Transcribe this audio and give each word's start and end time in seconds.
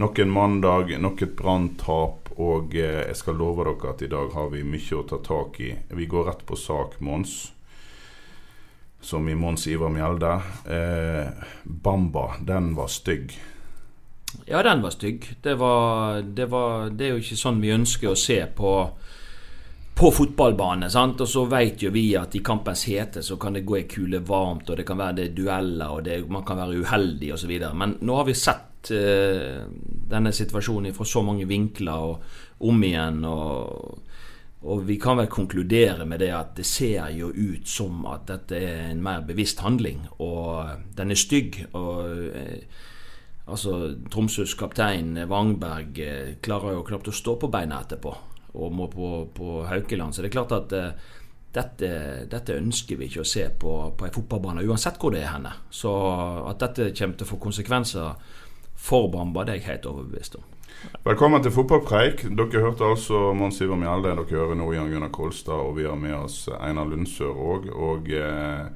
Nok 0.00 0.18
en 0.18 0.30
mandag, 0.30 1.00
nok 1.00 1.22
et 1.22 1.32
branntap, 1.36 2.30
og 2.40 2.72
eh, 2.72 3.02
jeg 3.10 3.16
skal 3.18 3.36
love 3.36 3.66
dere 3.66 3.90
at 3.90 4.00
i 4.00 4.08
dag 4.08 4.30
har 4.32 4.46
vi 4.48 4.62
mye 4.64 4.96
å 4.96 5.02
ta 5.04 5.18
tak 5.20 5.58
i. 5.60 5.74
Vi 5.92 6.06
går 6.08 6.24
rett 6.30 6.44
på 6.48 6.56
sak, 6.56 6.94
Mons. 7.04 7.34
Som 9.04 9.28
i 9.28 9.34
Mons 9.36 9.66
Ivar 9.68 9.92
Mjelde. 9.92 10.30
Eh, 10.72 11.50
Bamba, 11.64 12.38
den 12.40 12.70
var 12.78 12.88
stygg. 12.88 13.34
Ja, 14.48 14.62
den 14.64 14.80
var 14.80 14.96
stygg. 14.96 15.28
Det, 15.44 15.58
var, 15.60 16.22
det, 16.24 16.48
var, 16.48 16.88
det 16.88 17.10
er 17.10 17.12
jo 17.18 17.20
ikke 17.20 17.38
sånn 17.42 17.60
vi 17.60 17.74
ønsker 17.76 18.14
å 18.14 18.16
se 18.16 18.40
på 18.56 18.72
på 20.00 20.08
fotballbane. 20.16 20.88
sant? 20.88 21.20
Og 21.20 21.28
så 21.28 21.44
vet 21.44 21.82
jo 21.84 21.92
vi 21.92 22.06
at 22.16 22.32
i 22.32 22.40
kampens 22.40 22.86
hete 22.88 23.20
så 23.20 23.36
kan 23.36 23.52
det 23.52 23.66
gå 23.68 23.76
ei 23.82 23.84
kule 23.84 24.22
varmt, 24.24 24.70
og 24.70 24.80
det 24.80 24.88
kan 24.88 24.96
være 24.96 25.18
det 25.18 25.30
dueller, 25.36 25.92
og 25.92 26.08
det, 26.08 26.22
man 26.24 26.46
kan 26.48 26.56
være 26.56 26.80
uheldig 26.80 27.34
osv. 27.36 27.52
Men 27.76 27.98
nå 28.00 28.16
har 28.16 28.24
vi 28.24 28.38
sett 28.46 28.69
eh, 28.94 29.60
denne 30.10 30.32
situasjonen 30.32 30.94
fra 30.96 31.06
så 31.06 31.22
mange 31.26 31.48
vinkler 31.48 32.06
og 32.06 32.66
om 32.70 32.86
igjen. 32.86 33.24
og 33.24 33.98
og 34.60 34.82
vi 34.84 34.98
kan 35.00 35.16
vel 35.16 35.28
konkludere 35.32 36.04
med 36.04 36.20
det 36.20 36.34
at 36.36 36.50
det 36.58 36.66
ser 36.68 37.08
jo 37.16 37.30
ut 37.32 37.64
som 37.64 38.02
at 38.10 38.26
dette 38.28 38.58
er 38.60 38.90
en 38.90 39.00
mer 39.00 39.22
bevisst 39.24 39.62
handling. 39.64 40.02
Og 40.20 40.68
den 40.96 41.10
er 41.10 41.16
stygg. 41.16 41.64
og 41.72 42.28
eh, 42.36 42.66
altså 43.46 43.96
Tromsøs 44.12 44.52
kaptein 44.54 45.16
Wangberg 45.30 45.98
eh, 45.98 46.34
klarer 46.44 46.76
jo 46.76 46.84
knapt 46.84 47.08
å 47.08 47.16
stå 47.16 47.38
på 47.40 47.48
beina 47.48 47.80
etterpå, 47.80 48.12
og 48.52 48.76
må 48.76 48.90
på, 48.92 49.30
på 49.32 49.64
Haukeland. 49.64 50.12
Så 50.12 50.20
det 50.20 50.28
er 50.28 50.36
klart 50.36 50.52
at 50.52 50.76
dette, 51.50 51.90
dette 52.30 52.58
ønsker 52.60 52.98
vi 53.00 53.08
ikke 53.08 53.24
å 53.24 53.30
se 53.30 53.48
på, 53.58 53.72
på 53.96 54.06
en 54.06 54.14
fotballbane, 54.14 54.66
uansett 54.68 55.00
hvor 55.00 55.14
det 55.14 55.24
er 55.24 55.32
henne. 55.34 55.54
Så 55.72 55.90
at 56.46 56.60
dette 56.62 56.92
kommer 56.92 57.16
til 57.16 57.26
å 57.26 57.32
få 57.32 57.40
konsekvenser 57.42 58.36
for 58.80 59.10
Bamba, 59.12 59.44
det 59.44 59.54
er 59.54 59.60
jeg 59.60 59.68
helt 59.68 59.90
overbevist 59.90 60.38
om. 60.40 60.46
Velkommen 61.04 61.42
til 61.44 61.52
fotballpreik. 61.52 62.22
Dere 62.38 62.62
hørte 62.64 62.88
altså 62.88 63.34
Mons 63.36 63.60
Iver 63.60 63.76
Mjelde. 63.76 64.14
Dere 64.16 64.38
hører 64.40 64.56
nå 64.56 64.70
Jan 64.72 64.88
Gunnar 64.88 65.12
Kolstad, 65.12 65.60
og 65.60 65.76
vi 65.76 65.84
har 65.84 65.98
med 66.00 66.16
oss 66.16 66.46
Einar 66.56 66.88
Lundsør 66.88 67.36
òg. 67.36 67.68
Og 67.76 68.08
eh, 68.16 68.70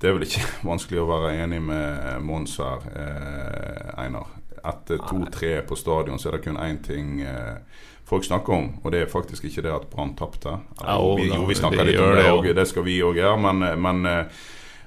det 0.00 0.10
er 0.10 0.16
vel 0.16 0.26
ikke 0.26 0.48
vanskelig 0.70 1.04
å 1.04 1.08
være 1.12 1.36
enig 1.44 1.62
med 1.62 2.24
Mons 2.26 2.58
her, 2.58 2.88
eh, 2.90 3.92
Einar. 4.02 4.34
Etter 4.64 4.98
to-tre 5.06 5.58
på 5.68 5.76
stadion 5.78 6.18
så 6.18 6.30
er 6.30 6.38
det 6.38 6.46
kun 6.48 6.58
én 6.58 6.80
ting 6.82 7.20
eh, 7.22 7.60
folk 8.08 8.24
snakker 8.24 8.52
om, 8.56 8.68
og 8.82 8.92
det 8.92 9.04
er 9.04 9.12
faktisk 9.12 9.44
ikke 9.48 9.62
det 9.64 9.72
at 9.72 9.86
Brann 9.92 10.14
tapte. 10.16 10.58
Ja, 10.80 10.98
vi, 11.16 11.28
jo, 11.30 11.44
vi 11.48 11.56
snakker 11.56 11.86
litt 11.86 12.00
om 12.00 12.16
det, 12.16 12.26
òg, 12.32 12.50
det 12.56 12.66
skal 12.68 12.84
vi 12.86 12.98
òg 13.04 13.20
gjøre, 13.20 13.38
men, 13.46 13.64
men 13.80 14.08
eh, 14.10 14.42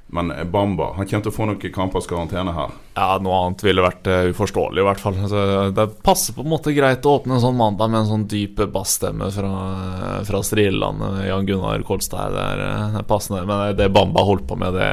men 0.07 0.31
Bamba 0.51 0.93
han 0.95 1.07
kommer 1.07 1.25
til 1.25 1.31
å 1.33 1.35
få 1.35 1.45
noen 1.49 1.73
kampers 1.75 2.05
karantene 2.07 2.53
her. 2.55 2.75
Ja, 2.95 3.17
noe 3.21 3.41
annet 3.43 3.63
ville 3.65 3.83
vært 3.83 4.07
uh, 4.07 4.29
uforståelig, 4.31 4.79
i 4.79 4.85
hvert 4.87 5.01
fall. 5.03 5.17
Så 5.27 5.41
det 5.75 5.85
passer 6.05 6.33
på 6.33 6.45
en 6.45 6.51
måte 6.53 6.71
greit 6.73 7.05
å 7.05 7.17
åpne 7.17 7.35
en 7.35 7.43
sånn 7.43 7.57
mandag 7.59 7.91
med 7.91 7.99
en 7.99 8.09
sånn 8.13 8.23
dyp 8.31 8.61
bassstemme 8.71 9.27
fra, 9.35 9.49
fra 10.29 10.41
Stridelandet. 10.47 11.25
Jan 11.27 11.49
Gunnar 11.49 11.83
Kolstad. 11.87 12.37
Er, 12.39 12.63
er 12.95 13.07
passende. 13.09 13.43
Men 13.49 13.75
det 13.77 13.89
Bamba 13.93 14.23
holdt 14.25 14.47
på 14.47 14.55
med, 14.59 14.79
det 14.79 14.87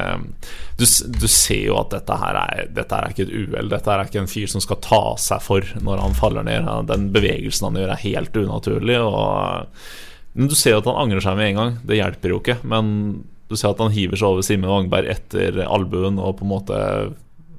Du, 0.80 0.84
du 0.84 1.28
ser 1.30 1.62
jo 1.68 1.76
at 1.78 1.92
dette 1.94 2.16
her 2.18 2.40
er 2.40 2.72
Dette 2.74 2.98
er 2.98 3.14
ikke 3.14 3.28
et 3.28 3.34
uhell. 3.34 3.70
Dette 3.70 3.92
er 3.94 4.02
ikke 4.02 4.24
en 4.24 4.30
fyr 4.30 4.50
som 4.50 4.64
skal 4.64 4.80
ta 4.82 5.04
seg 5.22 5.44
for 5.44 5.76
når 5.78 6.02
han 6.02 6.18
faller 6.18 6.46
ned. 6.46 6.66
Den 6.90 7.12
bevegelsen 7.14 7.70
han 7.70 7.78
gjør, 7.78 7.94
er 7.94 8.02
helt 8.02 8.42
unaturlig. 8.42 8.98
Og, 8.98 9.78
men 10.34 10.50
du 10.50 10.58
ser 10.58 10.74
jo 10.74 10.82
at 10.82 10.90
han 10.90 11.06
angrer 11.06 11.22
seg 11.22 11.38
med 11.38 11.52
en 11.52 11.62
gang. 11.62 11.78
Det 11.86 12.00
hjelper 12.02 12.34
jo 12.34 12.42
ikke. 12.42 12.58
Men 12.66 12.90
du 13.54 13.60
ser 13.60 13.72
at 13.72 13.82
han 13.82 13.94
hiver 13.94 14.18
seg 14.18 14.34
over 14.34 14.46
Simen 14.46 14.70
Wangberg 14.70 15.10
etter 15.14 15.62
albuen 15.64 16.18
og 16.18 16.40
på 16.40 16.46
en 16.46 16.52
måte 16.56 16.80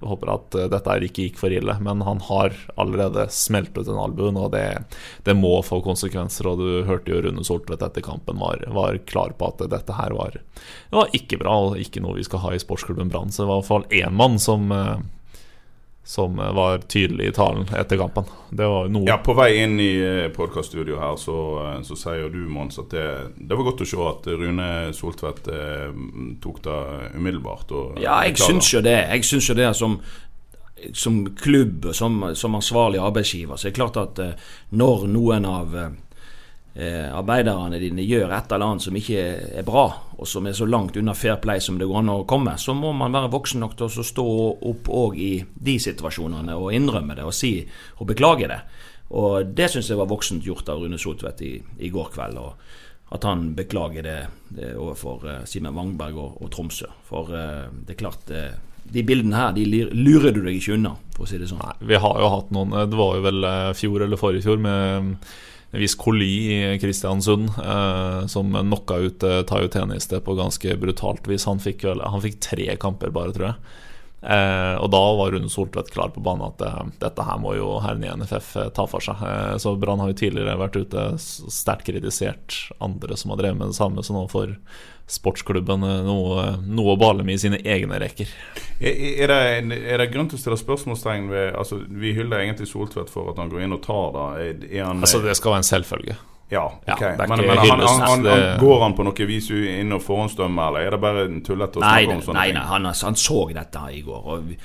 håper 0.06 0.32
at 0.34 0.56
eh, 0.56 0.68
dette 0.72 0.98
ikke 1.08 1.28
gikk 1.28 1.40
for 1.40 1.54
ille. 1.54 1.76
Men 1.84 2.04
han 2.06 2.22
har 2.28 2.56
allerede 2.80 3.28
smeltet 3.34 3.90
en 3.90 4.02
albuen, 4.02 4.38
og 4.40 4.52
det, 4.56 4.66
det, 5.28 5.36
må 5.38 5.58
få 5.66 5.82
konsekvenser. 5.86 6.50
Og 6.52 6.62
du 6.62 6.70
hørte 6.90 7.14
jo 7.14 7.22
Rune 7.26 7.46
Soltvedt 7.48 7.86
etter 7.86 8.06
kampen 8.06 8.40
var, 8.42 8.64
var, 8.76 9.00
klar 9.10 9.36
på 9.38 9.52
at 9.52 9.66
dette 9.72 9.98
her 9.98 10.16
var, 10.18 10.40
var 10.94 11.18
ikke 11.18 11.40
bra, 11.42 11.58
og 11.70 11.82
ikke 11.82 12.04
noe 12.04 12.20
vi 12.20 12.28
skal 12.28 12.44
ha 12.46 12.56
i 12.56 12.62
sportsklubben 12.62 13.12
Brann. 13.14 13.34
Så 13.34 13.44
det 13.44 13.52
var 13.52 13.60
i 13.60 13.64
hvert 13.64 13.74
fall 13.74 13.90
én 14.04 14.18
mann 14.24 14.40
som 14.42 14.72
eh, 14.76 14.98
som 16.06 16.36
var 16.38 16.78
tydelig 16.78 17.28
i 17.28 17.32
talen 17.34 17.66
etter 17.74 17.98
kampen. 17.98 18.28
Det 18.50 18.68
var 18.70 18.90
noe 18.94 19.08
Ja, 19.10 19.18
På 19.26 19.34
vei 19.34 19.56
inn 19.64 19.80
i 19.82 19.94
podkaststudio 20.36 21.00
her, 21.02 21.16
så, 21.18 21.38
så, 21.88 21.98
sier 21.98 22.30
du, 22.30 22.44
Mons, 22.46 22.78
at 22.78 22.94
det, 22.94 23.08
det, 23.40 23.50
var 23.56 23.66
godt 23.72 23.82
å 23.82 23.88
se 23.90 23.98
at 24.06 24.30
Rune 24.30 24.68
Soltvedt 24.94 25.50
eh, 25.50 25.90
tok 26.44 26.62
det 26.68 26.78
umiddelbart. 27.18 27.74
Og, 27.74 27.98
ja, 28.04 28.20
jeg 28.30 28.38
syns 28.38 28.70
jo 28.76 28.84
det. 28.86 29.00
Jeg 29.02 29.26
syns 29.26 29.50
jo 29.50 29.58
det 29.58 29.72
som, 29.82 29.98
som 30.94 31.24
klubb 31.42 31.90
som, 31.98 32.22
som, 32.38 32.62
ansvarlig 32.62 33.02
arbeidsgiver, 33.02 33.58
så 33.58 33.66
er 33.68 33.74
det 33.74 33.82
klart 33.82 33.98
at 34.04 34.22
eh, 34.22 34.50
når 34.78 35.08
noen 35.10 35.50
av 35.50 35.74
eh, 36.76 37.08
arbeiderne 37.16 37.80
dine 37.80 38.04
gjør 38.04 38.34
et 38.36 38.52
eller 38.52 38.72
annet 38.74 38.86
som 38.86 38.98
ikke 39.00 39.24
er 39.60 39.68
bra, 39.68 39.86
og 40.16 40.28
som 40.28 40.48
er 40.48 40.56
så 40.58 40.68
langt 40.68 40.98
unna 41.00 41.16
fair 41.18 41.38
play 41.44 41.64
som 41.64 41.80
det 41.80 41.88
går 41.90 42.02
an 42.02 42.14
å 42.14 42.26
komme, 42.28 42.58
så 42.60 42.76
må 42.78 42.92
man 42.96 43.16
være 43.16 43.32
voksen 43.34 43.64
nok 43.64 43.78
til 43.80 43.88
å 43.88 44.08
stå 44.12 44.28
opp 44.72 44.92
òg 44.92 45.20
i 45.20 45.32
de 45.56 45.78
situasjonene 45.82 46.58
og 46.60 46.74
innrømme 46.76 47.18
det 47.18 47.28
og 47.28 47.36
si 47.36 47.58
og 48.00 48.10
beklage 48.12 48.52
det. 48.52 48.60
Og 49.16 49.54
det 49.56 49.70
syns 49.72 49.92
jeg 49.92 50.00
var 50.00 50.10
voksent 50.10 50.46
gjort 50.46 50.70
av 50.74 50.82
Rune 50.82 51.00
Sotvedt 51.00 51.44
i, 51.46 51.54
i, 51.78 51.92
går 51.94 52.10
kveld. 52.16 52.40
og 52.42 53.14
At 53.16 53.28
han 53.28 53.52
beklager 53.56 54.04
det, 54.04 54.20
det 54.50 54.72
overfor 54.74 55.28
uh, 55.30 55.36
Simen 55.46 55.76
Wangberg 55.78 56.18
og, 56.18 56.40
og, 56.42 56.50
Tromsø. 56.52 56.90
For 57.06 57.30
uh, 57.30 57.70
det 57.86 57.94
er 57.94 58.02
klart 58.02 58.26
de 58.26 59.04
bildene 59.06 59.38
her 59.38 59.54
de 59.54 59.86
lurer 59.94 60.34
du 60.34 60.42
deg 60.42 60.58
ikke 60.58 60.74
unna, 60.74 60.96
for 61.14 61.26
å 61.26 61.30
si 61.30 61.38
det 61.38 61.52
sånn. 61.52 61.62
Nei, 61.62 61.90
vi 61.94 62.02
har 62.02 62.20
jo 62.22 62.32
hatt 62.34 62.52
noen 62.54 62.74
Det 62.90 62.98
var 62.98 63.16
jo 63.18 63.24
vel 63.26 63.48
fjor 63.78 64.04
eller 64.06 64.20
forrige 64.22 64.46
fjor 64.46 64.60
med 64.62 65.16
en 65.72 65.82
viss 65.82 65.96
Koli 66.00 66.34
i 66.56 66.60
Kristiansund, 66.80 67.50
eh, 67.64 68.28
som 68.32 68.54
knocka 68.54 68.98
ut 68.98 69.24
eh, 69.24 69.42
Tayo 69.48 69.68
Teniste 69.72 70.22
på 70.24 70.38
ganske 70.38 70.78
brutalt 70.80 71.28
vis. 71.28 71.48
Han 71.50 71.60
fikk, 71.60 71.84
han 71.84 72.24
fikk, 72.24 72.40
tre 72.44 72.70
kamper 72.80 73.12
bare, 73.16 73.34
tror 73.36 73.50
jeg. 73.50 73.76
Eh, 74.26 74.76
og 74.82 74.90
da 74.90 75.02
var 75.20 75.36
Rune 75.36 75.50
Soltvedt 75.54 75.92
klar 75.94 76.10
på 76.16 76.24
banen 76.26 76.48
at 76.48 76.64
eh, 76.66 76.80
dette 77.04 77.26
her 77.28 77.38
må 77.42 77.54
jo 77.58 77.76
herrene 77.84 78.08
i 78.08 78.16
NFF 78.24 78.56
eh, 78.58 78.72
ta 78.74 78.88
for 78.90 79.04
seg. 79.04 79.22
Eh, 79.22 79.58
så 79.62 79.76
Brann 79.78 80.02
har 80.02 80.10
jo 80.10 80.18
tidligere 80.24 80.58
vært 80.58 80.80
ute 80.80 81.04
sterkt 81.22 81.86
kritisert 81.92 82.58
andre 82.82 83.20
som 83.20 83.34
har 83.34 83.44
drevet 83.44 83.60
med 83.60 83.74
det 83.74 83.78
samme, 83.78 84.02
så 84.02 84.16
nå 84.16 84.26
får 84.32 84.56
sportsklubben 85.06 85.84
noe, 86.06 86.46
noe 86.66 86.94
å 86.96 86.98
bale 86.98 87.26
med 87.26 87.38
i 87.38 87.42
sine 87.46 87.60
egne 87.62 88.00
rekker. 88.02 88.30
Er, 88.80 88.96
er, 89.26 89.34
det, 89.34 89.78
er, 89.78 90.02
det, 90.02 90.08
grunn 90.14 90.30
til 90.32 90.40
å 90.40 90.42
stille 90.42 90.58
spørsmålstegn 90.60 91.30
ved 91.32 91.54
altså, 91.56 91.78
Vi 91.86 92.16
hyller 92.18 92.42
egentlig 92.42 92.68
Soltvedt 92.68 93.14
for 93.14 93.30
at 93.32 93.38
han 93.40 93.52
går 93.52 93.68
inn 93.68 93.76
og 93.78 93.84
tar 93.86 94.16
det. 94.16 94.72
Han, 94.80 95.06
altså, 95.06 95.22
det 95.24 95.38
skal 95.38 95.56
være 95.56 95.64
en 95.64 95.70
selvfølge. 95.70 96.18
Ja, 96.50 96.66
ok. 96.88 97.02
Ja, 97.02 97.16
men, 97.18 97.40
men 97.40 97.58
han, 97.58 97.80
han, 97.80 98.26
han, 98.26 98.60
går 98.60 98.82
han 98.82 98.94
på 98.98 99.06
noe 99.06 99.26
vis 99.30 99.48
inn 99.50 99.96
og 99.96 100.04
forhåndsdømmer, 100.06 100.68
eller 100.68 100.86
er 100.86 100.94
det 100.94 101.00
bare 101.02 101.24
tullete 101.46 101.82
å 101.82 101.86
snakke 101.86 102.18
om 102.20 102.22
sånne 102.28 102.38
nei, 102.38 102.52
ting? 102.52 102.60
Nei, 102.60 102.68
han, 102.70 102.86
han, 102.86 103.18
så 103.18 103.40
dette 103.56 103.82
i 103.90 104.04
går, 104.06 104.28
og 104.30 104.46
vi, 104.52 104.60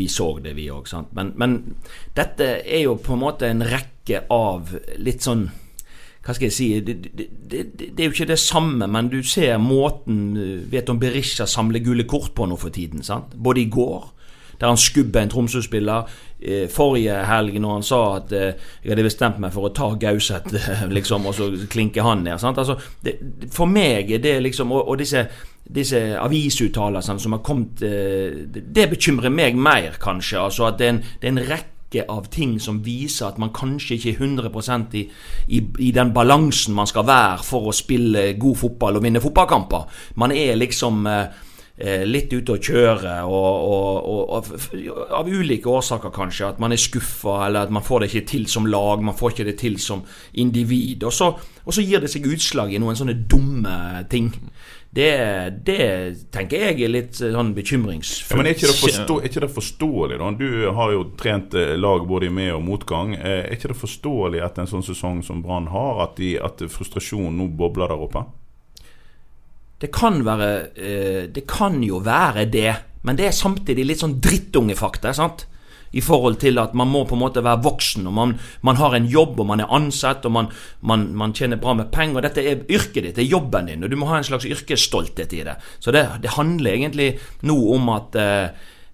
vi 0.00 0.08
så 0.12 0.30
det, 0.40 0.54
vi 0.56 0.70
òg. 0.72 0.88
Men, 1.18 1.34
men 1.36 1.58
dette 2.16 2.48
er 2.64 2.86
jo 2.86 2.96
på 3.04 3.16
en 3.16 3.22
måte 3.26 3.52
en 3.52 3.64
rekke 3.68 4.24
av 4.32 4.72
litt 4.96 5.28
sånn 5.28 5.48
hva 6.26 6.34
skal 6.34 6.48
jeg 6.48 6.56
si 6.56 6.66
det, 6.82 6.96
det, 7.04 7.28
det, 7.50 7.60
det, 7.78 8.00
er 8.00 8.08
jo 8.08 8.16
ikke 8.16 8.32
det 8.32 8.40
samme, 8.42 8.88
men 8.90 9.10
du 9.12 9.20
ser 9.22 9.60
måten 9.62 10.34
Vet 10.70 10.90
om 10.90 10.98
Berisha 10.98 11.46
samler 11.46 11.84
gule 11.84 12.06
kort 12.08 12.34
på 12.34 12.48
nå 12.50 12.58
for 12.58 12.74
tiden. 12.74 13.04
sant? 13.06 13.34
Både 13.34 13.62
i 13.62 13.70
går 13.70 14.12
der 14.60 14.66
han 14.66 14.76
skubba 14.76 15.20
en 15.20 15.28
Tromsø-spiller. 15.28 16.08
Eh, 16.40 16.68
forrige 16.72 17.16
helg 17.28 17.58
når 17.60 17.72
han 17.72 17.84
sa 17.84 18.00
at 18.16 18.32
eh, 18.32 18.54
jeg 18.84 18.92
hadde 18.92 19.06
bestemt 19.06 19.38
meg 19.40 19.54
for 19.54 19.68
å 19.68 19.72
ta 19.76 19.90
Gauseth, 20.00 20.54
eh, 20.56 20.86
liksom, 20.96 21.26
og 21.28 21.36
så 21.36 21.50
klinke 21.72 22.04
han 22.04 22.24
ned. 22.26 22.40
Sant? 22.40 22.60
Altså, 22.60 22.76
for 23.52 23.68
meg 23.70 24.12
er 24.12 24.22
det 24.22 24.38
liksom 24.44 24.72
Og, 24.72 24.88
og 24.88 24.98
disse, 24.98 25.26
disse 25.64 26.00
avisuttalelsene 26.20 27.22
som 27.22 27.36
har 27.36 27.44
kommet 27.44 27.82
eh, 27.84 28.44
det 28.48 28.90
bekymrer 28.92 29.32
meg 29.32 29.56
mer, 29.56 29.96
kanskje. 30.00 30.40
Altså 30.40 30.68
at 30.68 30.78
det 30.80 30.86
er 30.86 30.94
en, 30.96 31.02
det 31.20 31.28
er 31.28 31.34
en 31.34 31.48
rekke 31.52 31.75
av 32.08 32.26
ting 32.30 32.58
som 32.60 32.82
viser 32.84 33.28
at 33.28 33.38
man 33.38 33.52
kanskje 33.54 33.96
ikke 33.96 34.12
er 34.12 34.22
100 34.26 34.96
i, 34.98 35.06
i, 35.48 35.62
i 35.78 35.90
den 35.94 36.12
balansen 36.12 36.74
man 36.74 36.88
skal 36.90 37.06
være 37.06 37.44
for 37.46 37.70
å 37.70 37.74
spille 37.74 38.32
god 38.38 38.56
fotball 38.58 38.98
og 38.98 39.04
vinne 39.06 39.22
fotballkamper. 39.22 39.86
Man 40.16 40.34
er 40.34 40.58
liksom 40.58 41.06
eh, 41.06 41.44
eh 41.76 42.04
litt 42.08 42.32
ute 42.32 42.56
å 42.56 42.60
kjøre, 42.60 43.14
og, 43.24 43.48
og, 43.70 44.10
og, 44.10 44.50
og, 44.50 45.08
av 45.14 45.28
ulike 45.28 45.68
årsaker 45.68 46.10
kanskje. 46.10 46.48
At 46.48 46.58
man 46.58 46.72
er 46.72 46.80
skuffa, 46.80 47.46
eller 47.46 47.68
at 47.68 47.70
man 47.70 47.84
får 47.84 48.00
det 48.00 48.10
ikke 48.10 48.30
til 48.32 48.46
som 48.48 48.66
lag, 48.66 49.02
man 49.02 49.16
får 49.16 49.32
ikke 49.32 49.50
det 49.50 49.58
til 49.60 49.78
som 49.78 50.02
individ. 50.34 51.04
Og 51.04 51.12
så, 51.12 51.32
så 51.68 51.84
gir 51.84 52.02
det 52.02 52.10
seg 52.10 52.26
utslag 52.26 52.74
i 52.74 52.82
noen 52.82 52.98
sånne 52.98 53.20
dumme 53.28 54.04
ting. 54.10 54.32
Det, 54.96 55.08
det, 55.66 55.78
tenker 56.32 56.62
jeg 56.70 56.78
er 56.86 56.88
litt 56.88 57.18
sånn 57.18 57.50
bekymringsfullt. 57.56 58.32
Ja, 58.32 58.38
men 58.40 58.48
er 58.48 58.54
ikke, 58.56 58.70
det 58.70 58.78
forstå, 58.80 59.16
er 59.20 59.28
ikke 59.28 59.42
det 59.44 59.50
forståelig, 59.52 60.16
da? 60.22 60.30
Du 60.40 60.46
har 60.78 60.94
jo 60.94 61.02
trent 61.20 61.56
eh, 61.58 61.74
lag 61.76 62.06
både 62.08 62.30
i 62.30 62.32
med- 62.32 62.54
og 62.54 62.62
motgang. 62.64 63.12
Eh, 63.18 63.42
er 63.42 63.52
ikke 63.58 63.74
det 63.74 63.76
forståelig 63.76 64.40
etter 64.46 64.64
en 64.64 64.70
sånn 64.70 64.86
sesong 64.86 65.20
som 65.26 65.42
Brann 65.44 65.68
har, 65.74 66.00
at, 66.06 66.16
de, 66.16 66.30
at 66.40 66.64
frustrasjonen 66.72 67.36
nå 67.36 67.50
bobler 67.58 67.92
der 67.92 68.06
oppe? 68.06 68.24
Det 69.84 69.90
kan 69.92 70.22
være 70.24 70.48
eh, 70.72 71.22
Det 71.28 71.44
kan 71.44 71.76
jo 71.84 72.00
være 72.00 72.46
det, 72.48 72.70
men 73.04 73.20
det 73.20 73.28
er 73.28 73.36
samtidig 73.36 73.84
litt 73.84 74.00
sånn 74.00 74.16
drittungefakta. 74.24 75.12
sant? 75.12 75.44
I 75.92 76.02
forhold 76.04 76.38
til 76.42 76.58
at 76.58 76.74
man 76.74 76.90
må 76.90 77.04
på 77.06 77.16
en 77.16 77.22
måte 77.22 77.44
være 77.44 77.62
voksen, 77.64 78.06
og 78.06 78.14
man, 78.16 78.36
man 78.66 78.80
har 78.80 78.96
en 78.96 79.08
jobb, 79.10 79.40
og 79.40 79.50
man 79.52 79.64
er 79.64 79.72
ansatt, 79.72 80.26
og 80.26 80.32
man, 80.32 80.50
man, 80.80 81.08
man, 81.16 81.34
tjener 81.36 81.60
bra 81.60 81.74
med 81.74 81.90
penger. 81.92 82.20
og 82.20 82.26
Dette 82.26 82.44
er 82.44 82.64
yrket 82.68 83.02
ditt, 83.02 83.16
det 83.16 83.24
er 83.24 83.32
jobben 83.32 83.70
din, 83.70 83.84
og 83.84 83.90
du 83.90 83.98
må 84.00 84.10
ha 84.10 84.20
en 84.20 84.28
slags 84.28 84.48
yrkesstolthet 84.48 85.36
i 85.36 85.44
det. 85.46 85.58
Så 85.80 85.94
det, 85.94 86.06
det 86.22 86.36
handler 86.36 86.76
egentlig 86.76 87.10
nå 87.48 87.58
om 87.74 87.90
at 87.94 88.16
eh, 88.20 88.46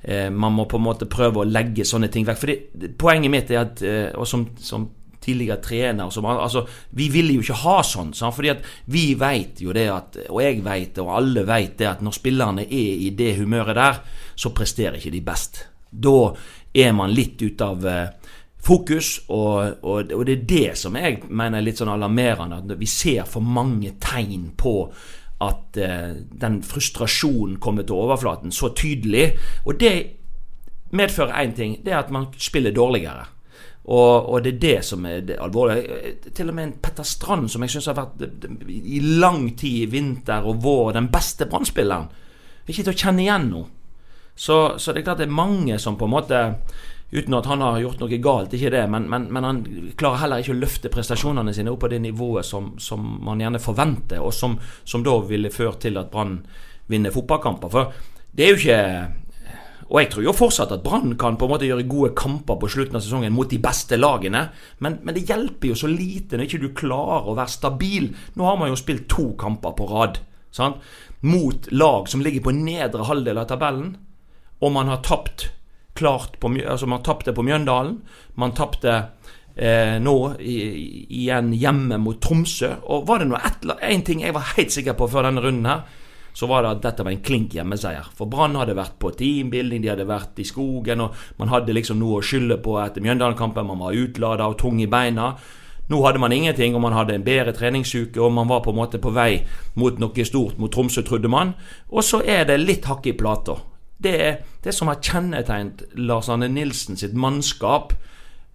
eh, 0.03 0.31
man 0.31 0.57
må 0.57 0.69
på 0.71 0.81
en 0.81 0.89
måte 0.89 1.11
prøve 1.11 1.43
å 1.43 1.49
legge 1.49 1.87
sånne 1.89 2.11
ting 2.13 2.27
vekk. 2.29 2.43
For 2.43 2.91
Poenget 2.99 3.33
mitt 3.33 3.55
er 3.55 3.65
at, 3.65 3.85
eh, 3.87 4.11
og 4.17 4.29
som, 4.29 4.49
som 4.61 4.91
tidligere 5.23 5.61
trener 5.63 6.11
som, 6.11 6.27
altså, 6.27 6.67
Vi 6.91 7.09
ville 7.09 7.37
jo 7.37 7.45
ikke 7.45 7.61
ha 7.63 7.81
sånn. 7.87 8.13
Sant? 8.15 8.35
fordi 8.35 8.53
at 8.53 8.65
vi 8.91 9.13
vet 9.19 9.63
jo 9.63 9.75
det 9.75 9.89
at, 9.93 10.19
og 10.29 10.43
jeg 10.43 10.63
vet 10.65 10.99
og 11.03 11.13
alle 11.17 11.47
vet 11.47 11.77
det 11.79 11.89
at 11.89 12.03
når 12.03 12.19
spillerne 12.19 12.67
er 12.67 13.05
i 13.07 13.13
det 13.17 13.37
humøret 13.39 13.79
der, 13.79 14.03
så 14.35 14.51
presterer 14.55 14.99
ikke 14.99 15.15
de 15.15 15.23
best. 15.25 15.67
Da 15.93 16.33
er 16.73 16.95
man 16.97 17.13
litt 17.13 17.43
ute 17.43 17.67
av 17.67 17.87
eh, 17.87 18.37
fokus, 18.63 19.15
og, 19.29 19.83
og, 19.83 20.13
og, 20.13 20.25
det 20.27 20.37
er 20.37 20.47
det 20.49 20.79
som 20.79 20.97
jeg 20.97 21.21
mener 21.29 21.59
er 21.59 21.67
litt 21.67 21.83
sånn 21.83 21.93
alarmerende. 21.93 22.63
At 22.63 22.79
vi 22.81 22.89
ser 22.91 23.27
for 23.29 23.45
mange 23.45 23.97
tegn 24.03 24.53
på 24.57 24.77
at 25.43 25.79
eh, 25.83 26.15
den 26.45 26.63
frustrasjonen 26.67 27.59
kommer 27.63 27.87
til 27.87 27.99
overflaten 27.99 28.55
så 28.55 28.73
tydelig. 28.79 29.33
Og 29.67 29.79
det 29.83 29.95
medfører 30.97 31.39
én 31.43 31.55
ting, 31.57 31.79
det 31.85 31.93
er 31.93 32.03
at 32.03 32.13
man 32.15 32.31
spiller 32.39 32.75
dårligere. 32.75 33.27
Og, 33.83 34.29
og, 34.31 34.45
det 34.45 34.53
er 34.53 34.59
det 34.63 34.85
som 34.87 35.07
er 35.11 35.25
det 35.27 35.41
alvorlige. 35.43 36.31
Til 36.31 36.53
og 36.53 36.55
med 36.55 36.69
en 36.69 36.75
Petter 36.83 37.07
Strand, 37.07 37.49
som 37.51 37.65
jeg 37.65 37.75
syns 37.75 37.89
har 37.91 37.99
vært 37.99 38.47
i 38.71 39.01
lang 39.03 39.49
tid 39.59 39.89
i 39.89 39.91
vinter 39.91 40.47
og 40.47 40.61
vår 40.63 40.93
den 41.01 41.11
beste 41.11 41.49
brann 41.51 41.67
ikke 42.63 42.85
til 42.87 42.93
å 42.93 43.01
kjenne 43.01 43.25
igjen 43.25 43.49
nå. 43.51 43.61
Så, 44.43 44.79
så, 44.79 44.91
det 44.91 45.03
er 45.03 45.07
klart 45.07 45.21
det 45.23 45.29
er 45.29 45.37
mange 45.39 45.77
som 45.79 45.95
på 45.99 46.09
en 46.09 46.17
måte 46.17 46.41
Uten 47.13 47.35
at 47.37 47.45
han 47.45 47.61
har 47.61 47.77
gjort 47.83 48.01
noe 48.01 48.19
galt, 48.25 48.55
ikke 48.57 48.71
det, 48.73 48.87
men, 48.89 49.05
men, 49.13 49.27
men 49.37 49.45
han 49.45 49.59
klarer 50.01 50.23
heller 50.23 50.41
ikke 50.41 50.55
å 50.55 50.61
løfte 50.63 50.89
prestasjonene 50.89 51.53
sine 51.53 51.69
opp 51.69 51.83
på 51.83 51.91
det 51.93 51.99
nivået 52.01 52.47
som, 52.49 52.71
som 52.81 53.03
man 53.21 53.43
gjerne 53.43 53.61
forventer, 53.61 54.23
og 54.25 54.33
som, 54.33 54.55
som 54.89 55.05
da 55.05 55.19
ville 55.29 55.51
ført 55.53 55.83
til 55.85 56.01
at 56.01 56.09
Brann 56.09 56.39
vinner 56.89 57.13
fotballkamper. 57.13 57.69
For 57.69 58.31
det 58.33 58.47
er 58.47 58.55
jo 58.55 58.61
ikke 58.63 58.79
og 59.91 59.99
jeg 60.01 60.09
tror 60.15 60.25
jo 60.25 60.33
fortsatt 60.33 60.73
at 60.73 60.85
Brann 60.87 61.13
kan 61.21 61.37
på 61.37 61.45
en 61.45 61.53
måte 61.53 61.69
gjøre 61.69 61.85
gode 61.85 62.15
kamper 62.17 62.57
på 62.63 62.71
slutten 62.73 62.97
av 62.97 63.05
sesongen 63.05 63.35
mot 63.37 63.51
de 63.53 63.59
beste 63.61 63.99
lagene, 63.99 64.47
men, 64.81 64.97
men, 65.05 65.13
det 65.13 65.27
hjelper 65.29 65.69
jo 65.69 65.77
så 65.83 65.91
lite 65.93 66.41
når 66.41 66.49
ikke 66.49 66.63
du 66.63 66.71
klarer 66.79 67.29
å 67.29 67.35
være 67.37 67.53
stabil. 67.59 68.09
Nå 68.41 68.47
har 68.49 68.57
man 68.57 68.73
jo 68.73 68.79
spilt 68.81 69.05
to 69.13 69.35
kamper 69.37 69.77
på 69.77 69.91
rad 69.93 70.23
sant? 70.49 70.81
mot 71.29 71.69
lag 71.77 72.09
som 72.09 72.25
ligger 72.25 72.49
på 72.49 72.57
nedre 72.57 73.05
halvdel 73.07 73.45
av 73.45 73.53
tabellen 73.53 73.93
og 74.63 74.73
man 74.73 74.91
har 74.93 75.03
tapt 75.03 75.51
klart 75.99 76.39
på, 76.41 76.51
altså 76.63 76.87
man 76.87 77.03
tapte 77.03 77.35
på 77.35 77.43
Mjøndalen. 77.45 77.99
Man 78.41 78.55
tapte 78.57 78.93
eh, 79.57 79.99
nå 80.01 80.17
igjen 80.41 81.51
hjemme 81.53 81.99
mot 82.01 82.21
Tromsø. 82.23 82.71
Og 82.87 83.09
var 83.09 83.21
det 83.21 83.31
nå 83.31 83.41
én 83.83 84.05
ting 84.07 84.23
jeg 84.23 84.37
var 84.37 84.55
helt 84.57 84.73
sikker 84.73 84.97
på 84.99 85.11
før 85.11 85.29
denne 85.29 85.43
runden 85.45 85.69
her, 85.69 85.83
så 86.33 86.49
var 86.49 86.65
det 86.65 86.71
at 86.71 86.85
dette 86.87 87.05
var 87.05 87.13
en 87.13 87.25
klink 87.25 87.57
hjemmeseier. 87.59 88.07
For 88.17 88.31
Brann 88.31 88.57
hadde 88.57 88.77
vært 88.79 88.95
på 89.03 89.11
teambuilding, 89.19 89.83
de 89.83 89.91
hadde 89.93 90.09
vært 90.09 90.39
i 90.41 90.47
skogen, 90.49 91.03
og 91.05 91.19
man 91.37 91.51
hadde 91.53 91.75
liksom 91.77 91.99
noe 92.01 92.23
å 92.23 92.25
skylde 92.25 92.57
på 92.65 92.79
etter 92.81 93.05
Mjøndalen-kampen. 93.05 93.69
Man 93.69 93.83
var 93.83 93.99
utlada 93.99 94.47
og 94.49 94.57
tung 94.63 94.81
i 94.81 94.89
beina. 94.89 95.35
Nå 95.93 95.99
hadde 96.07 96.23
man 96.23 96.33
ingenting, 96.33 96.73
og 96.79 96.81
man 96.87 96.97
hadde 96.97 97.19
en 97.19 97.27
bedre 97.27 97.53
treningsuke, 97.53 98.17
og 98.23 98.33
man 98.33 98.49
var 98.49 98.63
på 98.65 98.73
en 98.73 98.79
måte 98.79 99.03
på 99.03 99.13
vei 99.13 99.43
mot 99.77 99.99
noe 100.01 100.25
stort 100.25 100.57
mot 100.63 100.73
Tromsø, 100.73 101.05
trodde 101.05 101.29
man. 101.29 101.53
Og 101.93 102.07
så 102.07 102.23
er 102.25 102.47
det 102.49 102.63
litt 102.63 102.89
hakk 102.89 103.11
i 103.11 103.17
plata. 103.19 103.59
Det 104.03 104.17
det 104.63 104.75
som 104.75 104.89
har 104.91 105.01
kjennetegnet 105.03 105.83
Lars 105.99 106.29
Arne 106.31 106.49
Nilsen 106.49 106.99
sitt 106.99 107.15
mannskap 107.19 107.95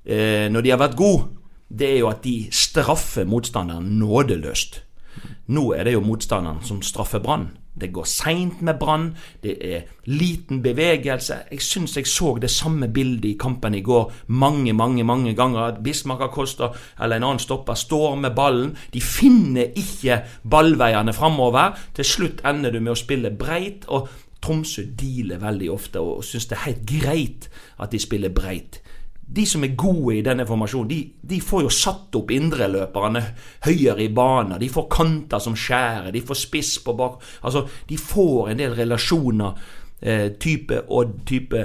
eh, 0.05 0.47
når 0.51 0.63
de 0.63 0.71
har 0.71 0.79
vært 0.79 0.99
gode, 0.99 1.27
det 1.67 1.89
er 1.91 1.97
jo 1.99 2.11
at 2.11 2.23
de 2.23 2.47
straffer 2.55 3.27
motstanderen 3.27 3.97
nådeløst. 3.99 4.83
Nå 5.51 5.71
er 5.75 5.88
det 5.88 5.97
jo 5.97 6.03
motstanderen 6.05 6.63
som 6.63 6.79
straffer 6.85 7.19
Brann. 7.23 7.49
Det 7.77 7.91
går 7.94 8.07
seint 8.09 8.61
med 8.61 8.79
Brann. 8.79 9.09
Det 9.44 9.53
er 9.61 9.81
liten 10.05 10.63
bevegelse. 10.63 11.35
Jeg 11.51 11.61
syns 11.61 11.97
jeg 11.97 12.07
så 12.07 12.38
det 12.41 12.50
samme 12.50 12.88
bildet 12.88 13.25
i 13.29 13.38
kampen 13.39 13.75
i 13.75 13.83
går 13.85 14.13
mange, 14.27 14.73
mange 14.73 15.03
mange 15.03 15.35
ganger. 15.35 15.59
At 15.59 15.83
Bismarck 15.83 16.21
Acosta 16.21 16.71
eller 17.00 17.17
en 17.17 17.23
annen 17.23 17.43
stopper 17.43 17.73
står 17.73 18.15
med 18.15 18.35
ballen. 18.35 18.77
De 18.93 19.01
finner 19.01 19.75
ikke 19.75 20.23
ballveiene 20.50 21.13
framover. 21.13 21.77
Til 21.93 22.05
slutt 22.05 22.41
ender 22.45 22.71
du 22.71 22.79
med 22.79 22.95
å 22.95 23.00
spille 23.00 23.31
breit. 23.31 23.85
Og 23.88 24.07
Tromsø 24.47 24.85
dealer 24.95 25.41
veldig 25.44 25.71
ofte 25.73 25.99
og 25.99 26.23
syns 26.23 26.47
det 26.47 26.55
er 26.57 26.67
helt 26.69 26.85
greit 26.88 27.49
at 27.83 27.91
de 27.91 27.99
spiller 27.99 28.31
breit. 28.31 28.79
De 29.27 29.44
som 29.45 29.63
er 29.63 29.75
gode 29.75 30.15
i 30.15 30.21
denne 30.23 30.45
formasjonen, 30.47 30.88
de, 30.88 31.01
de 31.19 31.41
får 31.44 31.65
jo 31.65 31.71
satt 31.73 32.15
opp 32.15 32.31
indreløperne 32.31 33.24
høyere 33.65 34.05
i 34.05 34.13
banen. 34.15 34.55
De 34.62 34.69
får 34.72 34.88
kanter 34.93 35.43
som 35.43 35.57
skjærer, 35.57 36.13
de 36.15 36.24
får 36.24 36.39
spiss 36.45 36.77
på 36.86 36.95
bak 36.95 37.19
Altså, 37.43 37.65
de 37.89 37.98
får 38.00 38.53
en 38.53 38.63
del 38.63 38.77
relasjoner. 38.77 39.60
Eh, 40.00 40.31
type 40.39 40.79
Odd, 40.93 41.25
type 41.25 41.57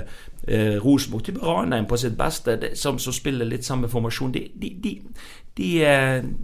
eh, 0.49 0.79
Rosenborg, 0.81 1.23
type 1.25 1.43
Ranheim 1.45 1.87
på 1.87 1.99
sitt 2.01 2.17
beste, 2.19 2.57
det, 2.57 2.71
som, 2.81 2.99
som, 2.99 3.13
spiller 3.13 3.47
litt 3.47 3.65
samme 3.69 3.91
formasjon. 3.93 4.33
De, 4.33 4.47
de, 4.57 4.95
Eh, 4.95 5.42
de, 5.59 5.71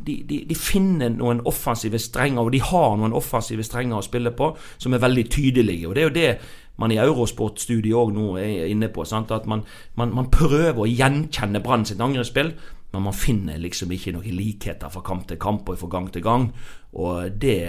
de, 0.05 0.45
de, 0.49 0.55
finner 0.57 1.09
noen 1.15 1.41
offensive 1.49 1.99
strenger, 1.99 2.43
og 2.43 2.53
de 2.53 2.61
har 2.61 2.97
noen 3.01 3.15
offensive 3.17 3.65
strenger 3.65 3.97
å 3.97 4.05
spille 4.05 4.35
på 4.37 4.51
som 4.77 4.93
er 4.93 5.05
veldig 5.05 5.25
tydelige. 5.33 5.89
og 5.89 5.95
Det 5.97 6.03
er 6.03 6.09
jo 6.09 6.17
det 6.19 6.33
man 6.79 6.93
i 6.95 6.99
Eurosport-studiet 7.03 7.97
òg 7.97 8.13
nå 8.15 8.33
er 8.39 8.69
inne 8.71 8.91
på. 8.93 9.07
Sant? 9.09 9.33
At 9.35 9.49
man, 9.51 9.65
man, 9.99 10.13
man, 10.15 10.31
prøver 10.31 10.85
å 10.85 10.91
gjenkjenne 10.91 11.63
Brann 11.65 11.87
sitt 11.89 12.03
angrepsspill, 12.05 12.53
men 12.93 13.05
man 13.05 13.17
finner 13.17 13.59
liksom 13.61 13.91
ikke 13.93 14.15
noen 14.17 14.37
likheter 14.39 14.93
fra 14.93 15.03
kamp 15.05 15.27
til 15.29 15.41
kamp 15.41 15.69
og 15.69 15.81
fra 15.81 15.91
gang 15.97 16.13
til 16.15 16.25
gang. 16.25 16.51
Og 16.97 17.33
det 17.41 17.61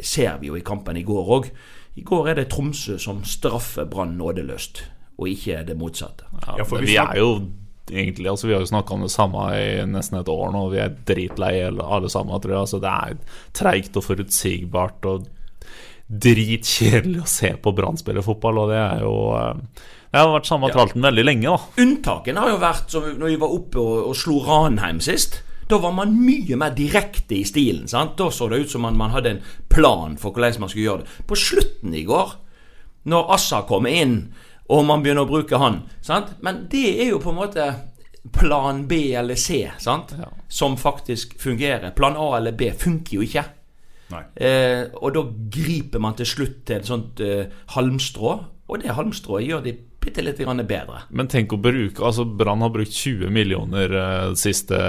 ser 0.00 0.40
vi 0.40 0.50
jo 0.50 0.58
i 0.58 0.64
kampen 0.66 0.98
i 0.98 1.06
går 1.06 1.36
òg. 1.38 1.52
I 2.00 2.04
går 2.06 2.32
er 2.32 2.40
det 2.40 2.50
Tromsø 2.52 2.98
som 3.02 3.22
straffer 3.26 3.88
Brann 3.90 4.16
nådeløst, 4.18 4.84
og 5.20 5.28
ikke 5.30 5.62
det 5.66 5.76
motsatte. 5.78 6.28
Ja, 6.46 6.64
for 6.64 6.82
vi 6.84 6.96
er 7.00 7.18
jo 7.18 7.32
egentlig. 7.92 8.30
Altså, 8.30 8.48
vi 8.48 8.54
har 8.56 8.64
jo 8.64 8.70
snakka 8.70 8.94
om 8.96 9.04
det 9.04 9.12
samme 9.12 9.44
i 9.56 9.68
nesten 9.88 10.20
et 10.20 10.30
år 10.32 10.54
nå, 10.54 10.64
og 10.66 10.74
vi 10.74 10.82
er 10.82 10.96
dritlei 11.08 11.52
alle 11.66 12.10
sammen, 12.12 12.40
tror 12.40 12.54
jeg. 12.56 12.64
Altså, 12.64 12.80
det 12.82 12.94
er 12.94 13.38
treigt 13.56 13.98
og 14.00 14.06
forutsigbart 14.06 15.08
og 15.10 15.28
dritkjedelig 16.10 17.22
å 17.22 17.30
se 17.30 17.52
på 17.62 17.72
Brann 17.76 17.98
spille 18.00 18.24
fotball, 18.26 18.64
og 18.64 18.72
det 18.72 18.80
er 18.82 19.04
jo 19.04 19.14
eh, 19.38 19.84
det 20.10 20.18
har 20.18 20.32
vært 20.32 20.48
samme 20.48 20.72
tralten 20.74 21.04
veldig 21.06 21.22
lenge, 21.22 21.52
da. 21.52 21.82
Unntaken 21.84 22.38
har 22.40 22.50
jo 22.50 22.58
vært 22.58 22.90
som 22.90 23.04
når 23.14 23.30
vi 23.30 23.38
var 23.38 23.52
oppe 23.54 23.78
og, 23.78 24.08
og 24.10 24.16
slo 24.18 24.40
Ranheim 24.42 24.98
sist. 25.04 25.38
Da 25.70 25.78
var 25.78 25.94
man 25.94 26.16
mye 26.18 26.56
mer 26.58 26.74
direkte 26.74 27.36
i 27.38 27.44
stilen. 27.46 27.86
sant? 27.86 28.16
Da 28.18 28.26
så 28.34 28.48
det 28.50 28.64
ut 28.64 28.72
som 28.72 28.82
man, 28.82 28.98
man 28.98 29.14
hadde 29.14 29.36
en 29.36 29.42
plan 29.70 30.16
for 30.18 30.34
hvordan 30.34 30.64
man 30.64 30.72
skulle 30.72 30.88
gjøre 30.88 31.04
det. 31.04 31.26
På 31.30 31.38
slutten 31.38 31.94
i 31.94 32.02
går, 32.08 32.32
når 33.06 33.30
Assa 33.36 33.62
kom 33.68 33.86
inn 33.86 34.16
og 34.70 34.84
man 34.86 35.02
begynner 35.02 35.26
å 35.26 35.30
bruke 35.30 35.58
han. 35.58 35.82
Sant? 36.04 36.36
Men 36.46 36.64
det 36.70 36.86
er 37.02 37.12
jo 37.12 37.22
på 37.22 37.32
en 37.32 37.40
måte 37.40 37.70
plan 38.36 38.84
B 38.88 39.14
eller 39.16 39.38
C 39.40 39.64
sant? 39.80 40.14
Ja. 40.18 40.28
som 40.48 40.76
faktisk 40.78 41.38
fungerer. 41.40 41.90
Plan 41.96 42.18
A 42.18 42.36
eller 42.38 42.52
B 42.52 42.70
funker 42.78 43.18
jo 43.18 43.26
ikke. 43.26 43.44
Eh, 44.10 44.88
og 44.98 45.14
da 45.14 45.22
griper 45.54 46.02
man 46.02 46.16
til 46.18 46.26
slutt 46.26 46.64
til 46.66 46.80
et 46.80 46.88
sånt 46.88 47.22
eh, 47.24 47.46
halmstrå. 47.74 48.32
Og 48.70 48.82
det 48.82 48.94
halmstrået 48.94 49.46
gjør 49.48 49.62
de 49.66 49.74
bitte 50.00 50.24
litt 50.24 50.40
grann 50.40 50.62
bedre. 50.66 51.04
Men 51.10 51.28
tenk 51.28 51.52
å 51.52 51.58
bruke 51.60 52.04
Altså 52.06 52.24
Brann 52.24 52.62
har 52.64 52.70
brukt 52.72 52.94
20 52.94 53.32
millioner 53.34 53.94
eh, 54.00 54.32
siste, 54.38 54.80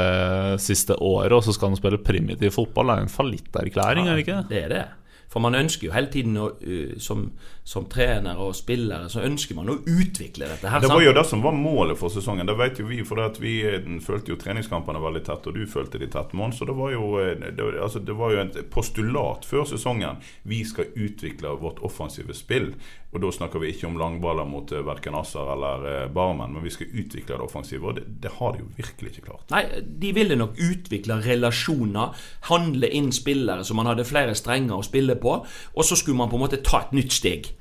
siste 0.61 0.97
året, 0.97 1.35
og 1.35 1.45
så 1.45 1.55
skal 1.55 1.71
han 1.71 1.81
spille 1.81 2.01
primitiv 2.05 2.55
fotball. 2.57 2.91
Det 2.91 2.97
er 2.97 3.05
en 3.05 3.15
fallitterklæring, 3.17 4.09
er 4.09 4.17
det 4.17 4.25
ikke? 4.25 4.41
Det 4.51 4.65
er 4.65 4.75
det. 4.75 4.87
For 5.31 5.43
man 5.43 5.55
ønsker 5.55 5.87
jo 5.87 5.95
hele 5.95 6.11
tiden 6.11 6.35
å, 6.35 6.49
uh, 6.59 6.95
som, 6.99 7.29
som 7.63 7.85
trener 7.85 8.39
og 8.41 8.55
spillere, 8.57 9.09
så 9.09 9.21
ønsker 9.21 9.55
man 9.55 9.69
å 9.69 9.77
utvikle 9.85 10.47
dette. 10.49 10.69
her 10.69 10.81
Det 10.81 10.89
var 10.89 11.03
jo 11.05 11.13
det 11.13 11.23
som 11.29 11.43
var 11.43 11.53
målet 11.53 11.99
for 11.99 12.09
sesongen. 12.09 12.49
Det 12.49 12.55
vet 12.57 12.81
jo 12.81 12.87
vi, 12.89 13.01
for 13.05 13.21
vi 13.39 13.59
eh, 13.67 13.85
følte 14.01 14.33
jo 14.33 14.39
treningskampene 14.41 15.01
veldig 15.01 15.21
tett, 15.27 15.45
og 15.47 15.55
du 15.55 15.67
følte 15.69 16.01
de 16.01 16.09
tett, 16.11 16.33
Mons. 16.33 16.57
Så 16.57 16.65
det 16.65 16.75
var 16.77 16.91
jo, 16.95 17.13
eh, 17.21 17.35
det, 17.37 17.67
altså, 17.77 18.01
det 18.01 18.17
var 18.17 18.33
jo 18.33 18.41
et 18.47 18.57
postulat 18.73 19.45
før 19.45 19.69
sesongen. 19.69 20.23
Vi 20.41 20.63
skal 20.65 20.89
utvikle 20.95 21.53
vårt 21.61 21.83
offensive 21.85 22.33
spill. 22.37 22.73
Og 23.11 23.19
da 23.19 23.27
snakker 23.35 23.59
vi 23.59 23.73
ikke 23.73 23.89
om 23.89 23.97
langballer 23.99 24.45
mot 24.47 24.69
uh, 24.71 24.77
verken 24.87 25.17
Asser 25.19 25.49
eller 25.51 26.07
Barmen, 26.15 26.53
men 26.55 26.63
vi 26.63 26.71
skal 26.71 26.93
utvikle 26.95 27.35
det 27.35 27.43
offensive. 27.43 27.83
Og 27.83 27.97
det, 27.97 28.05
det 28.23 28.31
har 28.37 28.55
de 28.55 28.63
jo 28.63 28.69
virkelig 28.77 29.11
ikke 29.11 29.25
klart. 29.25 29.43
Nei, 29.51 29.65
de 29.83 30.13
ville 30.15 30.37
nok 30.39 30.55
utvikle 30.55 31.19
relasjoner, 31.25 32.15
handle 32.47 32.87
inn 32.87 33.11
spillere 33.11 33.67
så 33.67 33.75
man 33.75 33.91
hadde 33.91 34.07
flere 34.07 34.35
strenger 34.37 34.79
å 34.79 34.85
spille 34.85 35.17
på, 35.19 35.41
og 35.43 35.83
så 35.83 35.99
skulle 35.99 36.21
man 36.23 36.31
på 36.31 36.39
en 36.39 36.45
måte 36.45 36.63
ta 36.63 36.85
et 36.85 36.95
nytt 36.95 37.11
steg. 37.19 37.51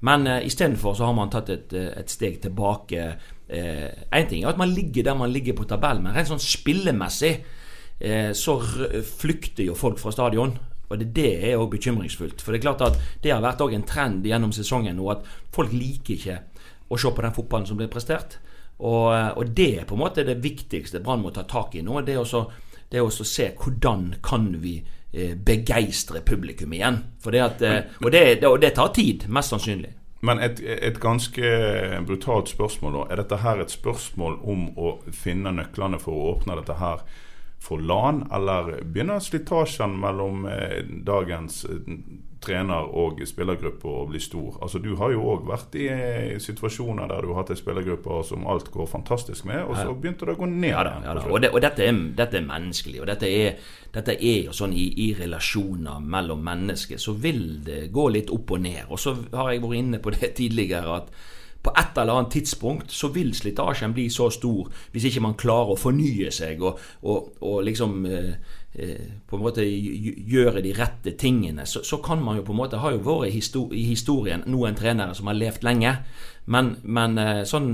Men 0.00 0.26
uh, 0.26 0.46
istedenfor 0.46 0.94
så 0.94 1.08
har 1.08 1.14
man 1.16 1.30
tatt 1.32 1.50
et, 1.50 1.72
eh, 1.72 1.92
et 1.96 2.10
steg 2.10 2.40
tilbake. 2.42 3.08
Én 3.46 4.26
ting 4.26 4.42
er 4.42 4.50
at 4.50 4.58
man 4.58 4.72
ligger 4.74 5.04
der 5.06 5.14
man 5.14 5.30
ligger 5.30 5.54
på 5.54 5.64
tabellen, 5.70 6.02
men 6.02 6.16
rent 6.16 6.26
sånn 6.26 6.42
spillemessig 6.42 7.30
eh, 8.02 8.32
så 8.34 8.56
flykter 8.58 9.68
jo 9.68 9.76
folk 9.78 10.00
fra 10.02 10.10
stadion. 10.10 10.56
Og 10.90 10.98
det, 10.98 11.12
det 11.14 11.30
er 11.46 11.54
jo 11.54 11.68
bekymringsfullt. 11.70 12.42
For 12.42 12.52
det 12.52 12.58
er 12.58 12.66
klart 12.66 12.82
at 12.82 12.98
det 13.22 13.32
har 13.32 13.44
vært 13.44 13.62
en 13.70 13.86
trend 13.86 14.26
gjennom 14.26 14.52
sesongen 14.54 14.98
nå 14.98 15.06
at 15.14 15.24
folk 15.54 15.72
liker 15.74 16.14
ikke 16.14 16.40
å 16.90 16.98
se 16.98 17.10
på 17.14 17.24
den 17.24 17.34
fotballen 17.38 17.70
som 17.70 17.78
blir 17.78 17.90
prestert. 17.90 18.38
Og, 18.82 19.08
og 19.14 19.54
det 19.56 19.70
er 19.80 19.88
på 19.88 19.96
en 19.96 20.02
måte 20.02 20.26
det 20.26 20.36
viktigste 20.44 21.00
Brann 21.00 21.22
må 21.22 21.32
ta 21.34 21.46
tak 21.48 21.74
i 21.78 21.82
nå. 21.86 22.02
Det 22.06 22.18
er 22.18 23.02
å 23.06 23.10
se 23.14 23.48
hvordan 23.56 24.08
kan 24.26 24.50
vi 24.62 24.76
eh, 24.82 24.95
begeistre 25.46 26.20
publikum 26.26 26.74
igjen. 26.76 26.98
Det 27.24 27.42
at, 27.42 27.62
eh, 27.62 27.94
og, 28.02 28.10
det, 28.12 28.24
og 28.44 28.58
det 28.62 28.74
tar 28.76 28.92
tid, 28.96 29.28
mest 29.32 29.54
sannsynlig. 29.54 29.92
Men 30.26 30.40
et, 30.42 30.60
et 30.60 30.98
ganske 31.00 31.52
brutalt 32.06 32.50
spørsmål 32.50 32.98
da. 32.98 33.04
Er 33.10 33.22
dette 33.22 33.40
her 33.42 33.60
et 33.62 33.72
spørsmål 33.72 34.38
om 34.48 34.68
å 34.76 34.96
finne 35.14 35.52
nøklene 35.54 36.00
for 36.02 36.16
å 36.16 36.28
åpne 36.34 36.56
dette 36.60 36.78
her 36.80 37.04
for 37.58 37.80
LAN, 37.80 38.28
eller 38.32 38.82
begynner 38.84 39.20
slitasjen 39.20 39.96
mellom 40.00 40.46
eh, 40.46 40.84
dagens 40.86 41.64
eh, 41.64 41.92
trener 42.46 42.90
og 42.94 43.22
spillergruppe 43.26 43.88
å 43.90 44.04
bli 44.06 44.20
stor? 44.22 44.58
Altså 44.62 44.78
Du 44.82 44.92
har 45.00 45.10
jo 45.14 45.24
òg 45.32 45.46
vært 45.48 45.74
i 45.80 45.88
eh, 45.90 46.36
situasjoner 46.42 47.08
der 47.10 47.24
du 47.24 47.32
har 47.32 47.40
hatt 47.40 47.54
en 47.54 47.58
spillergruppe 47.58 48.20
som 48.28 48.46
alt 48.46 48.70
går 48.74 48.90
fantastisk 48.90 49.48
med, 49.48 49.64
og 49.64 49.78
så 49.80 49.94
begynte 49.94 50.28
det 50.28 50.36
å 50.36 50.42
gå 50.44 50.50
ned. 50.52 50.70
Ja 50.70 50.84
da, 50.86 50.96
ja 51.08 51.16
da. 51.18 51.24
Og, 51.26 51.40
det, 51.42 51.50
og 51.54 51.64
dette, 51.64 51.88
er, 51.88 52.02
dette 52.20 52.38
er 52.38 52.46
menneskelig. 52.46 53.00
Og 53.02 53.10
dette 53.10 53.30
er, 53.30 53.72
dette 53.96 54.14
er 54.14 54.42
jo 54.50 54.54
sånn 54.56 54.76
i, 54.76 54.86
i 55.08 55.08
relasjoner 55.18 56.04
mellom 56.16 56.44
mennesker, 56.46 57.00
så 57.02 57.16
vil 57.18 57.64
det 57.66 57.86
gå 57.94 58.10
litt 58.14 58.30
opp 58.34 58.54
og 58.54 58.62
ned. 58.68 58.84
Og 58.90 59.00
så 59.00 59.16
har 59.32 59.54
jeg 59.54 59.64
vært 59.64 59.80
inne 59.80 60.02
på 60.04 60.14
det 60.14 60.36
tidligere 60.38 61.00
at 61.00 61.10
på 61.66 61.72
et 61.74 61.98
eller 61.98 62.20
annet 62.20 62.34
tidspunkt 62.36 62.92
så 62.94 63.10
vil 63.14 63.32
slitasjen 63.34 63.94
bli 63.96 64.06
så 64.12 64.28
stor 64.30 64.70
hvis 64.94 65.08
ikke 65.08 65.24
man 65.24 65.36
klarer 65.38 65.74
å 65.74 65.80
fornye 65.80 66.30
seg 66.34 66.62
og, 66.62 66.80
og, 67.02 67.32
og 67.42 67.64
liksom 67.66 67.96
eh, 68.06 68.32
eh, 68.78 69.06
på 69.26 69.38
en 69.38 69.44
måte 69.44 69.66
gjøre 69.66 70.62
de 70.62 70.74
rette 70.76 71.16
tingene. 71.18 71.66
Så, 71.66 71.82
så 71.86 71.98
kan 72.04 72.22
man 72.22 72.38
jo 72.38 72.46
på 72.46 72.54
en 72.54 72.60
måte 72.62 72.82
har 72.82 72.94
jo 72.94 73.02
vært 73.06 73.56
i 73.74 73.86
historien 73.88 74.46
noen 74.46 74.78
trenere 74.78 75.16
som 75.18 75.30
har 75.30 75.38
levd 75.38 75.66
lenge. 75.66 75.96
Men, 76.52 76.76
men 76.84 77.18
eh, 77.18 77.42
sånn 77.48 77.72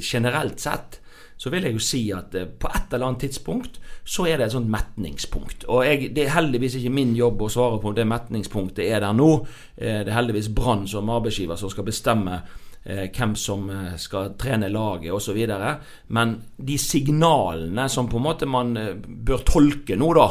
generelt 0.00 0.60
sett 0.60 1.00
så 1.40 1.50
vil 1.50 1.64
jeg 1.66 1.74
jo 1.74 1.82
si 1.82 2.02
at 2.14 2.34
på 2.60 2.68
et 2.70 2.92
eller 2.92 3.08
annet 3.08 3.24
tidspunkt 3.24 3.80
så 4.06 4.28
er 4.28 4.36
det 4.38 4.46
et 4.46 4.54
sånt 4.54 4.70
metningspunkt. 4.70 5.64
Og 5.72 5.86
jeg, 5.88 6.12
det 6.14 6.26
er 6.26 6.36
heldigvis 6.36 6.76
ikke 6.78 6.92
min 6.94 7.16
jobb 7.18 7.42
å 7.42 7.48
svare 7.50 7.80
på 7.82 7.90
om 7.90 7.96
det 7.96 8.04
metningspunktet 8.06 8.84
er 8.84 9.02
der 9.02 9.16
nå. 9.16 9.30
Det 9.74 10.04
er 10.04 10.14
heldigvis 10.14 10.52
Brann 10.54 10.84
som 10.90 11.10
arbeidsgiver 11.10 11.58
som 11.58 11.72
skal 11.72 11.88
bestemme 11.88 12.38
hvem 12.84 13.34
som 13.38 13.68
eh, 13.70 13.94
skal 14.00 14.34
trene 14.38 14.70
laget 14.72 15.14
osv. 15.14 15.38
Men 16.08 16.34
de 16.56 16.78
signalene 16.78 17.88
som 17.88 18.08
på 18.10 18.18
en 18.18 18.26
måte 18.26 18.48
man 18.50 18.76
eh, 18.76 18.94
bør 18.98 19.44
tolke 19.46 19.96
nå, 19.98 20.10
da, 20.18 20.28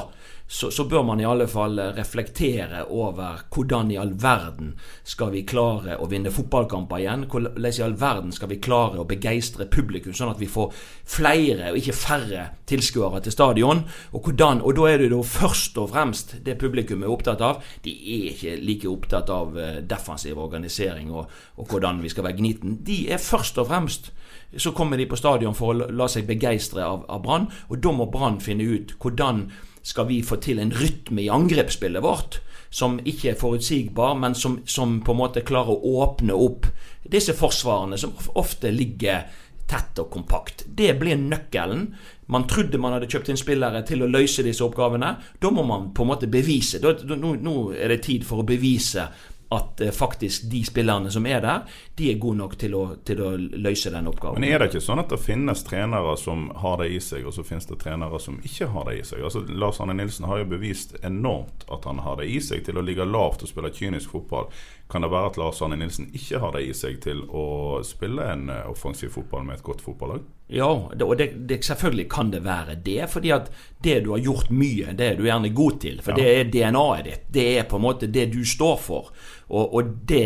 så, 0.51 0.67
så 0.71 0.83
bør 0.83 1.05
man 1.07 1.19
i 1.21 1.25
alle 1.25 1.45
fall 1.47 1.79
eh, 1.79 1.93
reflektere 1.95 2.81
over 2.91 3.45
hvordan 3.55 3.91
i 3.93 3.97
all 4.01 4.11
verden 4.19 4.73
skal 5.07 5.31
vi 5.31 5.45
klare 5.47 5.95
å 5.95 6.09
vinne 6.11 6.33
fotballkamper 6.33 6.99
igjen? 6.99 7.23
Hvordan 7.31 7.69
i 7.69 7.85
all 7.85 7.95
verden 7.95 8.33
skal 8.35 8.51
vi 8.51 8.57
klare 8.59 8.99
å 8.99 9.07
begeistre 9.07 9.69
publikum, 9.71 10.11
sånn 10.11 10.33
at 10.33 10.41
vi 10.41 10.49
får 10.51 10.75
flere 11.07 11.71
og 11.71 11.79
ikke 11.79 11.95
færre 11.95 12.43
tilskuere 12.67 13.23
til 13.23 13.35
stadion? 13.37 13.85
Og, 14.11 14.19
hvordan, 14.27 14.59
og 14.67 14.75
da 14.75 14.89
er 14.91 15.05
det 15.05 15.13
jo 15.13 15.21
først 15.23 15.79
og 15.79 15.93
fremst 15.93 16.35
det 16.43 16.57
publikum 16.59 17.07
er 17.07 17.15
opptatt 17.15 17.47
av. 17.47 17.63
De 17.87 17.95
er 17.95 18.27
ikke 18.33 18.59
like 18.59 18.91
opptatt 18.91 19.31
av 19.31 19.55
eh, 19.55 19.79
defensiv 19.87 20.35
organisering 20.43 21.15
og, 21.15 21.31
og 21.63 21.71
hvordan 21.71 22.03
vi 22.03 22.11
skal 22.11 22.27
være 22.27 22.41
gniten. 22.43 22.81
De 22.83 23.05
er 23.07 23.23
først 23.23 23.63
og 23.63 23.71
fremst 23.71 24.11
så 24.59 24.75
kommer 24.75 24.99
de 24.99 25.07
på 25.07 25.15
stadion 25.15 25.55
for 25.55 25.71
å 25.71 25.91
la- 25.95 26.11
seg 26.11 26.27
begeistre 26.27 26.83
av, 26.83 27.05
av 27.07 27.23
Brann, 27.23 27.47
og 27.71 27.79
da 27.79 27.95
må 27.95 28.11
Brann 28.11 28.41
finne 28.43 28.67
ut 28.67 28.97
hvordan 28.99 29.45
skal 29.81 30.07
vi 30.09 30.21
få 30.25 30.37
til 30.43 30.61
en 30.61 30.73
rytme 30.75 31.25
i 31.25 31.31
angrepsspillet 31.33 32.03
vårt 32.03 32.41
som 32.71 32.99
ikke 33.03 33.33
er 33.33 33.39
forutsigbar, 33.39 34.15
men 34.15 34.35
som, 34.35 34.61
som 34.65 35.01
på 35.03 35.11
en 35.11 35.19
måte 35.19 35.43
klarer 35.43 35.75
å 35.75 35.95
åpne 36.05 36.35
opp 36.37 36.69
disse 37.11 37.35
forsvarene 37.35 37.99
som 37.99 38.13
ofte 38.39 38.71
ligger 38.71 39.25
tett 39.71 39.99
og 39.99 40.09
kompakt. 40.11 40.63
Det 40.67 40.93
blir 40.99 41.19
nøkkelen. 41.19 41.85
Man 42.31 42.47
trodde 42.47 42.79
man 42.79 42.95
hadde 42.95 43.09
kjøpt 43.11 43.31
inn 43.31 43.39
spillere 43.39 43.83
til 43.87 44.03
å 44.03 44.09
løse 44.11 44.43
disse 44.43 44.63
oppgavene. 44.63 45.11
Da 45.39 45.51
må 45.51 45.63
man 45.67 45.89
på 45.95 46.05
en 46.05 46.11
måte 46.11 46.31
bevise. 46.31 46.79
Da, 46.83 46.95
nå, 47.15 47.35
nå 47.43 47.55
er 47.75 47.91
det 47.91 48.01
tid 48.07 48.25
for 48.27 48.43
å 48.43 48.47
bevise 48.47 49.09
at 49.51 49.81
eh, 49.81 49.91
faktisk 49.91 50.41
de 50.51 50.63
spillerne 50.65 51.11
som 51.11 51.25
er 51.27 51.41
der, 51.43 51.61
de 51.95 52.11
er 52.11 52.19
gode 52.21 52.39
nok 52.39 52.55
til 52.59 52.75
å, 52.77 52.83
til 53.05 53.21
å 53.23 53.31
løse 53.35 53.91
den 53.91 54.07
oppgaven. 54.07 54.39
Men 54.39 54.49
er 54.49 54.61
det 54.61 54.69
ikke 54.71 54.83
sånn 54.83 55.01
at 55.03 55.11
det 55.11 55.19
finnes 55.19 55.63
trenere 55.67 56.15
som 56.19 56.47
har 56.63 56.79
det 56.81 56.91
i 56.95 57.01
seg, 57.03 57.27
og 57.27 57.35
så 57.35 57.43
finnes 57.47 57.67
det 57.67 57.81
trenere 57.83 58.19
som 58.23 58.39
ikke 58.47 58.69
har 58.71 58.87
det 58.87 58.97
i 59.01 59.05
seg? 59.07 59.23
Altså, 59.27 59.43
Lars 59.51 59.81
Arne 59.83 59.97
Nilsen 59.99 60.29
har 60.31 60.39
jo 60.41 60.51
bevist 60.53 60.95
enormt 61.03 61.65
at 61.71 61.87
han 61.89 61.99
har 62.05 62.21
det 62.21 62.29
i 62.31 62.39
seg 62.43 62.63
til 62.67 62.79
å 62.79 62.85
ligge 62.85 63.07
lavt 63.07 63.43
og 63.43 63.51
spille 63.51 63.73
kynisk 63.75 64.15
fotball. 64.15 64.47
Kan 64.91 65.03
det 65.03 65.11
være 65.11 65.33
at 65.33 65.41
Lars 65.41 65.61
Arne 65.63 65.79
Nilsen 65.79 66.09
ikke 66.15 66.39
har 66.43 66.55
det 66.55 66.65
i 66.67 66.73
seg 66.75 67.01
til 67.03 67.25
å 67.27 67.45
spille 67.87 68.31
en 68.31 68.47
eh, 68.51 68.69
offensiv 68.71 69.11
fotball 69.17 69.43
med 69.47 69.59
et 69.59 69.67
godt 69.67 69.83
fotballag? 69.83 70.23
Ja, 70.51 70.67
og 70.67 71.17
det, 71.17 71.29
det, 71.47 71.61
selvfølgelig 71.63 72.09
kan 72.11 72.31
det 72.33 72.41
være 72.43 72.75
det. 72.85 73.05
Fordi 73.09 73.29
at 73.31 73.51
det 73.83 74.01
du 74.05 74.11
har 74.11 74.19
gjort 74.19 74.49
mye, 74.51 74.91
det 74.97 75.05
er 75.07 75.15
du 75.15 75.23
gjerne 75.23 75.49
god 75.55 75.79
til. 75.79 76.01
For 76.03 76.11
Ja. 76.11 76.17
det 76.19 76.31
er 76.39 76.49
DNA-et 76.51 77.05
ditt. 77.05 77.21
Det 77.33 77.45
er 77.57 77.63
på 77.71 77.79
en 77.79 77.85
måte 77.85 78.07
det 78.11 78.27
du 78.33 78.41
står 78.45 78.77
for. 78.83 79.13
Og, 79.49 79.73
og 79.73 79.93
det, 80.09 80.25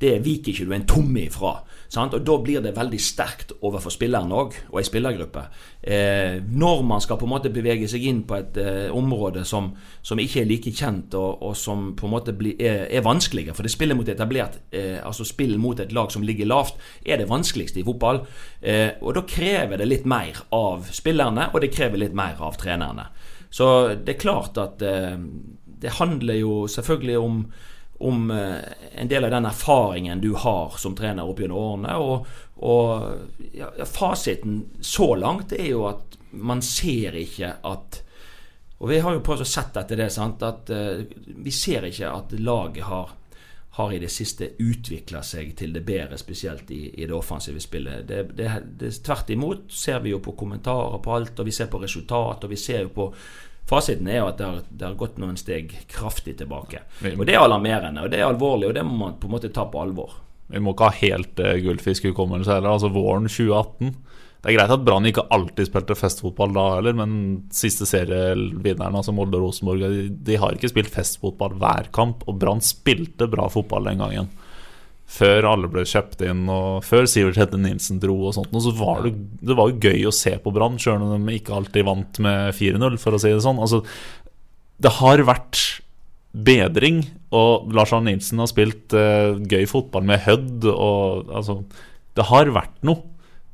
det 0.00 0.18
viker 0.24 0.52
ikke 0.52 0.66
du 0.68 0.74
en 0.76 0.86
tomme 0.86 1.24
ifra. 1.24 1.54
Sant? 1.92 2.14
Og 2.16 2.22
da 2.24 2.38
blir 2.40 2.62
det 2.64 2.72
veldig 2.72 2.98
sterkt 3.02 3.50
overfor 3.60 3.92
spilleren 3.92 4.32
òg, 4.32 4.54
og 4.70 4.78
ei 4.80 4.84
spillergruppe. 4.86 5.42
Eh, 5.82 6.38
når 6.40 6.84
man 6.88 7.02
skal 7.04 7.18
på 7.20 7.26
en 7.26 7.32
måte 7.34 7.52
bevege 7.52 7.88
seg 7.90 8.06
inn 8.08 8.22
på 8.28 8.38
et 8.38 8.56
eh, 8.62 8.86
område 8.96 9.44
som, 9.48 9.68
som 10.00 10.20
ikke 10.22 10.40
er 10.40 10.48
like 10.48 10.72
kjent, 10.72 11.12
og, 11.18 11.42
og 11.44 11.56
som 11.58 11.90
på 11.98 12.08
en 12.08 12.14
måte 12.14 12.32
blir, 12.36 12.56
er, 12.56 12.86
er 12.88 13.04
vanskeligere, 13.04 13.56
for 13.58 13.68
det 13.68 13.74
spillet 13.74 13.98
mot 13.98 14.08
etablert 14.08 14.56
eh, 14.72 15.00
Altså 15.02 15.26
spill 15.28 15.58
mot 15.60 15.80
et 15.82 15.92
lag 15.92 16.08
som 16.14 16.24
ligger 16.24 16.48
lavt, 16.48 16.80
er 17.04 17.20
det 17.20 17.28
vanskeligste 17.28 17.82
i 17.82 17.84
fotball. 17.84 18.22
Eh, 18.62 18.96
og 19.02 19.18
da 19.18 19.24
krever 19.28 19.82
det 19.82 19.90
litt 19.90 20.08
mer 20.08 20.40
av 20.56 20.88
spillerne, 20.94 21.50
og 21.52 21.60
det 21.60 21.74
krever 21.74 22.00
litt 22.00 22.16
mer 22.16 22.40
av 22.40 22.56
trenerne. 22.60 23.10
Så 23.52 23.66
det 24.00 24.14
er 24.14 24.22
klart 24.22 24.56
at 24.62 24.80
eh, 24.80 25.20
det 25.82 25.98
handler 25.98 26.40
jo 26.40 26.54
selvfølgelig 26.72 27.20
om 27.20 27.44
om 28.02 28.30
eh, 28.30 28.56
en 28.94 29.08
del 29.08 29.24
av 29.24 29.30
den 29.34 29.46
erfaringen 29.46 30.20
du 30.20 30.32
har 30.34 30.74
som 30.78 30.96
trener 30.98 31.28
opp 31.28 31.40
gjennom 31.40 31.58
årene. 31.58 31.96
Og, 32.02 32.26
og 32.66 33.48
ja, 33.54 33.70
fasiten 33.88 34.62
så 34.80 35.12
langt 35.18 35.54
er 35.56 35.70
jo 35.72 35.86
at 35.90 36.18
man 36.32 36.62
ser 36.64 37.18
ikke 37.20 37.58
at 37.68 38.02
Og 38.82 38.88
vi 38.90 38.96
har 38.98 39.14
jo 39.14 39.20
prøvd 39.22 39.44
å 39.44 39.46
sette 39.46 39.78
etter 39.78 40.00
det, 40.00 40.08
sant, 40.10 40.40
at 40.42 40.70
uh, 40.74 41.04
vi 41.22 41.52
ser 41.54 41.84
ikke 41.86 42.08
at 42.10 42.32
laget 42.34 42.82
har 42.82 43.12
har 43.74 43.92
i 43.92 43.98
det 43.98 44.10
siste 44.12 44.50
utvikla 44.58 45.22
seg 45.24 45.54
til 45.56 45.70
det 45.72 45.80
bedre, 45.80 46.18
spesielt 46.20 46.70
i, 46.76 46.90
i 46.92 47.06
det 47.06 47.14
offensive 47.16 47.60
spillet. 47.60 48.02
Det, 48.04 48.18
det, 48.36 48.50
det, 48.76 48.90
tvert 49.00 49.30
imot 49.32 49.72
ser 49.72 50.02
vi 50.04 50.12
jo 50.12 50.18
på 50.20 50.34
kommentarer 50.36 50.98
på 51.00 51.14
alt, 51.14 51.40
og 51.40 51.48
vi 51.48 51.54
ser 51.56 51.70
på 51.72 51.80
resultat, 51.80 52.44
og 52.44 52.52
vi 52.52 52.58
ser 52.60 52.82
jo 52.84 52.90
på 52.92 53.06
Fasiten 53.68 54.08
er 54.10 54.20
jo 54.20 54.28
at 54.28 54.40
det 54.40 54.48
har, 54.48 54.60
det 54.68 54.86
har 54.88 54.98
gått 55.00 55.18
noen 55.22 55.38
steg 55.40 55.70
kraftig 55.90 56.36
tilbake. 56.40 56.82
Og 57.14 57.24
Det 57.24 57.34
er 57.34 57.40
alarmerende, 57.40 58.04
og 58.04 58.12
det 58.12 58.20
er 58.20 58.28
alvorlig, 58.28 58.68
og 58.68 58.76
det 58.76 58.84
må 58.86 58.98
man 59.04 59.18
på 59.20 59.30
en 59.30 59.36
måte 59.36 59.52
ta 59.54 59.64
på 59.70 59.80
alvor. 59.80 60.18
Vi 60.52 60.60
må 60.60 60.74
ikke 60.74 60.88
ha 60.90 60.98
helt 60.98 61.40
uh, 61.40 61.54
gullfiskhukommelse 61.64 62.52
heller. 62.52 62.74
Altså 62.74 62.90
våren 62.92 63.30
2018. 63.30 63.94
Det 64.42 64.50
er 64.50 64.56
greit 64.56 64.74
at 64.74 64.82
Brann 64.82 65.06
ikke 65.06 65.24
alltid 65.30 65.68
spilte 65.68 65.94
festfotball 65.94 66.52
da 66.56 66.64
heller, 66.74 66.96
men 66.98 67.12
siste 67.54 67.86
serievinneren, 67.86 68.96
altså 68.98 69.14
Molde 69.14 69.38
og 69.38 69.46
Rosenborg, 69.46 69.84
de, 69.86 70.08
de 70.26 70.38
har 70.42 70.56
ikke 70.56 70.72
spilt 70.72 70.90
festfotball 70.90 71.54
hver 71.62 71.92
kamp. 71.94 72.26
Og 72.26 72.40
Brann 72.42 72.60
spilte 72.66 73.30
bra 73.30 73.46
fotball 73.52 73.86
den 73.88 74.02
gangen. 74.02 74.32
Før 75.12 75.46
alle 75.50 75.68
ble 75.70 75.84
kjøpt 75.88 76.24
inn, 76.24 76.46
og 76.50 76.84
før 76.86 77.06
Sivert 77.10 77.38
Hedde 77.40 77.60
Nilsen 77.60 78.00
dro 78.00 78.14
og 78.28 78.36
sånt, 78.36 78.52
og 78.54 78.64
så 78.64 78.72
var 78.78 79.04
det, 79.04 79.12
det 79.44 79.56
var 79.58 79.70
jo 79.70 79.90
gøy 79.90 80.08
å 80.08 80.14
se 80.14 80.32
på 80.40 80.52
Brann, 80.54 80.78
sjøl 80.80 81.04
om 81.04 81.12
de 81.28 81.36
ikke 81.36 81.54
alltid 81.56 81.86
vant 81.88 82.20
med 82.24 82.56
4-0, 82.56 82.98
for 83.02 83.16
å 83.16 83.20
si 83.20 83.32
det 83.32 83.42
sånn. 83.44 83.60
Altså, 83.62 83.82
det 84.82 84.94
har 84.98 85.24
vært 85.28 85.60
bedring, 86.32 87.02
og 87.36 87.72
Lars 87.76 87.92
Arne 87.92 88.14
Nilsen 88.14 88.40
har 88.40 88.48
spilt 88.48 88.96
uh, 88.96 89.36
gøy 89.36 89.66
fotball 89.68 90.06
med 90.08 90.24
Hødd, 90.24 90.68
og 90.72 91.32
altså 91.32 91.62
Det 92.16 92.28
har 92.28 92.50
vært 92.52 92.80
noe. 92.84 93.08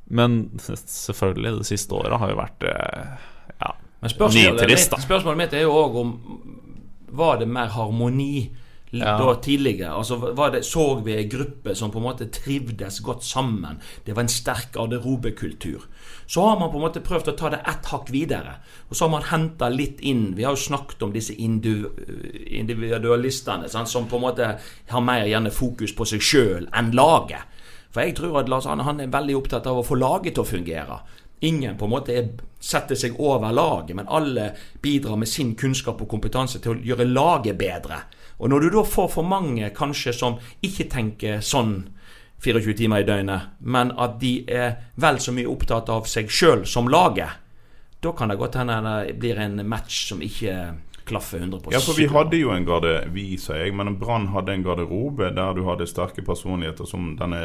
Men 0.08 0.46
selvfølgelig, 0.58 1.58
det 1.58 1.66
siste 1.68 1.94
året 1.94 2.18
har 2.22 2.30
jo 2.32 2.38
vært 2.38 2.64
uh, 2.64 3.26
ja, 3.58 3.74
nitrist, 4.06 4.94
spørsmålet 5.04 5.42
mitt 5.42 5.58
er 5.58 5.66
jo 5.66 5.74
òg 5.76 5.98
om 6.00 6.14
Var 7.18 7.42
det 7.42 7.50
mer 7.50 7.68
harmoni 7.74 8.48
Ja. 8.90 9.18
da 9.18 9.34
tidligere? 9.34 9.92
Altså 9.92 10.34
det, 10.52 10.64
Så 10.64 10.94
vi 11.04 11.16
en 11.16 11.28
gruppe 11.28 11.74
som 11.74 11.90
på 11.90 11.98
en 11.98 12.04
måte 12.04 12.26
trivdes 12.32 13.00
godt 13.00 13.24
sammen? 13.24 13.80
Det 14.06 14.16
var 14.16 14.22
en 14.22 14.28
sterk 14.28 14.72
garderobekultur. 14.72 15.80
Så 16.26 16.42
har 16.42 16.58
man 16.58 16.70
på 16.70 16.76
en 16.76 16.82
måte 16.82 17.00
prøvd 17.00 17.28
å 17.28 17.36
ta 17.36 17.48
det 17.50 17.60
ett 17.68 17.86
hakk 17.86 18.12
videre. 18.12 18.54
Og 18.88 18.96
så 18.96 19.04
har 19.04 19.10
man 19.10 19.22
henta 19.22 19.68
litt 19.68 20.00
inn 20.00 20.36
Vi 20.36 20.44
har 20.44 20.52
jo 20.52 20.56
snakket 20.56 21.02
om 21.02 21.12
disse 21.12 21.34
individualistene 21.34 23.68
sant, 23.68 23.88
som 23.88 24.08
på 24.08 24.16
en 24.16 24.22
måte 24.22 24.58
har 24.88 25.00
mer 25.00 25.26
gjerne 25.26 25.50
fokus 25.50 25.92
på 25.92 26.04
seg 26.04 26.20
sjøl 26.20 26.68
enn 26.72 26.92
laget. 26.96 27.40
For 27.90 28.04
jeg 28.04 28.18
tror 28.18 28.40
at 28.40 28.48
Lars 28.48 28.66
Arne 28.66 28.84
han 28.84 29.00
er 29.00 29.12
veldig 29.12 29.36
opptatt 29.36 29.66
av 29.66 29.80
å 29.80 29.86
få 29.86 29.96
laget 29.96 30.36
til 30.36 30.44
å 30.44 30.48
fungere. 30.48 31.00
Ingen 31.40 31.76
på 31.78 31.86
en 31.86 31.92
måte 31.92 32.12
er, 32.12 32.28
setter 32.60 32.98
seg 32.98 33.16
over 33.22 33.52
laget, 33.54 33.96
men 33.96 34.10
alle 34.10 34.50
bidrar 34.82 35.16
med 35.16 35.28
sin 35.28 35.54
kunnskap 35.56 36.00
og 36.02 36.10
kompetanse 36.10 36.60
til 36.60 36.74
å 36.74 36.80
gjøre 36.90 37.06
laget 37.08 37.58
bedre. 37.58 38.02
Og 38.38 38.50
når 38.50 38.64
du 38.64 38.70
da 38.78 38.84
får 38.86 39.08
for 39.12 39.26
mange 39.26 39.70
kanskje 39.74 40.14
som 40.14 40.38
ikke 40.64 40.88
tenker 40.90 41.40
sånn 41.44 41.80
24 42.44 42.74
timer 42.78 43.02
i 43.02 43.06
døgnet, 43.06 43.54
men 43.66 43.90
at 43.98 44.18
de 44.20 44.32
er 44.46 44.76
vel 45.02 45.18
så 45.18 45.34
mye 45.34 45.50
opptatt 45.50 45.90
av 45.90 46.06
seg 46.06 46.30
sjøl 46.30 46.62
som 46.70 46.90
laget, 46.90 47.40
da 47.98 48.12
kan 48.14 48.30
det 48.30 48.38
godt 48.38 48.60
hende 48.60 48.78
det 48.86 49.16
blir 49.18 49.40
en 49.42 49.58
match 49.66 50.04
som 50.12 50.22
ikke 50.22 50.54
klaffer 51.08 51.40
100% 51.40 51.72
Ja, 51.72 51.80
for 51.82 51.98
vi 51.98 52.06
hadde 52.12 52.38
jo 52.38 52.52
en 52.54 52.66
garde, 52.68 52.92
vi, 53.14 53.32
sier 53.40 53.64
jeg, 53.64 53.74
men 53.74 53.96
Brann 53.98 54.28
hadde 54.34 54.54
en 54.54 54.64
garderobe 54.66 55.32
der 55.34 55.56
du 55.56 55.64
hadde 55.66 55.88
sterke 55.88 56.22
personligheter 56.22 56.86
som 56.86 57.14
denne 57.18 57.40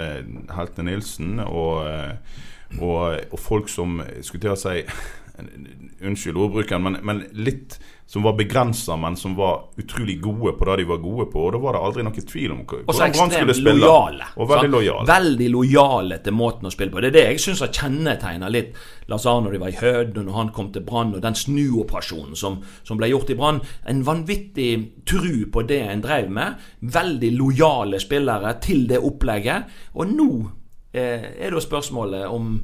Helte 0.53 0.85
Nilsen, 0.85 1.39
og, 1.47 1.87
eh, 1.87 2.37
og, 2.79 3.23
og 3.31 3.39
folk 3.41 3.71
som 3.71 4.01
skulle 4.21 4.43
til 4.45 4.55
å 4.55 4.59
si 4.59 4.79
Unnskyld 6.03 6.37
ordbruken, 6.37 6.83
men, 6.85 6.99
men 7.01 7.23
litt 7.33 7.79
som 8.05 8.23
var 8.23 8.33
begrensa, 8.33 8.95
men 8.95 9.15
som 9.15 9.35
var 9.35 9.61
utrolig 9.77 10.21
gode 10.21 10.51
på 10.57 10.65
det 10.65 10.75
de 10.77 10.83
var 10.83 10.97
gode 10.97 11.25
på. 11.31 11.45
Og 11.47 11.53
da 11.55 11.61
var 11.63 11.77
det 11.77 11.81
aldri 11.87 12.03
noen 12.05 12.27
tvil 12.29 12.51
om 12.53 12.63
hvordan 12.67 13.15
Brann 13.15 13.31
skulle 13.31 13.55
spille. 13.57 13.73
lojale. 13.79 14.27
Og 14.35 14.49
veldig 14.49 14.67
sant? 14.67 14.75
lojale. 14.75 15.07
Veldig 15.07 15.49
lojale 15.53 16.19
til 16.25 16.35
måten 16.37 16.69
å 16.69 16.73
spille 16.73 16.93
på. 16.93 17.01
Det 17.01 17.09
er 17.13 17.17
det 17.17 17.25
jeg 17.31 17.43
syns 17.45 17.63
har 17.63 17.71
kjennetegna 17.73 18.51
litt 18.53 18.75
Lars 19.11 19.25
Arne 19.29 19.47
når 19.47 19.55
de 19.55 19.63
var 19.63 19.73
i 19.73 19.79
Hødd, 19.79 20.17
og 20.17 20.27
når 20.27 20.39
han 20.39 20.53
kom 20.55 20.71
til 20.75 20.85
Brann, 20.87 21.15
og 21.15 21.23
den 21.23 21.39
snuoperasjonen 21.39 22.39
som, 22.39 22.59
som 22.83 22.99
ble 22.99 23.09
gjort 23.13 23.33
i 23.33 23.39
Brann. 23.39 23.63
En 23.89 24.05
vanvittig 24.05 24.71
tru 25.09 25.47
på 25.51 25.65
det 25.67 25.81
en 25.87 26.03
drev 26.03 26.31
med. 26.31 26.61
Veldig 26.81 27.31
lojale 27.37 28.03
spillere 28.03 28.57
til 28.63 28.85
det 28.91 28.99
opplegget. 28.99 29.71
Og 29.95 30.11
nå 30.11 30.31
eh, 30.93 31.31
er 31.39 31.55
da 31.55 31.63
spørsmålet 31.63 32.27
om 32.27 32.57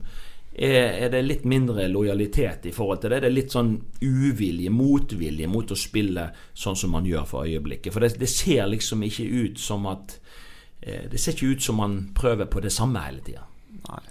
er, 0.60 1.06
er 1.06 1.12
det 1.14 1.22
litt 1.24 1.46
mindre 1.48 1.88
lojalitet 1.88 2.66
i 2.68 2.74
forhold 2.76 3.00
til 3.02 3.14
det? 3.14 3.22
Det 3.24 3.30
er 3.30 3.36
litt 3.36 3.54
sånn 3.56 3.72
uvilje, 4.04 4.72
motvilje 4.74 5.48
mot 5.48 5.72
å 5.72 5.78
spille 5.80 6.26
sånn 6.52 6.76
som 6.80 6.92
man 6.98 7.08
gjør 7.08 7.28
for 7.30 7.48
øyeblikket. 7.48 7.94
For 7.96 8.04
det, 8.04 8.18
det 8.20 8.28
ser 8.32 8.68
liksom 8.68 9.06
ikke 9.08 9.28
ut 9.30 9.62
som 9.64 9.88
at 9.88 10.18
eh, 10.82 11.08
Det 11.12 11.20
ser 11.20 11.38
ikke 11.38 11.54
ut 11.56 11.64
som 11.64 11.80
man 11.80 12.02
prøver 12.16 12.52
på 12.52 12.60
det 12.66 12.74
samme 12.76 13.06
hele 13.06 13.24
tida. 13.24 13.49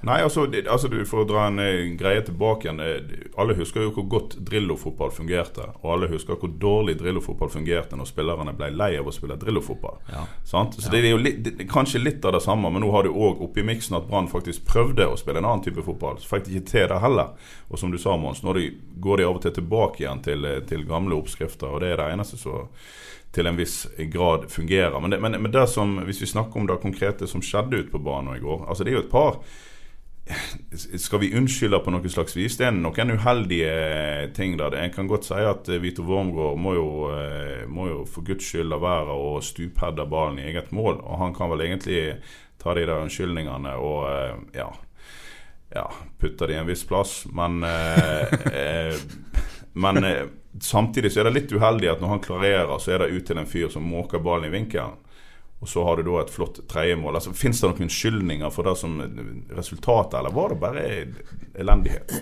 Nei, 0.06 0.18
altså, 0.22 0.46
altså 0.70 0.90
For 1.08 1.22
å 1.22 1.26
dra 1.28 1.46
en 1.48 1.58
eh, 1.62 1.88
greie 1.98 2.22
tilbake 2.26 2.68
igjen. 2.68 2.80
eh, 2.80 3.30
Alle 3.38 3.56
husker 3.58 3.84
jo 3.84 3.92
hvor 3.96 4.06
godt 4.10 4.36
Drillo-fotball 4.48 5.12
fungerte. 5.14 5.68
Og 5.82 5.92
alle 5.94 6.10
husker 6.12 6.38
hvor 6.38 6.52
dårlig 6.60 6.96
Drillo-fotball 7.00 7.50
fungerte 7.52 7.98
når 7.98 8.10
spillerne 8.10 8.54
ble 8.58 8.70
lei 8.74 8.90
av 8.98 9.08
å 9.08 9.14
spille 9.14 9.38
Drillo-fotball. 9.40 9.98
Ja. 10.12 10.24
Så 10.44 10.64
det 10.92 11.02
er 11.02 11.10
jo 11.10 11.20
litt, 11.22 11.42
det, 11.44 11.68
kanskje 11.70 12.02
litt 12.02 12.24
av 12.24 12.36
det 12.36 12.42
samme, 12.44 12.70
men 12.70 12.84
nå 12.84 12.92
har 12.94 13.06
du 13.06 13.12
òg 13.12 13.42
oppi 13.44 13.64
miksen 13.66 13.98
at 13.98 14.08
Brann 14.10 14.30
faktisk 14.30 14.66
prøvde 14.68 15.08
å 15.08 15.18
spille 15.18 15.42
en 15.42 15.48
annen 15.48 15.64
type 15.66 15.84
fotball. 15.86 16.20
Så 16.22 16.30
fikk 16.32 16.48
de 16.48 16.58
ikke 16.58 16.72
til 16.72 16.88
det 16.92 17.02
heller. 17.04 17.34
Og 17.68 17.80
som 17.80 17.92
du 17.92 17.98
sa, 17.98 18.16
Mons, 18.16 18.44
nå 18.46 18.56
går 18.98 19.20
de 19.20 19.28
av 19.28 19.36
og 19.36 19.44
til 19.44 19.58
tilbake 19.60 20.04
igjen 20.04 20.24
til, 20.24 20.44
eh, 20.48 20.62
til 20.68 20.86
gamle 20.88 21.18
oppskrifter. 21.18 21.70
Og 21.70 21.84
det 21.84 21.92
er 21.92 22.02
det 22.02 22.12
eneste 22.14 22.40
som 22.40 22.70
til 23.32 23.46
en 23.46 23.56
viss 23.56 23.86
grad 23.98 24.50
fungerer. 24.50 25.00
Men, 25.00 25.10
det, 25.10 25.20
men, 25.20 25.36
men 25.42 25.52
det 25.52 25.66
som, 25.68 25.98
hvis 26.08 26.22
vi 26.22 26.26
snakker 26.26 26.60
om 26.60 26.66
det 26.66 26.80
konkrete 26.82 27.28
som 27.28 27.42
skjedde 27.44 27.82
ute 27.82 27.92
på 27.92 28.00
banen 28.02 28.36
i 28.36 28.42
går 28.42 28.64
altså 28.68 28.84
Det 28.84 28.92
er 28.92 28.96
jo 28.98 29.04
et 29.04 29.12
par 29.12 29.40
skal 30.98 31.18
vi 31.18 31.30
unnskylde 31.36 31.78
på 31.82 31.92
noe 31.92 32.10
slags 32.12 32.36
vis? 32.36 32.56
Det 32.58 32.66
er 32.68 32.74
noen 32.76 33.14
uheldige 33.16 34.28
ting 34.36 34.56
der. 34.60 34.76
En 34.76 34.92
kan 34.92 35.08
godt 35.10 35.28
si 35.28 35.38
at 35.40 35.68
eh, 35.72 35.80
Vito 35.82 36.04
Wormgård 36.06 36.58
må 36.60 36.74
jo, 36.76 36.88
eh, 37.14 37.64
må 37.68 37.88
jo 37.88 38.02
for 38.08 38.26
guds 38.26 38.50
skyld 38.50 38.68
la 38.72 38.80
være 38.82 39.14
å 39.14 39.38
stupheade 39.44 40.06
ballen 40.10 40.40
i 40.42 40.48
eget 40.50 40.72
mål. 40.76 41.00
Og 41.00 41.22
han 41.22 41.34
kan 41.36 41.52
vel 41.52 41.64
egentlig 41.66 42.18
ta 42.60 42.74
de 42.76 42.84
der 42.84 43.00
unnskyldningene 43.04 43.74
og 43.80 44.04
eh, 44.10 44.36
ja, 44.60 44.68
ja 45.74 45.86
putte 46.20 46.48
det 46.48 46.58
i 46.58 46.60
en 46.60 46.68
viss 46.68 46.84
plass. 46.88 47.22
Men, 47.32 47.62
men 49.72 50.08
samtidig 50.60 51.12
så 51.14 51.22
er 51.22 51.28
det 51.28 51.36
litt 51.36 51.52
uheldig 51.54 51.92
at 51.94 52.02
når 52.02 52.16
han 52.16 52.24
klarerer, 52.24 52.78
så 52.82 52.94
er 52.94 53.04
det 53.04 53.12
ut 53.14 53.28
til 53.28 53.40
en 53.40 53.48
fyr 53.48 53.70
som 53.72 53.86
måker 53.86 54.22
ballen 54.24 54.50
i 54.50 54.56
vinkelen. 54.58 54.98
Og 55.60 55.68
så 55.68 55.82
har 55.84 55.98
du 55.98 56.06
da 56.06 56.20
et 56.22 56.30
flott 56.30 56.60
tredjemål. 56.70 57.18
Altså, 57.18 57.32
Fins 57.34 57.60
det 57.60 57.66
noen 57.70 57.88
unnskyldninger 57.88 58.52
for 58.54 58.68
det 58.68 58.76
som 58.78 59.00
resultatet, 59.56 60.20
eller 60.20 60.36
var 60.36 60.54
det 60.54 60.60
bare 60.62 60.84
elendighet? 61.58 62.14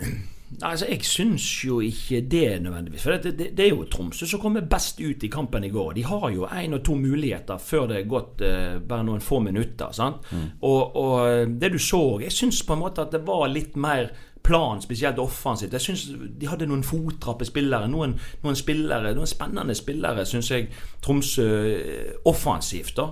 Altså, 0.63 0.87
Jeg 0.89 1.05
syns 1.05 1.45
jo 1.67 1.81
ikke 1.85 2.21
det 2.31 2.63
nødvendigvis. 2.63 3.03
For 3.03 3.17
det, 3.19 3.35
det, 3.39 3.49
det 3.59 3.65
er 3.67 3.75
jo 3.75 3.85
Tromsø 3.91 4.29
som 4.31 4.41
kommer 4.41 4.65
best 4.65 5.01
ut 5.03 5.25
i 5.27 5.31
kampen 5.33 5.67
i 5.67 5.73
går. 5.75 5.93
De 5.99 6.05
har 6.07 6.29
jo 6.33 6.47
én 6.47 6.77
og 6.79 6.85
to 6.87 6.95
muligheter 6.95 7.59
før 7.61 7.89
det 7.91 7.99
er 7.99 8.09
gått 8.09 8.45
uh, 8.47 8.79
bare 8.81 9.05
noen 9.05 9.21
få 9.21 9.41
minutter. 9.45 9.93
sant? 9.93 10.25
Og, 10.63 10.97
og 10.97 11.59
det 11.61 11.73
du 11.75 11.79
så 11.83 12.21
Jeg 12.23 12.33
syns 12.33 12.63
på 12.63 12.77
en 12.77 12.85
måte 12.87 13.05
at 13.05 13.13
det 13.13 13.25
var 13.27 13.49
litt 13.53 13.77
mer 13.77 14.13
plan, 14.47 14.83
spesielt 14.83 15.19
offensivt. 15.19 15.75
Jeg 15.75 15.81
synes 15.81 16.07
De 16.41 16.47
hadde 16.49 16.69
noen 16.71 16.85
fotrappe 16.87 17.45
spillere. 17.49 17.89
Noen, 17.91 18.15
noen 18.45 18.57
spillere, 18.57 19.15
noen 19.17 19.31
spennende 19.31 19.75
spillere, 19.75 20.27
syns 20.27 20.51
jeg 20.51 20.71
Tromsø 21.03 21.49
eh, 21.73 22.15
offensivt. 22.31 22.97
da 22.97 23.11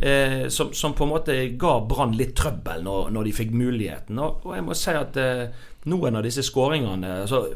eh, 0.00 0.48
som, 0.48 0.72
som 0.72 0.94
på 0.94 1.04
en 1.04 1.12
måte 1.14 1.36
ga 1.58 1.78
Brann 1.88 2.16
litt 2.16 2.34
trøbbel 2.36 2.84
når, 2.84 3.10
når 3.14 3.28
de 3.28 3.36
fikk 3.36 3.54
muligheten. 3.56 4.18
Og, 4.18 4.44
og 4.46 4.56
jeg 4.56 4.66
må 4.66 4.76
si 4.76 4.96
at 4.96 5.20
eh, 5.20 5.46
noen 5.90 6.18
av 6.18 6.26
disse 6.26 6.44
skåringene 6.46 7.22
altså, 7.22 7.46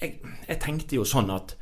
jeg, 0.00 0.18
jeg 0.48 0.60
tenkte 0.62 0.98
jo 0.98 1.06
sånn 1.08 1.32
at 1.34 1.56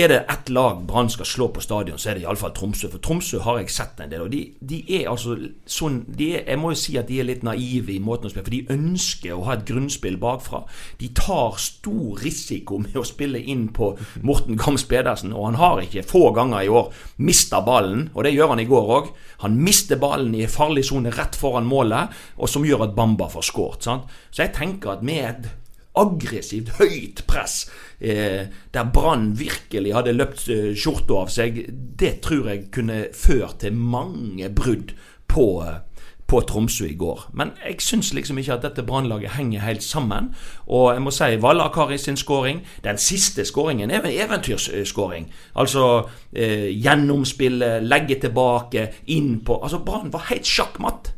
er 0.00 0.08
det 0.08 0.18
ett 0.32 0.48
lag 0.48 0.82
Brann 0.86 1.10
skal 1.10 1.26
slå 1.26 1.48
på 1.54 1.62
stadion, 1.64 1.98
så 1.98 2.10
er 2.10 2.18
det 2.18 2.24
iallfall 2.24 2.52
Tromsø. 2.56 2.88
For 2.92 3.02
Tromsø 3.02 3.40
har 3.44 3.60
jeg 3.60 3.72
sett 3.74 4.00
en 4.00 4.10
del. 4.12 4.24
Og 4.24 4.32
de, 4.32 4.40
de 4.60 4.80
er 4.98 5.08
altså 5.10 5.36
sånn 5.68 6.02
er, 6.16 6.42
Jeg 6.46 6.58
må 6.60 6.72
jo 6.72 6.80
si 6.80 6.96
at 7.00 7.08
de 7.10 7.20
er 7.20 7.28
litt 7.28 7.44
naive 7.46 7.94
i 7.94 8.00
måten 8.02 8.28
å 8.28 8.32
spille 8.32 8.46
For 8.46 8.54
de 8.54 8.76
ønsker 8.76 9.34
å 9.36 9.44
ha 9.48 9.56
et 9.56 9.66
grunnspill 9.68 10.18
bakfra. 10.20 10.62
De 11.00 11.10
tar 11.16 11.58
stor 11.62 12.20
risiko 12.24 12.80
med 12.82 12.96
å 12.96 13.06
spille 13.06 13.40
inn 13.40 13.68
på 13.76 13.92
Morten 14.26 14.58
Gams 14.60 14.86
Pedersen, 14.90 15.34
og 15.34 15.50
han 15.50 15.60
har 15.60 15.84
ikke 15.84 16.06
få 16.06 16.30
ganger 16.36 16.64
i 16.64 16.72
år 16.80 16.90
mista 17.20 17.60
ballen, 17.64 18.08
og 18.14 18.24
det 18.24 18.34
gjør 18.34 18.54
han 18.54 18.64
i 18.64 18.68
går 18.70 18.94
òg. 18.98 19.10
Han 19.44 19.56
mister 19.60 20.00
ballen 20.00 20.34
i 20.36 20.48
farlig 20.50 20.84
sone 20.88 21.12
rett 21.14 21.36
foran 21.38 21.68
målet, 21.68 22.12
og 22.40 22.50
som 22.50 22.66
gjør 22.66 22.88
at 22.88 22.96
Bamba 22.96 23.30
får 23.32 23.48
skåret. 23.50 23.88
Så 24.30 24.44
jeg 24.44 24.54
tenker 24.56 24.96
at 24.96 25.04
med 25.06 25.24
et 25.24 25.50
aggressivt, 25.98 26.70
høyt 26.78 27.24
press, 27.26 27.70
eh, 28.00 28.46
der 28.74 28.90
Brann 28.94 29.38
virkelig 29.38 29.94
hadde 29.94 30.14
løpt 30.14 30.48
eh, 30.48 30.72
skjorta 30.78 31.24
av 31.24 31.30
seg, 31.32 31.64
det 32.00 32.20
tror 32.24 32.50
jeg 32.52 32.68
kunne 32.74 33.06
ført 33.14 33.60
til 33.64 33.74
mange 33.74 34.50
brudd 34.54 34.94
på, 35.30 35.46
eh, 35.66 36.06
på 36.30 36.40
Tromsø 36.46 36.86
i 36.86 36.94
går. 36.94 37.26
Men 37.34 37.50
jeg 37.64 37.82
syns 37.82 38.12
liksom 38.14 38.38
ikke 38.38 38.54
at 38.54 38.62
dette 38.62 38.86
Brannlaget 38.86 39.34
henger 39.34 39.66
helt 39.66 39.82
sammen. 39.82 40.30
Og 40.66 40.92
jeg 40.94 41.02
må 41.02 41.10
si 41.10 41.36
Vallakari 41.42 41.98
sin 41.98 42.16
skåring 42.16 42.62
Den 42.84 42.98
siste 42.98 43.44
skåringen 43.44 43.90
er 43.90 44.04
en 44.04 44.14
eventyrskåring. 44.14 45.32
Altså 45.56 46.08
eh, 46.32 46.70
gjennomspille, 46.70 47.80
legge 47.82 48.20
tilbake, 48.20 48.92
inn 49.06 49.40
på 49.44 49.58
Altså 49.62 49.82
Brann 49.84 50.12
var 50.12 50.30
helt 50.30 50.46
sjakkmatt. 50.46 51.16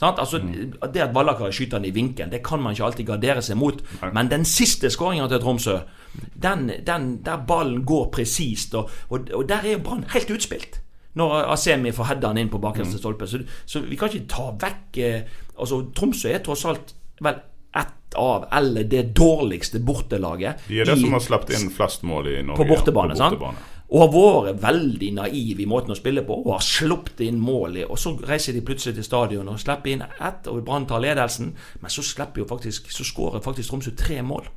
Sant? 0.00 0.18
Altså, 0.18 0.38
Det 0.92 1.00
at 1.02 1.14
Vallakar 1.14 1.50
skyter 1.52 1.78
den 1.78 1.84
i 1.84 1.90
vinkel, 1.94 2.30
det 2.30 2.42
kan 2.42 2.60
man 2.62 2.72
ikke 2.74 2.84
alltid 2.84 3.06
gardere 3.06 3.42
seg 3.42 3.56
mot. 3.56 3.82
Men 4.14 4.28
den 4.28 4.44
siste 4.44 4.90
skåringa 4.90 5.28
til 5.28 5.40
Tromsø, 5.40 5.78
den, 6.42 6.70
den, 6.86 7.18
der 7.24 7.36
ballen 7.46 7.84
går 7.84 8.08
presist, 8.10 8.74
og, 8.74 8.90
og, 9.10 9.28
og 9.34 9.48
der 9.48 9.60
er 9.64 9.78
Brann 9.78 10.04
helt 10.14 10.30
utspilt. 10.30 10.80
Når 11.14 11.52
Asemi 11.52 11.90
får 11.92 12.04
heada 12.12 12.28
han 12.28 12.38
inn 12.38 12.48
på 12.52 12.58
bakerste 12.62 12.98
stolpe. 12.98 13.26
Så, 13.26 13.40
så 13.66 13.80
vi 13.80 13.96
kan 13.96 14.08
ikke 14.08 14.26
ta 14.28 14.50
vekk 14.60 14.98
eh, 14.98 15.22
Altså, 15.58 15.80
Tromsø 15.94 16.28
er 16.30 16.38
tross 16.46 16.64
alt 16.64 16.92
vel 17.20 17.34
ett 17.74 18.14
av, 18.16 18.44
eller 18.54 18.84
det 18.88 19.08
dårligste 19.14 19.80
bortelaget 19.84 20.60
De 20.68 20.78
er 20.80 20.84
det 20.86 20.96
i- 20.96 21.00
som 21.02 21.12
har 21.12 21.20
sluppet 21.20 21.50
inn 21.60 21.70
flest 21.74 22.02
mål 22.06 22.28
i 22.28 22.42
Norge. 22.42 22.56
på 22.62 22.68
bortebane. 22.68 23.16
sant? 23.16 23.34
Og 23.88 24.02
har 24.02 24.10
vært 24.12 24.60
veldig 24.60 25.08
naiv 25.16 25.60
i 25.62 25.66
måten 25.68 25.94
å 25.94 25.96
spille 25.96 26.20
på, 26.26 26.36
og 26.42 26.58
har 26.58 26.64
sluppet 26.64 27.22
inn 27.24 27.38
mål. 27.40 27.78
Og 27.86 27.96
så 27.96 28.12
reiser 28.28 28.52
de 28.52 28.60
plutselig 28.64 28.98
til 28.98 29.06
stadion 29.06 29.48
og 29.48 29.60
slipper 29.62 29.94
inn 29.94 30.04
ett, 30.04 30.48
og 30.50 30.60
Brann 30.66 30.84
tar 30.88 31.00
ledelsen. 31.00 31.54
Men 31.80 31.94
så 31.94 32.04
slipper 32.04 32.42
jo 32.42 32.48
faktisk, 32.50 32.90
så 32.92 33.06
skårer 33.06 33.44
faktisk 33.44 33.72
Tromsø 33.72 33.94
tre 33.96 34.20
mål. 34.22 34.50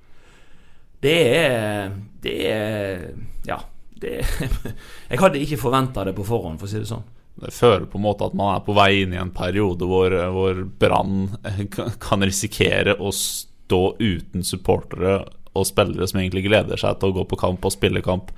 Det 1.01 1.19
er 1.37 1.95
Det 2.21 2.35
er 2.51 3.07
Ja. 3.47 3.61
Det 4.01 4.25
jeg 5.11 5.19
hadde 5.19 5.39
ikke 5.39 5.61
forventa 5.61 6.03
det 6.03 6.15
på 6.17 6.25
forhånd, 6.25 6.59
for 6.59 6.65
å 6.65 6.71
si 6.71 6.79
det 6.81 6.89
sånn. 6.89 7.03
Det 7.41 7.53
føler 7.53 7.85
på 7.85 7.99
en 7.99 8.03
måte 8.03 8.25
at 8.25 8.33
man 8.35 8.55
er 8.55 8.63
på 8.65 8.73
vei 8.75 9.03
inn 9.03 9.13
i 9.13 9.19
en 9.21 9.31
periode 9.31 9.87
hvor, 9.87 10.11
hvor 10.33 10.63
Brann 10.65 11.29
kan 12.07 12.25
risikere 12.25 12.97
å 12.99 13.13
stå 13.15 13.95
uten 14.01 14.43
supportere 14.43 15.21
og 15.53 15.67
spillere 15.67 16.07
som 16.07 16.19
egentlig 16.19 16.49
gleder 16.49 16.81
seg 16.81 16.99
til 16.99 17.11
å 17.11 17.21
gå 17.21 17.27
på 17.29 17.39
kamp 17.39 17.65
og 17.65 17.73
spille 17.73 18.03
kamp 18.03 18.33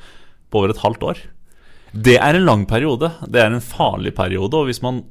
på 0.54 0.62
over 0.62 0.74
et 0.74 0.84
halvt 0.84 1.08
år. 1.10 1.24
Det 1.94 2.18
er 2.18 2.38
en 2.38 2.48
lang 2.48 2.66
periode. 2.70 3.12
Det 3.30 3.42
er 3.42 3.52
en 3.52 3.64
farlig 3.64 4.16
periode. 4.18 4.58
Og 4.58 4.70
hvis 4.70 4.82
man, 4.86 5.04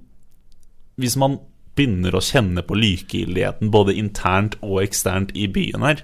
hvis 0.98 1.18
man 1.20 1.38
begynner 1.76 2.16
å 2.16 2.24
kjenne 2.24 2.64
på 2.66 2.76
likegyldigheten 2.76 3.70
både 3.72 3.96
internt 3.96 4.58
og 4.60 4.82
eksternt 4.82 5.32
i 5.38 5.46
byen 5.50 5.86
her, 5.86 6.02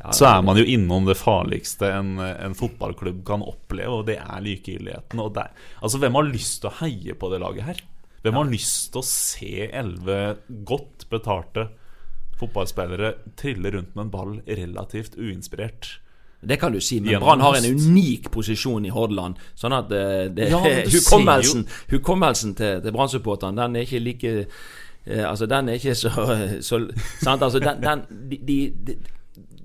ja, 0.00 0.12
så 0.16 0.28
er 0.30 0.44
man 0.44 0.56
jo 0.56 0.64
innom 0.64 1.08
det 1.08 1.18
farligste 1.20 1.90
en, 1.92 2.14
en 2.20 2.56
fotballklubb 2.56 3.20
kan 3.28 3.42
oppleve, 3.44 3.98
og 3.98 4.06
det 4.08 4.16
er 4.22 4.44
likegyldigheten. 4.44 5.20
Og 5.20 5.34
der, 5.36 5.50
altså, 5.80 6.00
hvem 6.00 6.16
har 6.16 6.28
lyst 6.28 6.62
til 6.62 6.70
å 6.70 6.78
heie 6.80 7.16
på 7.16 7.32
det 7.32 7.40
laget 7.42 7.66
her? 7.66 7.82
Hvem 8.24 8.36
har 8.36 8.52
lyst 8.52 8.92
til 8.92 9.00
å 9.00 9.08
se 9.08 9.66
elleve 9.66 10.20
godt 10.68 11.08
betalte 11.12 11.70
fotballspillere 12.40 13.14
trille 13.36 13.72
rundt 13.74 13.92
med 13.96 14.06
en 14.06 14.12
ball 14.12 14.38
relativt 14.48 15.16
uinspirert? 15.20 15.94
Det 16.48 16.56
kan 16.60 16.72
du 16.72 16.80
si, 16.80 17.00
men 17.00 17.20
Brann 17.20 17.40
har 17.40 17.58
en 17.58 17.76
unik 17.76 18.30
posisjon 18.32 18.84
i 18.88 18.92
Hordaland. 18.92 19.40
Sånn 19.60 19.74
at 19.76 19.90
det, 19.90 20.04
det, 20.38 20.48
ja, 20.52 20.60
hukommelsen, 20.94 21.66
hukommelsen, 21.90 22.54
til, 22.56 22.80
til 22.80 22.94
Brann-supporterne, 22.96 23.60
den 23.60 23.76
er 23.76 23.88
ikke 23.88 24.00
like 24.00 24.34
eh, 24.38 25.24
Altså, 25.28 25.46
den 25.50 25.68
er 25.68 25.80
ikke 25.80 25.94
så, 25.94 26.10
så 26.68 26.80
sant? 27.20 27.42
Altså, 27.42 27.60
den, 27.60 27.84
den 27.84 28.06
de, 28.30 28.60
de, 28.86 28.96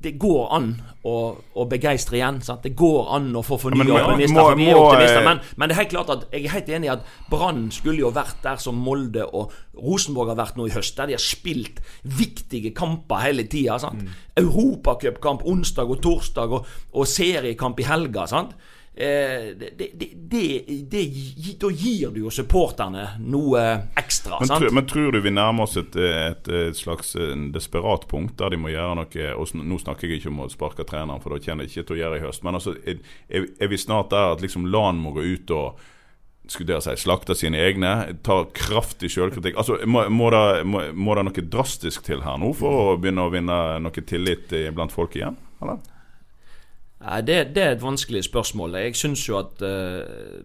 det 0.05 0.13
går 0.21 0.43
an 0.53 0.67
å, 1.05 1.15
å 1.57 1.65
begeistre 1.69 2.19
igjen. 2.19 2.37
Sant? 2.45 2.63
Det 2.65 2.73
går 2.77 3.09
an 3.17 3.31
å 3.37 3.41
få 3.45 3.57
fornya 3.61 3.85
ja, 3.87 4.03
optimister. 4.11 4.41
For 4.41 4.59
vi 4.59 4.67
er 4.69 4.79
optimister 4.79 5.25
men, 5.25 5.41
men, 5.55 5.69
det 5.69 5.75
er 5.75 5.81
helt 5.81 5.93
klart 5.93 6.13
at 6.13 6.27
jeg 6.29 6.45
er 6.45 6.55
helt 6.55 6.71
enig 6.77 6.89
i 6.89 6.93
at 6.93 7.09
Brann 7.31 7.65
skulle 7.73 8.03
jo 8.03 8.11
vært 8.15 8.39
der 8.45 8.61
som 8.61 8.79
Molde 8.85 9.25
og 9.25 9.53
Rosenborg 9.81 10.33
har 10.33 10.39
vært 10.39 10.59
nå 10.59 10.69
i 10.69 10.75
høst. 10.75 10.95
Der 10.99 11.11
de 11.11 11.17
har 11.17 11.23
spilt 11.23 11.81
viktige 12.05 12.73
kamper 12.77 13.25
hele 13.25 13.47
tida. 13.49 13.79
Mm. 13.91 14.13
Europacupkamp 14.45 15.45
onsdag 15.49 15.91
og 15.91 16.01
torsdag 16.05 16.55
og, 16.59 16.71
og 16.93 17.09
seriekamp 17.09 17.81
i 17.81 17.89
helga. 17.89 18.29
sant? 18.29 18.55
Eh, 18.97 19.55
det, 19.57 19.69
det, 19.77 20.09
det, 20.15 21.01
da 21.59 21.69
gir 21.71 22.13
du 22.15 22.21
jo 22.21 22.29
supporterne 22.31 23.09
noe 23.19 23.63
ekstra. 23.99 24.37
Men, 24.39 24.53
tro, 24.53 24.69
men 24.71 24.85
tror 24.87 25.11
du 25.11 25.19
vi 25.19 25.33
nærmer 25.35 25.65
oss 25.67 25.75
et, 25.81 25.97
et, 25.99 26.47
et, 26.47 26.77
slags 26.79 27.11
desperat 27.51 28.05
punkt 28.07 28.37
der 28.39 28.53
de 28.55 28.59
må 28.61 28.71
gjøre 28.71 28.93
noe 29.01 29.25
og 29.35 29.51
Nå 29.59 29.79
snakker 29.81 30.07
jeg 30.07 30.21
ikke 30.21 30.31
om 30.31 30.45
å 30.45 30.47
sparke 30.51 30.85
treneren, 30.87 31.19
for 31.19 31.35
da 31.35 31.43
kjenner 31.43 31.67
jeg 31.67 31.73
ikke 31.73 31.89
til 31.89 31.97
å 31.97 31.99
gjøre 32.03 32.19
i 32.21 32.23
høst. 32.23 32.45
Men 32.47 32.55
altså, 32.61 32.75
er, 32.87 33.01
er 33.27 33.71
vi 33.71 33.79
snart 33.81 34.13
der 34.15 34.37
at 34.37 34.45
liksom 34.45 34.69
LAN 34.71 35.01
må 35.03 35.11
gå 35.17 35.25
ut 35.27 35.51
og 35.55 35.83
skulle 36.47 36.69
dere 36.69 36.85
si, 36.85 36.93
slakte 37.01 37.35
sine 37.35 37.59
egne, 37.65 37.91
ta 38.23 38.43
kraftig 38.55 39.09
selvkritikk. 39.11 39.57
Altså, 39.59 39.81
må, 39.89 40.05
må, 40.13 40.29
det, 40.31 40.63
må, 40.63 40.85
må, 40.93 41.17
det, 41.17 41.25
noe 41.27 41.45
drastisk 41.57 42.05
til 42.07 42.23
her 42.23 42.39
nå 42.39 42.53
for 42.55 42.93
å 42.93 42.95
begynne 43.01 43.27
å 43.27 43.33
vinne 43.33 43.59
noe 43.83 44.05
tillit 44.07 44.55
blant 44.77 44.95
folk 44.95 45.19
igjen? 45.19 45.35
Eller? 45.59 45.83
Det, 47.05 47.55
det, 47.55 47.63
er 47.63 47.71
et 47.71 47.83
vanskelig 47.83 48.23
spørsmål. 48.23 48.75
Jeg 48.75 48.95
syns 48.95 49.29
jo 49.29 49.37
at 49.37 49.61
uh, 49.61 50.01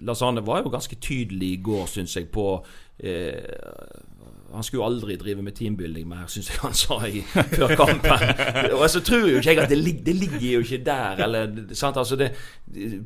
Lasane 0.07 0.47
var 0.47 0.63
jo 0.65 0.73
ganske 0.73 0.97
tydelig 1.01 1.53
i 1.53 1.63
går, 1.63 1.87
syns 1.87 2.17
jeg, 2.17 2.29
på 2.29 2.47
uh, 2.61 4.11
han 4.55 4.63
skulle 4.63 4.85
aldri 4.85 5.17
drive 5.17 5.43
med 5.43 5.55
teambuilding 5.55 6.09
mer, 6.09 6.25
syns 6.31 6.49
jeg 6.51 6.59
han 6.63 6.75
sa 6.75 6.97
i, 7.07 7.21
før 7.53 7.75
kampen. 7.79 8.25
Og 8.79 8.83
så 8.91 9.03
tror 9.05 9.29
jo 9.29 9.39
ikke 9.39 9.53
jeg 9.53 9.63
at 9.63 9.71
det, 9.71 9.79
lig, 9.79 9.95
det 10.07 10.15
ligger 10.17 10.47
jo 10.57 10.63
ikke 10.65 10.81
der. 10.87 11.23
Eller, 11.27 11.53
altså 11.87 12.19
det, 12.19 12.33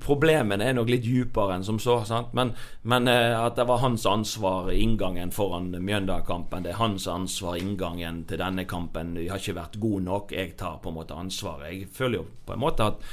problemene 0.00 0.64
er 0.64 0.76
nok 0.78 0.88
litt 0.88 1.04
dypere 1.04 1.58
enn 1.58 1.66
som 1.66 1.80
så. 1.82 1.98
Men, 2.36 2.54
men, 2.82 3.10
eh, 3.12 3.36
at 3.36 3.58
det 3.58 3.68
var 3.68 3.82
hans 3.84 4.06
ansvar 4.08 4.72
inngangen 4.72 5.34
foran 5.36 5.68
Mjøndalen-kampen. 5.74 6.64
Det 6.64 6.72
er 6.72 6.80
hans 6.80 7.08
ansvar 7.10 7.60
inngangen 7.60 8.24
til 8.28 8.40
denne 8.40 8.64
kampen. 8.64 9.12
Vi 9.20 9.28
har 9.28 9.42
ikke 9.42 9.58
vært 9.60 9.80
gode 9.82 10.04
nok. 10.08 10.32
Jeg 10.32 10.56
tar 10.60 10.80
på 10.80 10.92
en 10.92 11.00
måte 11.02 11.18
ansvaret. 11.18 11.68
Jeg 11.74 11.92
føler 11.92 12.22
jo 12.22 12.28
på 12.46 12.56
en 12.56 12.64
måte 12.64 12.88
at 12.94 13.08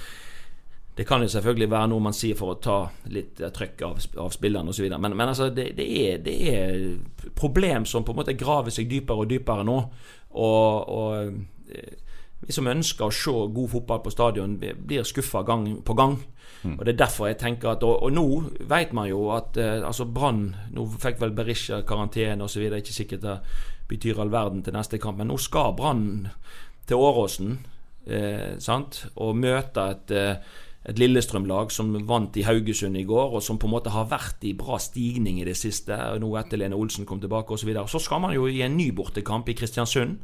det 0.95 1.05
kan 1.07 1.23
jo 1.23 1.29
selvfølgelig 1.31 1.69
være 1.71 1.87
noe 1.87 2.03
man 2.03 2.15
sier 2.15 2.35
for 2.35 2.53
å 2.53 2.59
ta 2.59 2.77
litt 3.13 3.39
trykk 3.39 3.53
trøkk 3.55 3.83
av, 3.87 3.99
av 4.25 4.33
spillerne 4.35 4.73
osv. 4.73 4.89
Men, 4.91 5.15
men 5.15 5.29
altså, 5.31 5.49
det, 5.55 5.69
det, 5.77 5.87
er, 5.87 6.17
det 6.25 6.35
er 6.51 7.31
problem 7.37 7.85
som 7.87 8.03
på 8.03 8.11
en 8.11 8.19
måte 8.19 8.35
graver 8.37 8.73
seg 8.75 8.89
dypere 8.91 9.23
og 9.23 9.31
dypere 9.31 9.63
nå. 9.67 9.77
Og, 10.31 10.91
og 10.91 11.71
eh, 11.71 11.95
vi 12.41 12.55
som 12.55 12.67
ønsker 12.67 13.07
å 13.07 13.15
se 13.15 13.33
god 13.55 13.71
fotball 13.71 14.03
på 14.03 14.13
stadion, 14.13 14.57
blir 14.59 15.07
skuffa 15.07 15.45
gang 15.47 15.77
på 15.85 15.95
gang. 15.95 16.17
Mm. 16.61 16.75
Og 16.77 16.85
det 16.85 16.93
er 16.93 17.03
derfor 17.05 17.29
jeg 17.29 17.39
tenker 17.41 17.71
at 17.71 17.83
Og, 17.83 18.03
og 18.05 18.11
nå 18.13 18.25
vet 18.69 18.91
man 18.93 19.07
jo 19.09 19.31
at 19.33 19.55
uh, 19.57 19.79
altså 19.87 20.05
Brann 20.05 20.51
Nå 20.75 20.83
fikk 21.01 21.17
vel 21.17 21.31
Berisha 21.33 21.79
karantene 21.87 22.45
osv. 22.45 22.67
Ikke 22.77 22.93
sikkert 22.93 23.23
det 23.23 23.37
betyr 23.89 24.19
all 24.21 24.31
verden 24.31 24.61
til 24.63 24.75
neste 24.75 24.99
kamp, 25.01 25.17
men 25.17 25.31
nå 25.31 25.39
skal 25.41 25.73
Brann 25.75 26.27
til 26.87 27.01
Åråsen 27.01 27.55
eh, 28.07 28.57
sant? 28.59 29.05
og 29.15 29.35
møte 29.39 29.87
et 29.93 30.13
eh, 30.15 30.59
et 30.89 30.97
Lillestrøm-lag 30.97 31.69
som 31.69 31.91
vant 32.09 32.37
i 32.41 32.43
Haugesund 32.47 32.97
i 32.97 33.03
går, 33.05 33.35
og 33.37 33.43
som 33.45 33.59
på 33.61 33.67
en 33.69 33.73
måte 33.75 33.91
har 33.93 34.07
vært 34.09 34.41
i 34.49 34.55
bra 34.57 34.79
stigning 34.81 35.37
i 35.37 35.45
det 35.45 35.53
siste, 35.59 35.93
nå 35.93 36.31
etter 36.39 36.57
Lene 36.57 36.77
Olsen 36.77 37.05
kom 37.05 37.19
tilbake 37.21 37.53
osv. 37.53 37.61
Så, 37.61 37.69
videre. 37.69 37.85
så 37.91 38.01
skal 38.01 38.23
man 38.23 38.33
jo 38.33 38.47
i 38.49 38.63
en 38.65 38.73
ny 38.77 38.89
bortekamp 38.97 39.49
i 39.49 39.55
Kristiansund. 39.57 40.17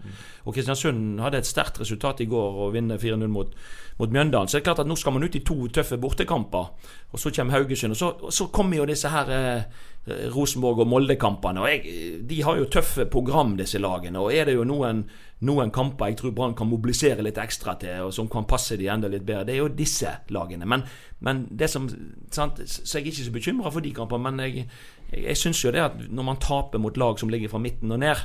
Og 0.49 0.55
Kristiansund 0.57 1.21
hadde 1.21 1.43
et 1.43 1.49
sterkt 1.49 1.77
resultat 1.83 2.23
i 2.25 2.29
går 2.31 2.57
og 2.63 2.73
vinner 2.73 2.97
4-0 2.97 3.29
mot, 3.29 3.53
mot 3.99 4.09
Mjøndalen. 4.09 4.49
Så 4.49 4.57
det 4.57 4.63
er 4.63 4.69
klart 4.71 4.81
at 4.81 4.89
nå 4.89 4.97
skal 4.97 5.13
man 5.13 5.27
ut 5.27 5.37
i 5.37 5.43
to 5.45 5.59
tøffe 5.69 6.01
bortekamper, 6.01 6.73
og 7.13 7.21
så 7.21 7.33
kommer 7.35 7.59
Haugesund. 7.59 7.93
Og 7.93 8.01
så, 8.01 8.11
så 8.33 8.49
kommer 8.49 8.81
jo 8.81 8.89
disse 8.89 9.13
her 9.13 9.29
eh, 9.37 9.85
Rosenborg- 10.33 10.81
og 10.81 10.89
Molde-kampene. 10.89 11.61
Og 11.61 11.69
jeg, 11.69 12.25
De 12.25 12.41
har 12.43 12.57
jo 12.57 12.65
tøffe 12.65 13.05
program, 13.05 13.53
disse 13.61 13.77
lagene. 13.77 14.19
Og 14.25 14.33
er 14.33 14.49
det 14.49 14.57
jo 14.57 14.65
noen 14.65 15.05
noen 15.45 15.69
kamper 15.73 16.11
jeg 16.11 16.17
tror 16.17 16.33
Brann 16.33 16.55
kan 16.57 16.69
mobilisere 16.69 17.21
litt 17.21 17.37
ekstra 17.37 17.75
til, 17.81 18.07
og 18.07 18.13
som 18.15 18.29
kan 18.31 18.47
passe 18.49 18.77
de 18.79 18.87
enda 18.89 19.09
litt 19.11 19.25
bedre, 19.25 19.45
det 19.45 19.53
er 19.53 19.61
jo 19.61 19.73
disse 19.73 20.13
lagene. 20.33 20.65
Men, 20.65 20.85
men 21.19 21.43
det 21.51 21.69
som 21.69 21.85
sant, 22.33 22.61
Så 22.65 22.97
jeg 22.97 23.03
er 23.03 23.11
ikke 23.11 23.27
så 23.27 23.35
bekymra 23.35 23.73
for 23.73 23.85
de 23.85 23.93
kampene. 23.93 24.31
Men 24.31 24.45
jeg, 24.45 24.65
jeg, 25.11 25.23
jeg 25.27 25.37
syns 25.37 25.61
jo 25.63 25.73
det 25.75 25.83
at 25.83 25.99
når 26.09 26.27
man 26.31 26.41
taper 26.41 26.81
mot 26.81 26.97
lag 26.97 27.19
som 27.19 27.29
ligger 27.29 27.53
fra 27.53 27.61
midten 27.61 27.93
og 27.93 28.01
ned, 28.01 28.23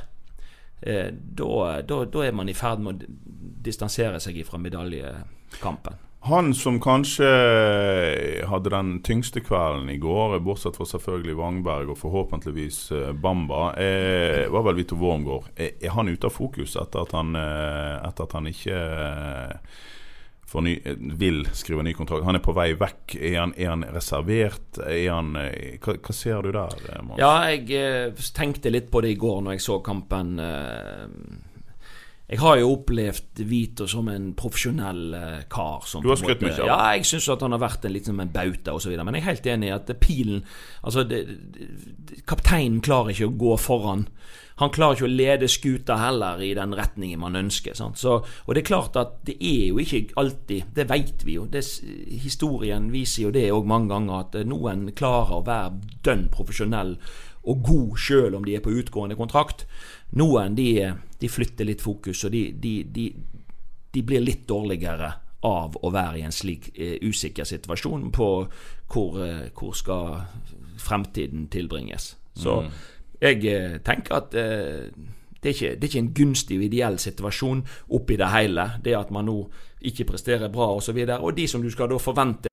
eh, 0.81 1.11
da 1.13 2.25
er 2.25 2.33
man 2.33 2.49
i 2.49 2.57
ferd 2.57 2.81
med 2.81 3.05
å 3.05 3.13
distansere 3.63 4.19
seg 4.23 4.41
fra 4.47 4.57
medaljekampen. 4.61 6.01
Han 6.25 6.53
som 6.53 6.77
kanskje 6.79 7.27
hadde 8.47 8.71
den 8.71 8.91
tyngste 9.03 9.41
kvelden 9.43 9.89
i 9.91 9.97
går, 9.99 10.37
bortsett 10.39 10.77
fra 10.79 10.85
selvfølgelig 10.87 11.35
Wangberg 11.35 11.91
og 11.91 11.97
forhåpentligvis 11.99 12.77
eh, 12.95 13.09
Bamba, 13.11 13.73
er, 13.75 14.47
var 14.53 14.63
vel 14.69 14.79
Vito 14.79 14.95
Wormgård. 14.95 15.49
Er, 15.57 15.73
er, 15.81 15.91
han 15.91 16.07
ute 16.07 16.29
av 16.29 16.31
fokus 16.31 16.77
etter 16.79 17.03
at 17.03 17.11
han, 17.17 17.35
eh, 17.35 17.97
etter 18.07 18.23
at 18.23 18.37
han 18.39 18.47
ikke 18.47 18.79
eh, 19.03 20.63
ny, 20.63 20.77
vil 21.19 21.43
skrive 21.51 21.83
ny 21.83 21.91
kontrakt? 21.97 22.23
Han 22.23 22.39
er 22.39 22.45
på 22.47 22.55
vei 22.55 22.69
vekk. 22.71 23.17
Er 23.19 23.39
han, 23.41 23.55
er 23.59 23.73
han 23.73 23.83
reservert? 23.91 24.79
Er 24.79 25.09
han, 25.11 25.35
hva, 25.35 25.97
hva, 25.99 26.15
ser 26.15 26.39
du 26.47 26.53
der? 26.55 26.77
Mons? 27.03 27.19
Ja, 27.19 27.33
jeg 27.51 28.15
tenkte 28.31 28.71
litt 28.71 28.87
på 28.93 29.03
det 29.03 29.17
i 29.17 29.19
går 29.19 29.43
når 29.43 29.57
jeg 29.57 29.67
så 29.67 29.81
kampen. 29.83 30.37
Jeg 32.33 32.41
har 32.41 32.57
jo 32.57 32.71
opplevd 32.73 33.43
Vito 33.45 33.85
som 33.89 34.07
en 34.09 34.31
profesjonell 34.37 35.15
kar. 35.51 35.83
kar. 35.85 36.01
du 36.01 36.09
har 36.09 36.17
skrytt 36.17 36.41
mye 36.41 36.55
av 36.57 36.69
Ja, 36.69 36.77
jeg 36.97 37.05
syns 37.05 37.29
at 37.29 37.45
han 37.45 37.53
har 37.53 37.61
vært 37.61 37.85
en, 37.85 37.93
liksom 37.93 38.21
en 38.23 38.31
bauta 38.33 38.73
osv. 38.73 38.95
Men 38.97 39.19
jeg 39.19 39.21
er 39.21 39.29
helt 39.29 39.49
enig 39.53 39.69
i 39.69 39.75
at 39.75 39.91
pilen 40.01 40.41
Altså, 40.81 41.05
det, 41.07 41.21
kapteinen 42.27 42.81
klarer 42.81 43.13
ikke 43.13 43.29
å 43.29 43.37
gå 43.43 43.57
foran. 43.61 44.07
Han 44.61 44.71
klarer 44.73 44.97
ikke 44.97 45.07
å 45.07 45.13
lede 45.13 45.49
skuta 45.49 45.97
heller 45.97 46.41
i 46.45 46.51
den 46.57 46.75
retningen 46.77 47.21
man 47.23 47.37
ønsker. 47.39 47.77
Så, 47.77 48.19
og 48.21 48.53
det 48.53 48.63
er 48.63 48.69
klart 48.69 48.97
at 48.99 49.15
det 49.25 49.37
er 49.41 49.71
jo 49.71 49.81
ikke 49.81 50.13
alltid 50.19 50.75
Det 50.75 50.85
vet 50.89 51.25
vi 51.25 51.37
jo. 51.39 51.47
Det, 51.49 51.63
historien 52.23 52.91
viser 52.93 53.27
jo 53.27 53.33
det 53.33 53.49
òg 53.53 53.69
mange 53.69 53.93
ganger, 53.93 54.25
at 54.27 54.37
noen 54.49 54.89
klarer 54.97 55.39
å 55.39 55.45
være 55.47 56.01
dønn 56.05 56.27
profesjonell 56.33 56.97
og 57.43 57.63
god 57.63 57.97
sjøl 57.99 58.35
om 58.37 58.45
de 58.45 58.55
er 58.55 58.63
på 58.63 58.73
utgående 58.73 59.17
kontrakt. 59.19 59.65
Noen 60.19 60.55
de, 60.55 60.93
de 61.19 61.29
flytter 61.29 61.67
litt 61.67 61.83
fokus, 61.83 62.23
og 62.27 62.31
de, 62.31 62.45
de, 62.59 63.07
de, 63.93 64.03
blir 64.03 64.23
litt 64.23 64.45
dårligere 64.49 65.11
av 65.43 65.75
å 65.75 65.91
være 65.91 66.21
i 66.21 66.23
en 66.23 66.35
slik 66.35 66.71
eh, 66.77 66.95
usikker 67.03 67.47
situasjon 67.47 68.07
på 68.15 68.29
hvor, 68.93 69.17
eh, 69.25 69.49
hvor 69.51 69.75
skal 69.75 70.21
fremtiden 70.79 71.49
tilbringes. 71.51 72.13
Så 72.33 72.61
mm. 72.63 72.71
jeg 73.25 73.43
eh, 73.51 73.75
tenker 73.83 74.21
at 74.21 74.31
det 75.43 75.49
er, 75.49 75.51
ikke, 75.51 75.73
det 75.75 75.83
er 75.83 75.91
ikke 75.91 76.03
en 76.05 76.13
gunstig 76.15 76.57
og 76.61 76.65
ideell 76.69 76.95
situasjon 77.01 77.65
oppi 77.97 78.15
det 78.19 78.31
hele. 78.31 78.69
Det 78.83 78.95
at 78.95 79.11
man 79.11 79.27
nå 79.27 79.37
ikke 79.83 80.07
presterer 80.13 80.47
bra 80.47 80.71
osv. 80.77 80.95
Og, 80.95 81.11
så 81.11 81.19
og 81.19 81.35
de 81.35 81.47
som 81.51 81.63
du 81.63 81.67
skal 81.73 81.91
da 81.91 81.99
forvente 81.99 82.52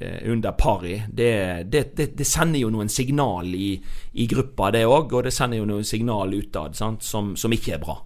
under 0.00 0.52
pari, 0.52 1.02
det, 1.08 1.62
det, 1.66 1.96
det, 1.96 2.12
det, 2.18 2.26
sender 2.26 2.60
jo 2.62 2.70
noen 2.70 2.88
signal 2.88 3.50
i, 3.54 3.72
i 4.12 4.26
gruppa, 4.30 4.70
det 4.74 4.84
òg. 4.86 5.12
Og 5.18 5.26
det 5.26 5.34
sender 5.34 5.58
jo 5.58 5.66
noen 5.68 5.86
signal 5.86 6.34
utad 6.38 6.78
som, 6.78 7.00
som 7.36 7.56
ikke 7.56 7.74
er 7.76 7.82
bra. 7.82 7.98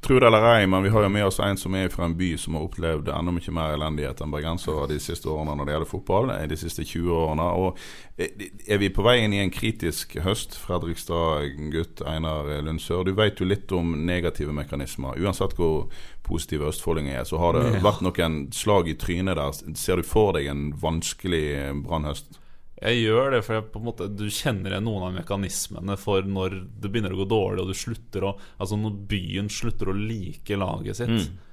Tro 0.00 0.18
det 0.20 0.26
eller 0.26 0.44
ei, 0.54 0.66
men 0.66 0.84
vi 0.84 0.90
har 0.94 1.02
jo 1.02 1.08
med 1.10 1.26
oss 1.26 1.40
en 1.42 1.58
som 1.58 1.74
er 1.74 1.88
fra 1.92 2.06
en 2.06 2.16
by 2.16 2.30
som 2.38 2.54
har 2.56 2.66
opplevd 2.66 3.08
enda 3.12 3.32
mye 3.34 3.54
mer 3.54 3.74
elendighet 3.74 4.20
enn 4.22 4.32
bergensere 4.32 4.86
de 4.90 4.98
siste 5.02 5.28
årene 5.32 5.56
når 5.56 5.66
det 5.66 5.74
gjelder 5.74 5.90
fotball. 5.90 6.32
De 6.48 6.58
siste 6.60 6.84
20 6.84 7.10
årene. 7.16 7.48
Og 7.60 7.80
eh, 8.16 8.46
er 8.68 8.80
vi 8.82 8.92
på 8.94 9.04
vei 9.06 9.18
inn 9.24 9.34
i 9.36 9.42
en 9.42 9.52
kritisk 9.52 10.16
høst? 10.24 10.56
Fredrikstad-gutt 10.62 12.04
Einar 12.06 12.48
Lundsør, 12.64 13.04
du 13.08 13.14
vet 13.18 13.40
jo 13.40 13.48
litt 13.48 13.72
om 13.76 13.92
negative 14.06 14.54
mekanismer. 14.56 15.18
Uansett 15.20 15.56
hvor 15.58 15.90
positive 16.26 16.70
østfoldinger 16.70 17.20
er, 17.20 17.28
så 17.28 17.40
har 17.42 17.58
det 17.58 17.84
vært 17.84 18.02
noen 18.06 18.46
slag 18.54 18.90
i 18.90 18.98
trynet 18.98 19.38
der. 19.38 19.76
Ser 19.78 20.00
du 20.00 20.06
for 20.06 20.36
deg 20.36 20.50
en 20.52 20.68
vanskelig 20.82 21.46
brannhøst? 21.86 22.40
Jeg 22.76 23.06
gjør 23.06 23.30
det, 23.32 23.40
for 23.46 23.56
jeg, 23.56 23.80
måte, 23.80 24.06
du 24.12 24.26
kjenner 24.28 24.74
igjen 24.74 24.84
noen 24.84 25.06
av 25.06 25.14
mekanismene 25.16 25.96
for 25.96 26.26
når 26.28 26.58
det 26.76 26.90
begynner 26.92 27.14
å 27.14 27.22
gå 27.22 27.26
dårlig, 27.30 27.62
og 27.62 27.72
du 27.72 27.78
slutter 27.78 28.26
å 28.28 28.34
Altså 28.36 28.76
når 28.76 28.98
byen 29.08 29.48
slutter 29.52 29.88
å 29.88 29.96
like 29.96 30.58
laget 30.60 30.98
sitt. 30.98 31.12
Mm. 31.12 31.44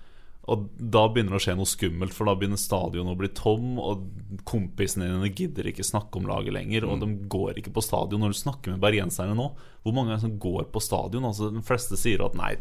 Og 0.52 0.66
da 0.76 1.06
begynner 1.08 1.38
det 1.38 1.40
å 1.40 1.44
skje 1.46 1.56
noe 1.56 1.70
skummelt, 1.70 2.12
for 2.12 2.28
da 2.28 2.34
begynner 2.36 2.60
stadionet 2.60 3.16
å 3.16 3.20
bli 3.22 3.30
tom, 3.32 3.78
og 3.80 4.42
kompisene 4.50 5.08
dine 5.08 5.32
gidder 5.32 5.70
ikke 5.72 5.86
snakke 5.88 6.20
om 6.20 6.28
laget 6.28 6.58
lenger, 6.58 6.90
og 6.90 6.98
mm. 6.98 7.06
de 7.06 7.30
går 7.32 7.62
ikke 7.62 7.72
på 7.78 7.86
stadion. 7.86 8.26
Når 8.26 8.36
du 8.36 8.40
snakker 8.42 8.76
med 8.76 8.84
bergenserne 8.84 9.38
nå, 9.40 9.48
hvor 9.86 9.96
mange 9.96 10.20
som 10.20 10.36
går 10.44 10.68
på 10.74 10.84
stadion? 10.84 11.30
Altså 11.30 11.48
De 11.54 11.64
fleste 11.64 12.00
sier 12.00 12.26
at 12.26 12.36
nei, 12.36 12.58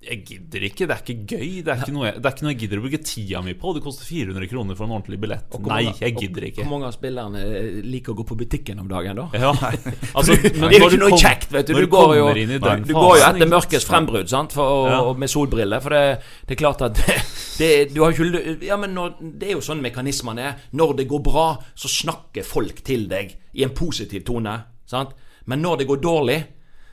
jeg 0.00 0.22
gidder 0.24 0.62
ikke, 0.64 0.86
det 0.88 0.94
er 0.94 1.00
ikke 1.04 1.36
gøy. 1.36 1.48
Det 1.60 1.72
er 1.74 1.80
ikke, 1.82 1.92
noe 1.92 2.06
jeg, 2.06 2.14
det 2.16 2.28
er 2.28 2.32
ikke 2.32 2.44
noe 2.46 2.52
jeg 2.54 2.58
gidder 2.62 2.80
å 2.80 2.82
bruke 2.86 2.98
tida 3.04 3.40
mi 3.44 3.52
på. 3.60 3.72
Det 3.76 3.82
koster 3.84 4.06
400 4.08 4.48
kroner 4.48 4.78
for 4.78 4.88
en 4.88 4.94
ordentlig 4.96 5.18
billett. 5.20 5.56
Nei, 5.68 5.80
jeg 5.92 6.14
gidder 6.16 6.46
ikke. 6.48 6.62
Hvor 6.62 6.70
mange 6.70 6.88
av 6.88 6.94
spillerne 6.94 7.42
eh, 7.44 7.66
liker 7.84 8.14
å 8.14 8.16
gå 8.16 8.24
på 8.30 8.36
butikken 8.40 8.80
om 8.80 8.86
dagen, 8.88 9.20
da? 9.20 9.26
Ja, 9.36 9.50
altså, 10.16 10.38
det 10.40 10.54
er 10.56 10.76
jo 10.78 10.88
ikke 10.88 11.00
noe 11.02 11.18
kjekt, 11.20 11.50
vet 11.52 11.68
du. 11.68 11.74
Du 11.76 11.88
går, 11.92 12.14
jo, 12.16 12.30
du 12.32 12.94
går 12.96 13.12
jo 13.20 13.26
etter 13.26 13.50
mørkets 13.52 13.84
frembrudd 13.88 14.32
sant? 14.32 14.56
For, 14.56 14.78
og, 14.88 15.10
og 15.10 15.20
med 15.20 15.32
solbriller. 15.32 15.84
For 15.84 15.92
det, 15.92 16.06
det, 16.46 16.56
er 16.56 16.60
klart 16.62 16.86
at 16.88 17.02
det, 17.60 17.70
du 17.92 18.00
har 18.00 18.16
ikke, 18.16 18.56
ja, 18.64 18.78
men 18.80 18.96
når, 18.96 19.18
det 19.20 19.50
er 19.50 19.58
jo 19.58 19.66
sånn 19.68 19.84
mekanismene 19.84 20.46
er. 20.48 20.64
Når 20.80 20.96
det 21.02 21.06
går 21.12 21.20
bra, 21.28 21.44
så 21.76 21.92
snakker 21.92 22.48
folk 22.48 22.80
til 22.88 23.04
deg 23.12 23.36
i 23.52 23.68
en 23.68 23.76
positiv 23.76 24.24
tone. 24.32 24.56
Sant? 24.88 25.12
Men 25.44 25.60
når 25.60 25.82
det 25.82 25.90
går 25.92 26.02
dårlig 26.08 26.40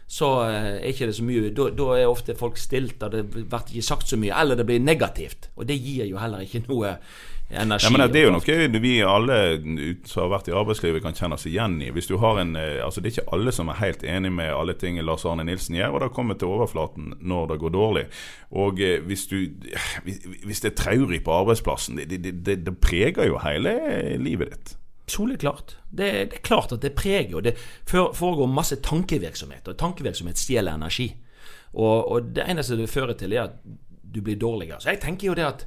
så 0.07 0.27
eh, 0.47 0.73
er 0.77 0.91
ikke 0.93 1.09
det 1.09 1.15
så 1.17 1.23
mye 1.27 1.49
Da, 1.51 1.69
da 1.75 1.87
er 1.97 2.07
ofte 2.07 2.35
folk 2.39 2.59
stilt, 2.59 3.01
og 3.03 3.11
det 3.11 3.25
blir 3.33 3.47
ikke 3.47 3.83
sagt 3.83 4.07
så 4.07 4.19
mye. 4.19 4.31
Eller 4.31 4.55
det 4.55 4.67
blir 4.67 4.79
negativt. 4.79 5.49
Og 5.55 5.67
det 5.67 5.75
gir 5.83 6.07
jo 6.07 6.21
heller 6.21 6.45
ikke 6.45 6.63
noe 6.69 6.95
energi. 7.51 7.85
Ja, 7.85 7.91
men 7.91 8.11
Det 8.11 8.21
er 8.21 8.25
jo 8.27 8.35
noe 8.35 8.79
vi 8.83 8.93
alle 9.03 9.37
som 10.07 10.23
har 10.23 10.31
vært 10.37 10.47
i 10.47 10.55
arbeidslivet 10.55 11.03
kan 11.03 11.15
kjenne 11.15 11.35
oss 11.35 11.47
igjen 11.47 11.77
i. 11.83 11.91
Hvis 11.91 12.07
du 12.07 12.17
har 12.23 12.39
en, 12.39 12.55
eh, 12.55 12.79
altså 12.83 13.01
Det 13.01 13.11
er 13.11 13.17
ikke 13.17 13.35
alle 13.35 13.51
som 13.51 13.69
er 13.69 13.81
helt 13.83 14.03
enig 14.03 14.31
med 14.31 14.53
alle 14.53 14.73
ting 14.73 14.99
Lars 15.03 15.25
Arne 15.25 15.43
Nilsen 15.43 15.75
gjør, 15.75 15.95
og 15.95 16.01
det 16.01 16.13
kommer 16.15 16.39
til 16.39 16.47
overflaten 16.55 17.13
når 17.19 17.47
det 17.51 17.59
går 17.59 17.75
dårlig. 17.75 18.05
Og 18.51 18.79
eh, 18.79 18.99
hvis, 19.03 19.27
du, 19.27 19.47
hvis 20.45 20.63
det 20.63 20.71
er 20.71 20.83
traurig 20.83 21.23
på 21.23 21.35
arbeidsplassen, 21.35 21.97
det, 21.97 22.23
det, 22.23 22.45
det, 22.45 22.65
det 22.65 22.77
preger 22.79 23.27
jo 23.27 23.39
hele 23.43 23.75
livet 24.17 24.55
ditt. 24.55 24.77
Soleklart. 25.07 25.77
Det, 25.89 26.07
det 26.31 26.39
er 26.39 26.45
klart 26.45 26.73
at 26.75 26.81
det 26.83 26.95
preger, 26.97 27.35
og 27.39 27.45
det 27.45 27.55
foregår 27.87 28.49
masse 28.51 28.75
tankevirksomhet. 28.83 29.67
Og 29.67 29.77
tankevirksomhet 29.79 30.39
stjeler 30.39 30.75
energi. 30.75 31.09
Og, 31.73 32.11
og 32.11 32.33
det 32.35 32.43
eneste 32.49 32.77
det 32.79 32.89
fører 32.91 33.15
til, 33.17 33.33
er 33.33 33.47
at 33.47 33.61
du 34.03 34.21
blir 34.23 34.39
dårligere. 34.39 34.81
Så 34.81 34.91
jeg 34.93 35.01
tenker 35.03 35.29
jo 35.29 35.37
det 35.37 35.45
at 35.47 35.65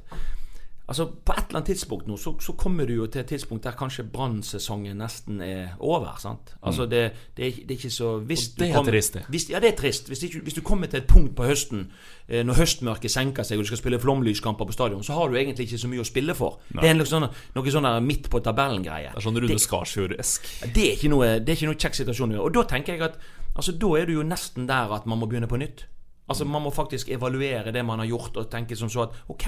Altså 0.91 1.05
På 1.25 1.31
et 1.31 1.45
eller 1.47 1.61
annet 1.61 1.69
tidspunkt 1.71 2.07
nå 2.09 2.17
så, 2.19 2.33
så 2.43 2.51
kommer 2.59 2.85
du 2.85 2.91
jo 2.97 3.05
til 3.07 3.21
et 3.21 3.29
tidspunkt 3.31 3.63
der 3.63 3.75
kanskje 3.79 4.03
brannsesongen 4.11 4.97
nesten 4.99 5.39
er 5.41 5.77
over. 5.79 6.17
sant? 6.19 6.51
Altså 6.61 6.85
det, 6.85 7.13
det, 7.37 7.45
er, 7.47 7.51
det 7.61 7.71
er, 7.71 7.77
ikke 7.77 7.89
så 7.89 8.09
hvis 8.19 8.47
Og 8.49 8.59
det 8.59 8.67
er 8.67 8.73
kommer, 8.75 8.91
trist, 8.91 9.13
det. 9.13 9.21
Hvis, 9.29 9.45
ja, 9.49 9.61
det 9.63 9.69
er 9.69 9.77
trist. 9.77 10.07
Hvis, 10.07 10.23
ikke, 10.23 10.41
hvis, 10.43 10.53
du 10.53 10.61
kommer 10.61 10.91
til 10.91 10.99
et 10.99 11.07
punkt 11.07 11.35
på 11.35 11.47
høsten 11.47 11.85
eh, 12.27 12.43
når 12.43 12.59
høstmørket 12.59 13.11
senker 13.11 13.47
seg 13.47 13.61
og 13.61 13.63
du 13.63 13.71
skal 13.71 13.79
spille 13.79 13.99
flomlyskamper 14.03 14.67
på 14.67 14.75
stadion, 14.75 15.03
så 15.03 15.15
har 15.15 15.31
du 15.31 15.37
egentlig 15.39 15.69
ikke 15.69 15.79
så 15.79 15.93
mye 15.93 16.03
å 16.03 16.09
spille 16.11 16.35
for. 16.35 16.59
Nei. 16.75 16.83
Det 16.83 16.89
er 16.91 16.99
liksom 16.99 17.23
sånn, 17.23 17.39
noe 17.55 17.75
sånn 17.77 17.89
midt 18.03 18.27
på 18.33 18.43
tabellen-greie. 18.43 19.15
Det 19.15 19.23
er 19.23 19.27
sånn 19.29 19.39
Rune 19.39 19.63
Skarsfjord-esk. 19.63 20.53
Det 20.75 20.89
er 20.89 20.99
ikke 20.99 21.15
noe, 21.15 21.33
det 21.39 21.55
er 21.55 21.61
ikke 21.61 21.71
noe 21.71 21.79
kjekk 21.79 22.01
situasjon. 22.03 22.35
Og 22.43 22.51
da 22.59 22.67
tenker 22.67 22.97
jeg 22.97 23.07
at 23.07 23.15
altså, 23.55 23.79
da 23.79 23.95
er 23.95 24.11
du 24.11 24.17
jo 24.19 24.27
nesten 24.27 24.67
der 24.67 24.91
at 24.91 25.07
man 25.07 25.23
må 25.23 25.31
begynne 25.31 25.47
på 25.47 25.61
nytt. 25.61 25.87
Altså 26.27 26.45
Man 26.47 26.63
må 26.63 26.69
faktisk 26.71 27.09
evaluere 27.11 27.71
det 27.71 27.85
man 27.85 27.99
har 27.99 28.11
gjort, 28.11 28.37
og 28.37 28.51
tenke 28.51 28.75
som 28.75 28.91
så 28.91 29.07
at 29.07 29.15
ok 29.31 29.47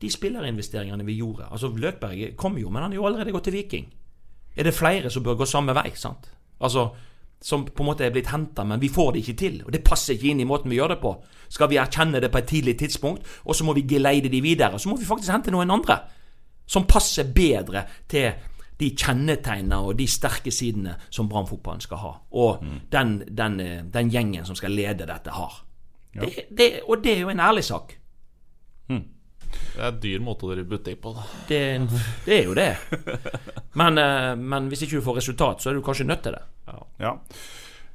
de 0.00 0.10
spillerinvesteringene 0.10 1.04
vi 1.04 1.18
gjorde 1.18 1.50
Altså 1.50 1.68
Løkberg 1.76 2.36
kom 2.36 2.58
jo, 2.58 2.70
men 2.70 2.82
han 2.82 2.92
er 2.92 2.96
jo 2.96 3.06
allerede 3.06 3.32
gått 3.32 3.44
til 3.50 3.58
Viking. 3.58 3.88
Er 4.56 4.64
det 4.64 4.74
flere 4.74 5.10
som 5.10 5.22
bør 5.22 5.38
gå 5.40 5.48
samme 5.48 5.74
vei? 5.76 5.90
sant? 5.94 6.30
Altså, 6.60 6.88
Som 7.42 7.64
på 7.64 7.82
en 7.82 7.86
måte 7.86 8.04
er 8.04 8.10
blitt 8.12 8.28
henta, 8.28 8.64
men 8.64 8.80
vi 8.80 8.88
får 8.88 9.12
det 9.12 9.18
ikke 9.18 9.38
til. 9.38 9.62
Og 9.64 9.72
det 9.72 9.84
passer 9.84 10.12
ikke 10.14 10.28
inn 10.28 10.40
i 10.40 10.44
måten 10.44 10.70
vi 10.70 10.76
gjør 10.76 10.88
det 10.88 10.98
på. 11.00 11.14
Skal 11.48 11.70
vi 11.70 11.78
erkjenne 11.80 12.20
det 12.20 12.30
på 12.30 12.38
et 12.38 12.46
tidlig 12.46 12.78
tidspunkt, 12.78 13.22
og 13.44 13.56
så 13.56 13.64
må 13.64 13.72
vi 13.72 13.86
geleide 13.88 14.28
de 14.28 14.40
videre. 14.40 14.78
Så 14.78 14.88
må 14.88 14.96
vi 14.96 15.08
faktisk 15.08 15.32
hente 15.32 15.50
noen 15.50 15.70
andre 15.70 15.96
som 16.66 16.84
passer 16.86 17.32
bedre 17.32 17.86
til 18.08 18.32
de 18.80 18.90
kjennetegnene 18.96 19.78
og 19.84 19.96
de 19.98 20.06
sterke 20.08 20.52
sidene 20.54 20.94
som 21.10 21.28
Brann-fotballen 21.28 21.80
skal 21.80 22.00
ha. 22.00 22.12
Og 22.30 22.62
mm. 22.64 22.76
den, 22.92 23.16
den, 23.28 23.58
den, 23.92 24.12
gjengen 24.12 24.46
som 24.46 24.56
skal 24.56 24.72
lede 24.76 25.08
dette, 25.08 25.32
har. 25.34 25.64
Ja. 26.14 26.20
Det, 26.20 26.46
det, 26.58 26.68
og 26.88 27.04
det 27.04 27.16
er 27.16 27.20
jo 27.24 27.32
en 27.32 27.40
ærlig 27.40 27.64
sak. 27.64 27.96
Mm. 28.88 29.02
Det 29.50 29.80
er 29.80 29.88
en 29.88 30.00
dyr 30.02 30.22
måte 30.24 30.46
å 30.46 30.52
drive 30.52 30.68
butikk 30.70 31.00
på. 31.04 31.14
Det, 31.48 31.60
det, 32.26 32.36
er 32.36 32.44
jo 32.48 32.56
det. 32.58 32.70
Men, 33.80 33.98
eh, 34.02 34.34
men, 34.36 34.68
hvis 34.70 34.84
ikke 34.84 34.98
du 34.98 35.06
får 35.06 35.20
resultat, 35.20 35.62
så 35.62 35.70
er 35.70 35.78
du 35.78 35.84
kanskje 35.86 36.08
nødt 36.08 36.24
til 36.26 36.34
det. 36.34 36.42
Ja, 36.66 36.80
ja. 37.04 37.12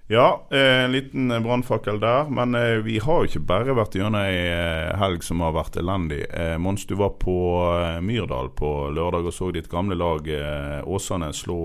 Ja 0.08 0.48
en 0.50 0.92
liten 0.94 1.34
brannfakkel 1.44 2.00
der. 2.00 2.30
Men 2.30 2.56
eh, 2.56 2.80
vi 2.86 3.00
har 3.04 3.24
jo 3.24 3.30
ikke 3.30 3.44
bare 3.50 3.78
vært 3.78 3.98
gjennom 3.98 4.20
ei 4.22 4.34
eh, 4.48 4.96
helg 5.02 5.24
som 5.26 5.44
har 5.46 5.56
vært 5.56 5.80
elendig. 5.82 6.24
Mons, 6.62 6.88
du 6.90 6.96
var 7.00 7.16
på 7.22 7.36
Myrdal 8.06 8.52
på 8.58 8.74
lørdag 8.96 9.30
og 9.32 9.36
så 9.36 9.52
ditt 9.56 9.72
gamle 9.72 9.98
lag 9.98 10.28
Åsane 10.86 11.32
slå 11.34 11.62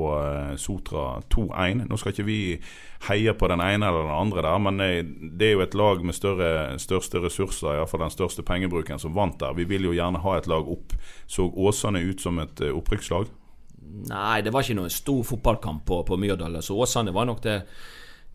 Sotra 0.58 1.20
2-1. 1.32 1.84
Nå 1.88 2.00
skal 2.00 2.16
ikke 2.16 2.28
vi 2.28 2.40
heie 3.08 3.32
på 3.34 3.48
den 3.48 3.60
ene 3.64 3.88
eller 3.88 4.02
den 4.02 4.16
andre 4.16 4.42
der, 4.44 4.58
men 4.60 4.80
eh, 4.84 5.04
det 5.38 5.48
er 5.48 5.54
jo 5.54 5.64
et 5.64 5.76
lag 5.78 6.02
med 6.04 6.16
større, 6.16 6.78
største 6.82 7.22
ressurser, 7.24 7.78
iallfall 7.78 8.04
den 8.04 8.12
største 8.12 8.44
pengebruken, 8.46 9.00
som 9.00 9.14
vant 9.16 9.38
der. 9.40 9.56
Vi 9.56 9.64
vil 9.70 9.88
jo 9.88 9.94
gjerne 9.96 10.20
ha 10.20 10.36
et 10.36 10.48
lag 10.50 10.68
opp. 10.68 10.92
Så 11.26 11.48
Åsane 11.48 12.02
ut 12.04 12.20
som 12.20 12.40
et 12.42 12.60
eh, 12.60 12.74
opprykkslag? 12.76 13.30
Nei, 14.10 14.42
det 14.44 14.52
var 14.52 14.64
ikke 14.64 14.76
noen 14.82 14.92
stor 14.92 15.24
fotballkamp 15.26 15.86
på, 15.88 16.02
på 16.06 16.20
Myrdal. 16.20 16.60
Så 16.62 16.76
Åsane 16.76 17.14
var 17.16 17.28
nok 17.30 17.40
det, 17.46 17.62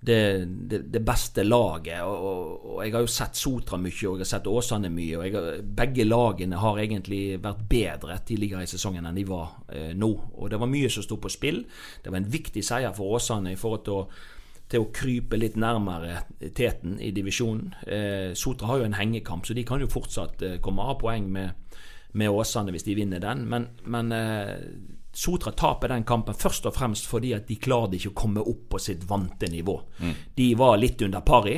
det, 0.06 0.46
det, 0.46 0.80
det 0.94 1.02
beste 1.06 1.44
laget. 1.44 2.04
Og, 2.04 2.66
og, 2.76 2.84
Jeg 2.86 2.94
har 2.94 3.06
jo 3.06 3.12
sett 3.12 3.40
Sotra 3.40 3.80
mye, 3.82 3.96
og 4.10 4.20
jeg 4.20 4.26
har 4.26 4.32
sett 4.34 4.48
Åsane 4.52 4.92
mye. 4.94 5.18
og 5.18 5.38
har, 5.38 5.50
Begge 5.82 6.06
lagene 6.06 6.62
har 6.62 6.80
egentlig 6.84 7.24
vært 7.44 7.66
bedre 7.70 8.20
tidligere 8.28 8.64
i 8.66 8.70
sesongen 8.70 9.06
enn 9.06 9.18
de 9.18 9.26
var 9.30 9.60
eh, 9.74 9.92
nå. 9.98 10.12
Og 10.36 10.50
Det 10.52 10.62
var 10.62 10.72
mye 10.72 10.92
som 10.94 11.06
sto 11.06 11.18
på 11.22 11.34
spill. 11.34 11.64
Det 12.04 12.14
var 12.14 12.22
en 12.22 12.32
viktig 12.38 12.64
seier 12.66 12.96
for 12.96 13.18
Åsane 13.18 13.56
i 13.56 13.60
forhold 13.60 13.86
til 13.88 14.02
å 14.02 14.08
til 14.72 14.82
å 14.82 14.92
krype 14.94 15.38
litt 15.38 15.58
nærmere 15.62 16.24
teten 16.58 16.98
i 17.04 17.12
divisjonen. 17.14 17.74
Eh, 17.86 18.32
Sotra 18.38 18.72
har 18.72 18.82
jo 18.82 18.88
en 18.88 18.98
hengekamp, 18.98 19.46
så 19.46 19.54
de 19.54 19.66
kan 19.68 19.82
jo 19.82 19.92
fortsatt 19.92 20.42
eh, 20.42 20.56
komme 20.64 20.86
av 20.90 20.98
poeng 21.04 21.28
med, 21.32 21.78
med, 22.18 22.34
Åsane 22.34 22.74
hvis 22.74 22.88
de 22.88 22.96
vinner 22.98 23.22
den. 23.22 23.46
Men, 23.52 23.68
men 23.86 24.10
eh, 24.16 24.56
Sotra 25.16 25.54
taper 25.56 25.94
den 25.94 26.04
kampen 26.04 26.36
først 26.36 26.66
og 26.68 26.76
fremst 26.76 27.08
fordi 27.08 27.32
at 27.38 27.48
de 27.48 27.56
klarte 27.56 27.96
ikke 27.96 28.12
å 28.12 28.20
komme 28.26 28.44
opp 28.44 28.66
på 28.74 28.82
sitt 28.84 29.06
vante 29.08 29.48
nivå. 29.52 29.78
Mm. 30.04 30.14
De 30.36 30.50
var 30.60 30.78
litt 30.82 31.02
under 31.06 31.24
pari. 31.26 31.56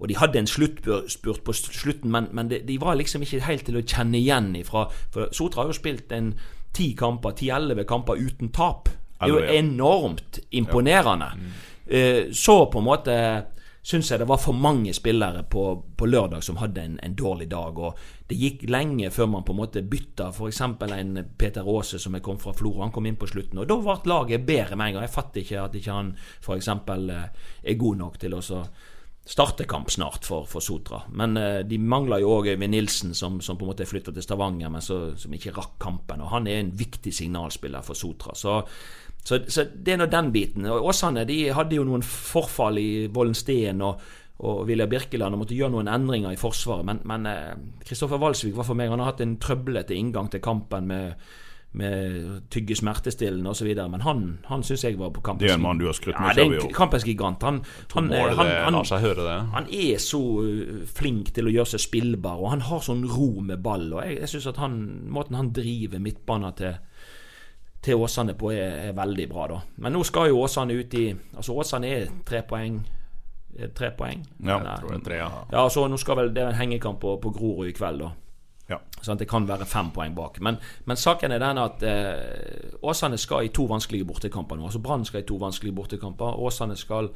Og 0.00 0.08
de 0.08 0.16
hadde 0.16 0.40
en 0.40 0.48
sluttspurt 0.48 1.42
på 1.44 1.52
slutten, 1.52 2.08
men, 2.08 2.30
men 2.32 2.48
de, 2.48 2.62
de, 2.64 2.78
var 2.80 2.96
liksom 2.96 3.26
ikke 3.26 3.42
helt 3.44 3.66
til 3.68 3.76
å 3.76 3.84
kjenne 3.84 4.16
igjen 4.16 4.54
ifra 4.56 4.86
For 5.12 5.28
Sotra 5.36 5.60
har 5.60 5.74
jo 5.74 5.76
spilt 5.76 6.14
en 6.16 6.30
ti 6.72 6.94
kamper, 6.96 7.34
ti-elleve 7.36 7.84
kamper 7.84 8.16
uten 8.16 8.48
tap. 8.54 8.88
Det 9.20 9.28
er 9.28 9.34
jo 9.34 9.42
enormt 9.58 10.38
imponerende. 10.56 11.28
Ja. 11.34 11.42
Mm. 11.42 11.58
Eh, 11.90 12.22
så 12.32 12.62
på 12.72 12.80
en 12.80 12.86
måte 12.86 13.16
syns 13.82 14.10
jeg 14.12 14.20
det 14.20 14.28
var 14.28 14.40
for 14.40 14.56
mange 14.56 14.92
spillere 14.94 15.42
på, 15.48 15.64
på 15.96 16.08
lørdag 16.08 16.44
som 16.44 16.58
hadde 16.60 16.82
en, 16.84 16.98
en, 17.02 17.16
dårlig 17.16 17.48
dag. 17.50 17.78
og 17.78 17.98
Det 18.28 18.36
gikk 18.36 18.66
lenge 18.68 19.10
før 19.10 19.30
man 19.32 19.46
på 19.46 19.54
en 19.54 19.60
måte 19.62 19.82
bytta 19.82 20.28
f.eks. 20.34 20.60
en 20.60 21.24
Peter 21.38 21.64
Aase 21.64 21.98
som 21.98 22.14
er 22.14 22.24
kom 22.24 22.38
fra 22.38 22.52
Florø. 22.52 22.82
Han 22.84 22.92
kom 22.92 23.08
inn 23.08 23.18
på 23.20 23.30
slutten, 23.30 23.58
og 23.58 23.68
da 23.70 23.80
ble 23.80 24.12
laget 24.12 24.46
bedre 24.46 24.76
med 24.76 24.90
en 24.90 24.98
gang. 24.98 25.08
Jeg 25.08 25.16
fatter 25.16 25.40
ikke 25.42 25.64
at 25.64 25.76
ikke 25.80 25.96
han 25.96 26.14
f.eks. 26.44 26.68
er 26.68 27.80
god 27.80 28.02
nok 28.04 28.20
til 28.20 28.36
å 28.36 28.42
starte 29.30 29.64
kamp 29.64 29.90
snart 29.90 30.24
for, 30.26 30.46
for 30.48 30.64
Sotra. 30.64 31.02
Men 31.14 31.36
eh, 31.36 31.60
de 31.64 31.78
mangler 31.78 32.22
jo 32.22 32.32
òg 32.38 32.50
Øyvind 32.54 32.74
Nilsen, 32.74 33.14
som, 33.14 33.38
som, 33.40 33.58
på 33.58 33.66
en 33.66 33.72
måte 33.72 33.86
flytta 33.86 34.12
til 34.16 34.24
Stavanger, 34.24 34.72
men 34.72 34.84
så, 34.84 35.12
som 35.20 35.34
ikke 35.36 35.54
rakk 35.56 35.76
kampen. 35.82 36.24
Og 36.24 36.32
han 36.34 36.48
er 36.50 36.60
en 36.60 36.72
viktig 36.76 37.12
signalspiller 37.14 37.84
for 37.86 37.98
Sotra. 37.98 38.34
Så 38.34 38.60
så, 39.24 39.38
så, 39.48 39.64
det 39.74 39.94
er 39.94 40.00
nå 40.00 40.08
den 40.10 40.32
biten. 40.32 40.66
Og 40.70 40.90
Åsane 40.90 41.26
de 41.28 41.42
hadde 41.54 41.76
jo 41.76 41.84
noen 41.86 42.04
forfall 42.06 42.80
i 42.80 42.90
Vollensten 43.12 43.82
og, 43.84 44.00
og 44.46 44.64
Vilja 44.68 44.88
Birkeland 44.90 45.36
og 45.36 45.44
måtte 45.44 45.58
gjøre 45.58 45.74
noen 45.76 45.92
endringer 45.92 46.34
i 46.34 46.40
Forsvaret. 46.40 47.04
Men 47.04 47.28
Kristoffer 47.84 48.16
eh, 48.16 48.24
Walsvik 48.24 48.56
var 48.56 48.68
for 48.68 48.78
meg 48.78 48.90
Han 48.92 49.02
har 49.02 49.12
hatt 49.12 49.22
en 49.24 49.38
trøblete 49.42 49.96
inngang 49.96 50.30
til 50.32 50.42
kampen 50.42 50.88
med, 50.88 51.20
med 51.76 52.48
tygge 52.50 52.78
smertestillende 52.80 53.52
osv. 53.52 53.68
Men 53.92 54.06
han, 54.06 54.24
han 54.48 54.64
syns 54.66 54.86
jeg 54.88 54.96
var 54.98 55.12
på 55.12 55.22
kampens 55.26 55.44
Det 55.44 55.52
er 55.52 55.60
en 55.60 55.66
mann 55.68 55.82
du 55.82 55.86
har 55.90 55.98
skrytt 55.98 56.16
mye 56.16 56.32
av 56.32 56.40
i 56.40 56.62
år. 56.62 56.72
Kampens 56.74 57.04
gigant. 57.06 57.44
Han, 57.44 57.60
han, 57.92 58.12
han, 58.16 58.40
han, 58.40 58.80
han, 59.52 59.68
er 59.68 60.00
så 60.00 60.22
uh, 60.40 60.80
flink 60.88 61.34
til 61.36 61.50
å 61.50 61.54
gjøre 61.58 61.74
seg 61.76 61.84
spillbar, 61.90 62.40
og 62.40 62.54
han 62.56 62.64
har 62.72 62.82
sånn 62.88 63.04
ro 63.12 63.34
med 63.44 63.60
ball. 63.62 63.90
Og 63.92 64.00
jeg, 64.06 64.22
jeg 64.24 64.34
synes 64.34 64.54
at 64.54 64.64
han, 64.64 64.80
måten 65.12 65.36
han 65.36 65.52
driver 65.54 66.00
midtbanen 66.00 66.56
til 66.56 66.80
til 67.82 68.00
Åsane 68.00 68.34
på 68.36 68.52
er, 68.52 68.88
er, 68.90 68.96
veldig 68.96 69.26
bra, 69.30 69.46
da. 69.48 69.60
Men 69.80 69.94
nå 69.96 70.02
skal 70.04 70.30
jo 70.30 70.42
Åsane 70.44 70.76
ut 70.76 70.94
i 70.94 71.04
Altså 71.36 71.56
Åsane 71.56 71.92
er 71.96 72.08
tre 72.28 72.42
poeng. 72.46 72.80
Er 73.56 73.72
tre 73.76 73.90
poeng? 73.96 74.24
Ja, 74.44 74.58
eller? 74.58 74.82
tror 74.82 74.94
er 74.94 75.04
tre, 75.04 75.20
ja. 75.22 75.30
ja. 75.52 75.68
så 75.72 75.86
nå 75.88 75.98
skal 76.00 76.20
vel 76.20 76.34
Det 76.34 76.42
er 76.42 76.52
en 76.52 76.60
hengekamp 76.60 77.00
på, 77.00 77.16
på 77.22 77.32
Grorud 77.34 77.70
i 77.70 77.76
kveld, 77.76 78.04
da. 78.04 78.12
Ja. 78.70 78.78
Sånn 79.02 79.18
det 79.18 79.26
kan 79.30 79.48
være 79.48 79.66
fem 79.66 79.90
poeng 79.94 80.14
bak. 80.14 80.38
Men, 80.44 80.60
men 80.86 80.98
saken 81.00 81.32
er 81.34 81.42
den 81.42 81.58
at 81.58 81.82
eh, 81.82 82.76
Åsane 82.86 83.18
skal 83.18 83.48
i 83.48 83.54
to 83.54 83.66
vanskelige 83.70 84.06
bortekamper 84.06 84.58
nå. 84.58 84.68
Altså 84.68 84.82
Brann 84.84 85.06
skal 85.08 85.24
i 85.24 85.26
to 85.26 85.40
vanskelige 85.40 85.74
bortekamper. 85.74 86.38
Åsane 86.38 86.76
skal 86.78 87.10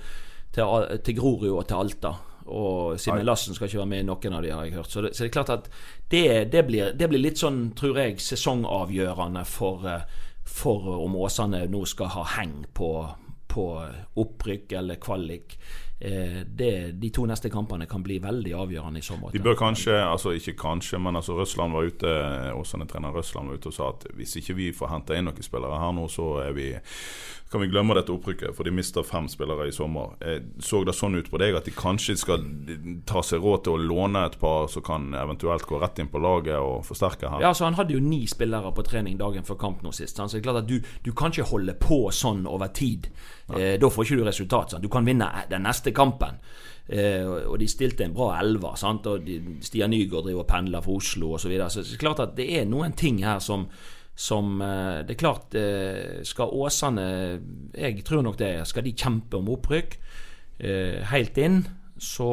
til, 0.54 0.88
til 1.06 1.18
Grorud 1.20 1.52
og 1.52 1.68
til 1.68 1.84
Alta. 1.84 2.14
Og 2.44 3.00
Simen 3.00 3.24
Lassen 3.24 3.54
skal 3.54 3.70
ikke 3.70 3.78
være 3.78 3.92
med 3.92 4.02
i 4.02 4.08
noen 4.08 4.34
av 4.36 4.42
de, 4.44 4.50
har 4.52 4.66
jeg 4.66 4.74
hørt. 4.74 4.90
Så 4.90 5.04
det, 5.04 5.14
så 5.14 5.24
det 5.24 5.30
er 5.30 5.36
klart 5.36 5.54
at 5.54 5.70
det, 6.10 6.26
det, 6.52 6.66
blir, 6.66 6.92
det, 6.92 7.08
blir, 7.08 7.22
litt 7.22 7.40
sånn, 7.40 7.70
tror 7.78 8.00
jeg, 8.02 8.18
sesongavgjørende 8.20 9.44
for 9.48 9.86
eh, 9.88 10.04
for 10.44 10.88
om 11.00 11.16
Åsane 11.16 11.64
nå 11.70 11.84
skal 11.88 12.12
ha 12.14 12.24
heng 12.36 12.64
på, 12.72 12.90
på 13.48 13.64
opprykk 14.20 14.72
eller 14.80 15.00
kvalik. 15.02 15.58
Eh, 16.00 16.40
det, 16.46 16.92
de 17.00 17.10
to 17.14 17.22
neste 17.24 17.48
kampene 17.50 17.86
kan 17.86 18.02
bli 18.04 18.18
veldig 18.20 18.52
avgjørende 18.58 19.00
i 19.00 19.06
så 19.06 19.16
måte. 19.16 19.32
De 19.38 19.44
bør 19.44 19.56
kanskje, 19.56 19.94
altså 20.02 20.34
ikke 20.36 20.56
kanskje, 20.60 20.98
men 21.00 21.16
altså 21.16 21.36
Røsland 21.38 21.72
var 21.72 21.86
ute 21.88 22.10
Åsane-trener 22.58 23.14
Røsland 23.14 23.48
var 23.48 23.60
ute 23.60 23.70
og 23.70 23.76
sa 23.76 23.88
at 23.94 24.08
hvis 24.18 24.36
ikke 24.42 24.58
vi 24.58 24.68
får 24.74 24.90
hente 24.90 25.16
inn 25.16 25.30
noen 25.30 25.46
spillere 25.46 25.78
her 25.80 25.94
nå, 25.96 26.04
så 26.12 26.26
er 26.44 26.52
vi 26.56 26.68
kan 27.54 27.62
vi 27.62 27.68
glemme 27.70 27.94
dette 27.94 28.10
opprykket, 28.10 28.50
for 28.56 28.66
de 28.66 28.72
mister 28.74 29.04
fem 29.06 29.28
spillere 29.30 29.68
i 29.70 29.72
sommer. 29.72 30.16
Jeg 30.18 30.40
så 30.66 30.80
det 30.82 30.96
sånn 30.98 31.14
ut 31.14 31.28
på 31.30 31.38
deg 31.38 31.54
at 31.54 31.68
de 31.68 31.74
kanskje 31.76 32.16
skal 32.18 32.42
ta 33.06 33.22
seg 33.22 33.44
råd 33.44 33.62
til 33.62 33.76
å 33.76 33.84
låne 33.92 34.24
et 34.26 34.34
par 34.40 34.66
som 34.72 34.82
kan 34.82 35.12
eventuelt 35.14 35.62
gå 35.70 35.78
rett 35.78 36.02
inn 36.02 36.10
på 36.10 36.18
laget 36.18 36.58
og 36.58 36.82
forsterke 36.88 37.30
her? 37.30 37.44
Ja, 37.44 37.52
altså 37.52 37.68
Han 37.68 37.78
hadde 37.78 37.94
jo 37.94 38.02
ni 38.02 38.24
spillere 38.26 38.74
på 38.74 38.82
trening 38.82 39.20
dagen 39.22 39.46
før 39.46 39.60
kamp 39.60 39.86
nå 39.86 39.94
sist. 39.94 40.18
Så 40.18 40.26
det 40.32 40.42
er 40.42 40.46
klart 40.48 40.64
at 40.64 40.70
du, 40.72 40.80
du 41.06 41.12
kan 41.14 41.30
ikke 41.30 41.46
holde 41.52 41.78
på 41.78 42.00
sånn 42.10 42.42
over 42.50 42.74
tid. 42.74 43.06
Eh, 43.54 43.76
da 43.78 43.90
får 43.90 44.08
ikke 44.08 44.18
du 44.18 44.26
resultat. 44.26 44.74
Sant? 44.74 44.82
Du 44.82 44.90
kan 44.90 45.06
vinne 45.06 45.30
den 45.50 45.62
neste 45.68 45.94
kampen. 45.94 46.42
Eh, 46.90 47.22
og 47.24 47.56
de 47.62 47.70
stilte 47.70 48.04
en 48.04 48.18
bra 48.18 48.32
elver. 48.40 48.74
Sant? 48.80 49.06
Og 49.06 49.22
de, 49.24 49.38
Stian 49.62 49.94
Nygaard 49.94 50.26
driver 50.26 50.42
og 50.42 50.50
pendler 50.50 50.82
fra 50.82 50.98
Oslo 50.98 51.36
osv. 51.36 51.46
Så, 51.46 51.54
videre. 51.54 51.70
så 51.70 51.86
det 51.86 51.94
er 51.94 52.02
klart 52.02 52.24
at 52.26 52.34
det 52.34 52.50
er 52.58 52.66
noen 52.66 52.98
ting 52.98 53.22
her 53.24 53.38
som 53.38 53.68
som 54.14 54.60
eh, 54.62 55.06
Det 55.06 55.14
er 55.16 55.18
klart, 55.18 55.54
eh, 55.54 56.22
skal 56.22 56.52
Åsane 56.54 57.06
Jeg 57.74 58.04
tror 58.06 58.22
nok 58.22 58.38
det. 58.38 58.66
Skal 58.66 58.86
de 58.86 58.94
kjempe 58.94 59.40
om 59.40 59.50
opprykk 59.56 59.98
eh, 60.58 61.02
helt 61.10 61.38
inn, 61.38 61.64
så 61.98 62.28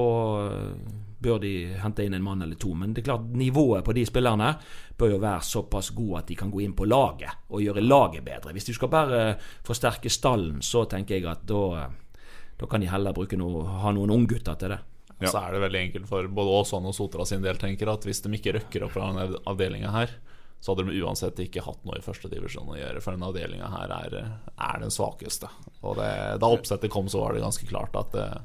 bør 1.21 1.39
de 1.41 1.53
hente 1.77 2.05
inn 2.05 2.15
en 2.17 2.23
mann 2.25 2.41
eller 2.41 2.57
to. 2.57 2.73
Men 2.77 2.93
det 2.93 3.03
er 3.03 3.11
klart, 3.11 3.27
nivået 3.37 3.85
på 3.85 3.93
de 3.93 4.05
spillerne 4.05 4.55
bør 4.97 5.15
jo 5.15 5.19
være 5.21 5.45
såpass 5.45 5.91
god 5.97 6.21
at 6.21 6.29
de 6.29 6.37
kan 6.37 6.53
gå 6.53 6.63
inn 6.65 6.73
på 6.77 6.87
laget 6.89 7.49
og 7.49 7.61
gjøre 7.61 7.83
laget 7.85 8.25
bedre. 8.25 8.53
Hvis 8.53 8.69
de 8.69 8.77
skal 8.77 8.89
bare 8.93 9.19
forsterke 9.65 10.09
stallen, 10.09 10.61
så 10.65 10.85
tenker 10.89 11.17
jeg 11.17 11.29
at 11.29 11.45
da, 11.49 11.87
da 12.57 12.69
kan 12.69 12.81
de 12.81 12.89
heller 12.89 13.13
bruke 13.13 13.37
noe, 13.37 13.65
ha 13.83 13.93
noen 13.93 14.13
unggutter 14.17 14.57
til 14.57 14.73
det. 14.73 14.81
Ja. 15.21 15.29
Så 15.29 15.37
er 15.37 15.53
det 15.53 15.61
veldig 15.61 15.81
enkelt 15.85 16.09
for 16.09 16.25
både 16.33 16.57
Åsane 16.61 16.89
og 16.89 16.97
Sotra 16.97 17.25
sin 17.29 17.45
del, 17.45 17.57
tenker 17.61 17.89
at 17.93 18.05
hvis 18.05 18.23
de 18.25 18.33
ikke 18.37 18.55
røkker 18.57 18.87
opp 18.87 18.95
fra 18.95 19.11
denne 19.11 19.41
avdelinga 19.49 19.93
her, 19.93 20.17
så 20.61 20.71
hadde 20.71 20.91
de 20.91 21.01
uansett 21.01 21.39
ikke 21.41 21.63
hatt 21.65 21.79
noe 21.87 21.97
i 21.97 22.03
førstedivisjon 22.05 22.69
å 22.69 22.75
gjøre. 22.77 23.01
For 23.01 23.15
denne 23.15 23.31
avdelinga 23.31 23.69
her 23.73 23.93
er, 23.95 24.15
er, 24.53 24.75
den 24.83 24.93
svakeste. 24.93 25.49
Og 25.81 25.95
det, 25.97 26.09
Da 26.43 26.49
oppsettet 26.53 26.93
kom, 26.93 27.09
så 27.09 27.23
var 27.23 27.33
det 27.33 27.41
ganske 27.41 27.65
klart 27.65 27.97
at 27.97 28.13
eh, 28.21 28.35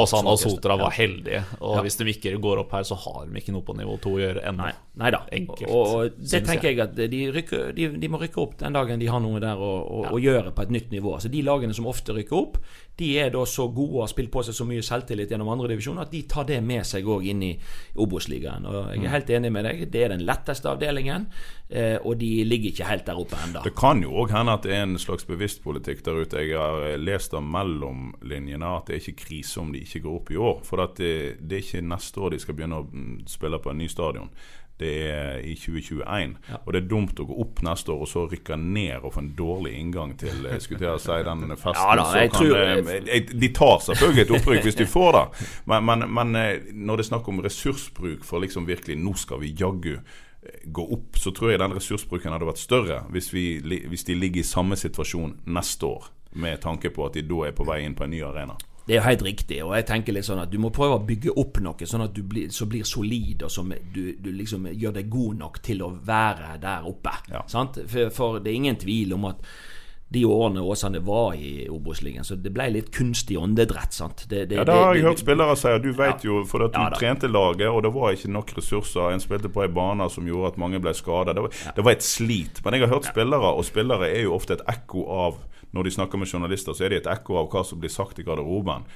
Åsane 0.00 0.32
og 0.32 0.40
Sotra 0.40 0.78
var 0.80 0.94
heldige. 0.96 1.42
Og 1.60 1.76
ja. 1.76 1.82
hvis 1.84 2.00
de 2.00 2.08
ikke 2.14 2.32
går 2.40 2.62
opp 2.62 2.72
her, 2.72 2.86
så 2.88 2.96
har 3.02 3.26
de 3.28 3.36
ikke 3.36 3.52
noe 3.52 3.66
på 3.68 3.76
nivå 3.76 3.98
2 4.00 4.14
å 4.14 4.22
gjøre 4.22 4.46
ennå. 4.48 4.70
Nei 4.96 5.10
da. 5.12 5.20
Og, 5.36 5.60
og, 5.68 6.16
det 6.16 6.40
tenker 6.46 6.70
jeg, 6.70 6.80
at 6.80 6.96
de, 6.96 7.20
rykker, 7.36 7.68
de, 7.76 7.90
de, 8.00 8.08
må 8.08 8.22
rykke 8.22 8.40
opp 8.40 8.56
den 8.62 8.72
dagen 8.72 9.02
de 9.02 9.12
har 9.12 9.20
noe 9.20 9.42
der 9.44 9.60
å, 9.60 9.72
å, 9.84 10.00
ja. 10.06 10.14
å 10.16 10.20
gjøre 10.22 10.54
på 10.56 10.64
et 10.64 10.72
nytt 10.72 10.88
nivå. 10.94 11.18
Altså 11.18 11.28
De 11.28 11.44
lagene 11.44 11.76
som 11.76 11.88
ofte 11.90 12.16
rykker 12.16 12.38
opp, 12.38 12.56
de 12.96 13.10
er 13.20 13.28
da 13.34 13.42
så 13.44 13.66
gode 13.68 13.98
og 13.98 14.06
har 14.06 14.12
spilt 14.14 14.32
på 14.32 14.40
seg 14.46 14.56
så 14.56 14.64
mye 14.64 14.84
selvtillit 14.84 15.32
gjennom 15.32 15.50
andre 15.52 15.68
divisjoner 15.74 16.06
at 16.06 16.14
de 16.14 16.22
tar 16.24 16.48
det 16.48 16.62
med 16.64 16.86
seg 16.88 17.04
òg 17.12 17.28
inn 17.28 17.44
i 17.44 17.52
Obos-ligaen. 18.00 18.64
Og 18.64 18.78
jeg 18.94 19.02
er 19.02 19.04
mm. 19.04 19.12
helt 19.12 19.32
enig 19.36 19.52
med 19.52 19.68
deg. 19.68 19.84
Det 19.92 20.06
er 20.06 20.14
den 20.14 20.24
letteste 20.24 20.72
avdelingen, 20.72 21.25
eh, 21.68 21.96
og 22.00 22.18
de 22.20 22.30
ligger 22.44 22.72
ikke 22.72 22.88
helt 22.90 23.06
der 23.06 23.20
oppe 23.20 23.38
ennå. 23.44 23.62
Det 23.64 23.74
kan 23.78 24.02
jo 24.02 24.12
òg 24.22 24.34
hende 24.34 24.56
at 24.56 24.66
det 24.66 24.74
er 24.76 24.84
en 24.86 24.98
slags 25.00 25.28
bevisst 25.28 25.62
politikk 25.64 26.04
der 26.06 26.22
ute. 26.22 26.42
Jeg 26.44 26.58
har 26.58 26.84
eh, 26.90 26.98
lest 27.00 27.34
av 27.36 27.46
mellomlinjene 27.46 28.74
at 28.76 28.90
det 28.90 28.96
er 28.96 29.02
ikke 29.04 29.24
krise 29.26 29.62
om 29.62 29.72
de 29.74 29.84
ikke 29.86 30.04
går 30.06 30.20
opp 30.20 30.30
i 30.30 30.38
år. 30.50 30.60
For 30.66 30.84
det, 30.98 31.16
det, 31.40 31.58
er 31.58 31.64
ikke 31.64 31.88
neste 31.88 32.22
år 32.22 32.36
de 32.36 32.44
skal 32.44 32.58
begynne 32.58 32.82
å 32.82 32.86
mm, 32.86 33.18
spille 33.30 33.62
på 33.62 33.72
en 33.72 33.84
ny 33.84 33.90
stadion 33.92 34.32
det 34.80 35.10
er 35.10 35.38
i 35.40 35.54
2021. 35.56 36.36
Ja. 36.48 36.58
Og 36.64 36.74
det 36.74 36.82
er 36.82 36.88
dumt 36.90 37.20
å 37.20 37.24
gå 37.28 37.36
opp 37.42 37.62
neste 37.64 37.94
år 37.94 38.02
og 38.04 38.10
så 38.10 38.26
rykke 38.28 38.58
ned 38.60 39.06
og 39.06 39.14
få 39.14 39.22
en 39.22 39.30
dårlig 39.38 39.72
inngang 39.78 40.12
til 40.20 40.44
eh, 40.44 40.58
skulle 40.60 40.90
jeg 40.90 41.04
si, 41.06 41.16
den 41.24 41.54
festen. 41.64 41.80
Ja, 41.80 41.96
da, 41.96 42.06
jeg 42.20 42.32
tror... 42.34 43.40
de 43.40 43.50
tar 43.56 43.80
selvfølgelig 43.86 44.26
et 44.26 44.34
opprykk 44.40 44.68
hvis 44.68 44.80
de 44.82 44.88
får 44.96 45.10
det, 45.16 45.24
men, 45.72 45.88
men, 45.88 46.06
men, 46.18 46.36
når 46.72 47.00
det 47.00 47.06
er 47.06 47.10
snakk 47.10 47.32
om 47.32 47.40
ressursbruk 47.44 48.24
for 48.26 48.44
liksom 48.44 48.68
virkelig 48.68 48.98
Nå 49.00 49.14
skal 49.18 49.40
vi 49.40 49.54
jaggu 49.56 49.96
gå 50.64 50.84
opp, 50.96 51.18
så 51.18 51.32
tror 51.34 51.52
jeg 51.52 51.62
den 51.62 51.74
ressursbruken 51.76 52.34
hadde 52.34 52.48
vært 52.48 52.62
større 52.62 53.02
hvis, 53.14 53.32
vi, 53.34 53.46
hvis 53.62 54.06
de 54.08 54.16
ligger 54.18 54.42
i 54.42 54.46
samme 54.46 54.78
situasjon 54.78 55.38
neste 55.46 55.88
år, 55.88 56.08
med 56.36 56.60
tanke 56.62 56.90
på 56.92 57.06
at 57.06 57.16
de 57.16 57.24
da 57.26 57.46
er 57.48 57.54
på 57.56 57.66
vei 57.68 57.82
inn 57.84 57.96
på 57.96 58.04
en 58.06 58.12
ny 58.12 58.22
arena. 58.26 58.56
Det 58.86 58.94
er 58.94 59.02
helt 59.02 59.22
riktig. 59.26 59.64
og 59.64 59.74
jeg 59.74 59.86
tenker 59.88 60.14
litt 60.14 60.28
sånn 60.28 60.44
at 60.44 60.50
Du 60.50 60.60
må 60.62 60.70
prøve 60.70 61.00
å 61.00 61.06
bygge 61.06 61.34
opp 61.42 61.58
noe 61.64 61.88
sånn 61.90 62.04
at 62.04 62.14
du 62.14 62.22
blir, 62.22 62.52
så 62.54 62.68
blir 62.70 62.86
solid, 62.86 63.42
og 63.42 63.50
som 63.50 63.72
du, 63.92 64.14
du, 64.14 64.30
liksom 64.30 64.68
gjør 64.70 65.00
deg 65.00 65.08
god 65.10 65.40
nok 65.42 65.58
til 65.62 65.82
å 65.82 65.90
være 66.06 66.54
der 66.62 66.86
oppe. 66.86 67.16
Ja. 67.32 67.42
For, 67.48 68.12
for, 68.14 68.38
det 68.38 68.52
er 68.52 68.60
ingen 68.60 68.78
tvil 68.78 69.16
om 69.16 69.26
at 69.32 69.42
de 70.08 70.24
årene 70.24 70.60
Åsane 70.60 70.98
var 70.98 71.34
i 71.34 71.68
Obos-ligaen, 71.68 72.24
så 72.24 72.36
det 72.38 72.52
ble 72.54 72.68
litt 72.70 72.92
kunstig 72.94 73.38
åndedrett. 73.40 73.92
sant? 73.92 74.24
Det, 74.28 74.44
det, 74.46 74.60
ja, 74.60 74.64
Det 74.64 74.76
har 74.78 74.94
jeg 74.94 75.02
hørt 75.02 75.22
spillere 75.22 75.56
si. 75.58 75.72
Du 75.82 75.90
vet 75.90 76.22
ja. 76.22 76.28
jo, 76.28 76.44
for 76.46 76.66
at 76.68 76.76
du 76.76 76.78
ja, 76.78 76.92
trente 76.94 77.30
laget, 77.30 77.66
og 77.66 77.82
det 77.82 77.90
var 77.94 78.14
ikke 78.14 78.30
nok 78.30 78.54
ressurser. 78.60 79.10
En 79.10 79.22
spilte 79.22 79.50
på 79.50 79.64
ei 79.64 79.72
bane 79.72 80.06
som 80.12 80.28
gjorde 80.28 80.54
at 80.54 80.60
mange 80.62 80.78
ble 80.82 80.94
skada. 80.94 81.34
Det, 81.34 81.50
det, 81.50 81.82
var 81.82 81.96
et 81.96 82.06
slit. 82.06 82.62
Men 82.62 82.78
jeg 82.78 82.86
har 82.86 82.94
hørt 82.94 83.10
spillere, 83.10 83.50
og 83.50 83.66
spillere 83.66 84.12
er 84.12 84.28
jo 84.28 84.36
ofte 84.38 84.60
et 84.60 84.64
ekko 84.76 85.08
av 85.10 85.42
når 85.74 85.88
de 85.88 85.96
snakker 85.96 86.22
med 86.22 86.30
journalister, 86.30 86.72
så 86.72 86.86
er 86.86 86.94
de 86.94 87.02
et 87.02 87.10
ekko 87.10 87.40
av 87.42 87.50
hva 87.52 87.64
som 87.66 87.82
blir 87.82 87.92
sagt 87.92 88.22
i 88.22 88.24
garderoben. 88.24 88.86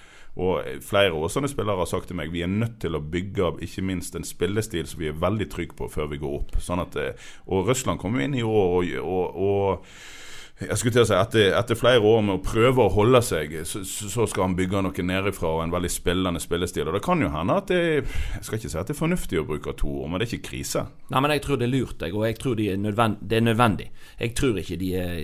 Og 0.40 0.62
Flere 0.86 1.18
Åsane 1.18 1.50
spillere 1.50 1.82
har 1.82 1.90
sagt 1.90 2.06
til 2.08 2.16
meg 2.16 2.30
vi 2.30 2.44
er 2.46 2.52
nødt 2.52 2.78
til 2.80 2.94
å 2.94 3.02
bygge 3.02 3.56
ikke 3.66 3.82
minst 3.84 4.14
en 4.14 4.24
spillestil 4.24 4.86
som 4.86 5.02
vi 5.02 5.10
er 5.10 5.18
veldig 5.18 5.50
trygge 5.50 5.76
på 5.76 5.90
før 5.90 6.12
vi 6.14 6.20
går 6.22 6.36
opp. 6.38 6.54
Sånn 6.62 6.80
at, 6.80 6.96
eh, 6.96 7.28
og 7.50 7.66
Russland 7.68 7.98
kommer 8.00 8.22
inn 8.22 8.38
i 8.38 8.46
år, 8.46 8.78
og, 8.78 8.94
og, 9.02 9.42
og 9.42 10.29
jeg 10.60 10.76
skulle 10.76 10.92
til 10.92 11.04
å 11.06 11.08
si 11.08 11.16
etter, 11.16 11.54
etter, 11.56 11.78
flere 11.78 12.04
år 12.04 12.22
med 12.26 12.34
å 12.36 12.42
prøve 12.44 12.84
å 12.84 12.92
holde 12.92 13.22
seg, 13.24 13.54
så, 13.68 13.80
så 13.86 14.26
skal 14.28 14.48
han 14.48 14.56
bygge 14.58 14.82
noe 14.84 15.04
nedifra 15.08 15.54
og 15.54 15.62
en 15.64 15.72
veldig 15.72 15.92
spillende 15.92 16.42
spillestil. 16.42 16.90
Og 16.90 16.98
Det 16.98 17.04
kan 17.04 17.22
jo 17.24 17.30
hende 17.32 17.56
at 17.56 17.70
det 17.72 17.80
Jeg 17.80 18.44
skal 18.44 18.58
ikke 18.58 18.72
si 18.72 18.80
at 18.80 18.90
det 18.90 18.96
er 18.96 19.00
fornuftig 19.00 19.40
å 19.40 19.46
bruke 19.48 19.76
to 19.80 19.92
år, 20.02 20.10
men 20.10 20.20
det 20.20 20.28
er 20.28 20.34
ikke 20.34 20.50
krise. 20.50 20.84
Nei, 21.08 21.22
men 21.24 21.34
jeg 21.36 21.44
tror 21.46 21.60
det 21.60 21.68
er 21.68 21.74
lurt, 21.74 22.04
og 22.10 22.26
jeg 22.28 22.40
tror 22.40 22.58
de 22.60 22.72
er 22.74 22.82
det 23.20 23.38
er 23.38 23.46
nødvendig. 23.46 23.88
Jeg 24.20 24.34
tror 24.36 24.60
ikke 24.60 24.80
de 24.80 24.90
er 25.00 25.14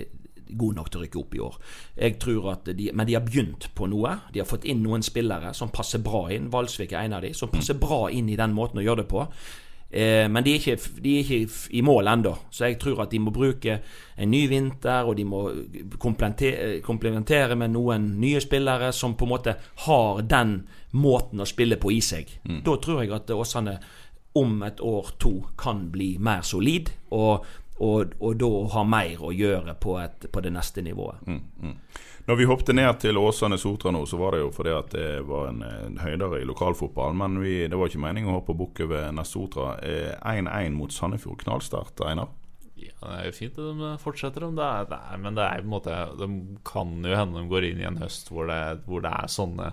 gode 0.47 0.77
nok 0.77 0.89
til 0.89 1.01
å 1.01 1.03
rykke 1.03 1.21
opp 1.21 1.35
i 1.35 1.43
år. 1.43 1.55
Jeg 1.97 2.17
tror 2.23 2.49
at 2.53 2.71
de, 2.77 2.89
Men 2.93 3.07
de 3.07 3.15
har 3.17 3.25
begynt 3.25 3.69
på 3.75 3.87
noe. 3.91 4.17
De 4.33 4.41
har 4.41 4.49
fått 4.49 4.65
inn 4.65 4.83
noen 4.83 5.03
spillere 5.05 5.53
som 5.53 5.69
passer 5.73 6.01
bra 6.03 6.27
inn. 6.33 6.49
Valsvik 6.53 6.93
er 6.93 7.05
en 7.05 7.17
av 7.19 7.25
de, 7.25 7.33
som 7.37 7.51
passer 7.51 7.77
bra 7.77 8.07
inn 8.09 8.29
i 8.29 8.39
den 8.39 8.55
måten 8.55 8.79
å 8.81 8.85
gjøre 8.85 9.03
det 9.03 9.09
på. 9.11 9.27
Eh, 9.89 10.25
men 10.29 10.43
de 10.43 10.51
er, 10.51 10.59
ikke, 10.59 10.99
de 11.03 11.13
er 11.15 11.19
ikke 11.23 11.69
i 11.79 11.81
mål 11.85 12.09
ennå. 12.11 12.33
Så 12.51 12.65
jeg 12.67 12.79
tror 12.79 13.05
at 13.05 13.11
de 13.11 13.19
må 13.23 13.31
bruke 13.31 13.79
en 14.17 14.31
ny 14.31 14.47
vinter, 14.51 15.07
og 15.07 15.15
de 15.17 15.23
må 15.27 15.43
komplementere, 15.99 16.81
komplementere 16.85 17.55
med 17.55 17.71
noen 17.75 18.09
nye 18.19 18.41
spillere 18.43 18.91
som 18.93 19.15
på 19.15 19.27
en 19.27 19.33
måte 19.35 19.55
har 19.85 20.21
den 20.27 20.59
måten 20.91 21.39
å 21.39 21.47
spille 21.47 21.77
på 21.79 21.91
i 21.95 22.01
seg. 22.01 22.39
Da 22.65 22.75
tror 22.83 23.03
jeg 23.03 23.13
at 23.15 23.31
Åsane 23.31 23.77
om 24.37 24.59
et 24.63 24.81
år 24.85 25.15
to 25.19 25.31
kan 25.57 25.87
bli 25.91 26.17
mer 26.21 26.43
solid, 26.45 26.91
og, 27.11 27.45
og, 27.79 28.11
og 28.19 28.35
da 28.37 28.49
ha 28.75 28.83
mer 28.85 29.23
å 29.23 29.31
gjøre 29.33 29.73
på, 29.81 29.95
et, 30.03 30.27
på 30.31 30.43
det 30.45 30.51
neste 30.53 30.83
nivået. 30.85 31.23
Når 32.27 32.35
vi 32.35 32.45
hoppet 32.49 32.75
ned 32.75 32.97
til 32.99 33.17
Åsane 33.21 33.55
Sotra 33.55 33.91
nå, 33.95 34.01
så 34.05 34.17
var 34.19 34.35
det 34.35 34.41
jo 34.41 34.49
fordi 34.51 34.71
at 34.75 34.89
det 34.91 35.21
var 35.29 35.45
en, 35.47 35.61
en 35.63 36.01
høydere 36.01 36.41
i 36.41 36.47
lokalfotballen. 36.49 37.15
Men 37.21 37.37
vi, 37.39 37.61
det 37.71 37.77
var 37.79 37.87
ikke 37.87 38.01
meningen 38.03 38.33
å 38.33 38.41
hoppe 38.41 38.55
bukk 38.57 38.81
over 38.83 39.13
Nest 39.15 39.31
Sotra. 39.37 39.77
Eh, 39.79 40.11
1-1 40.27 40.75
mot 40.75 40.91
Sandefjord. 40.91 41.39
Knallstart, 41.45 42.03
Einar. 42.03 42.33
Ja, 42.75 42.91
det 42.99 43.13
er 43.13 43.29
jo 43.29 43.37
fint 43.37 43.55
at 43.55 43.79
de 43.79 43.93
fortsetter 44.03 44.43
om 44.43 44.59
det, 44.59 44.65
er, 44.67 44.89
det 44.91 44.99
er, 44.99 45.21
men 45.23 45.39
det 45.39 45.45
er 45.47 45.63
på 45.63 45.65
en 45.65 45.71
måte 45.71 45.95
De 46.19 46.27
kan 46.67 46.91
jo 47.01 47.15
hende 47.17 47.39
de 47.39 47.49
går 47.49 47.65
inn 47.71 47.79
i 47.81 47.87
en 47.89 47.97
høst 47.97 48.29
hvor 48.29 48.45
det, 48.51 48.59
hvor 48.85 49.01
det 49.01 49.15
er 49.17 49.31
sånne 49.33 49.71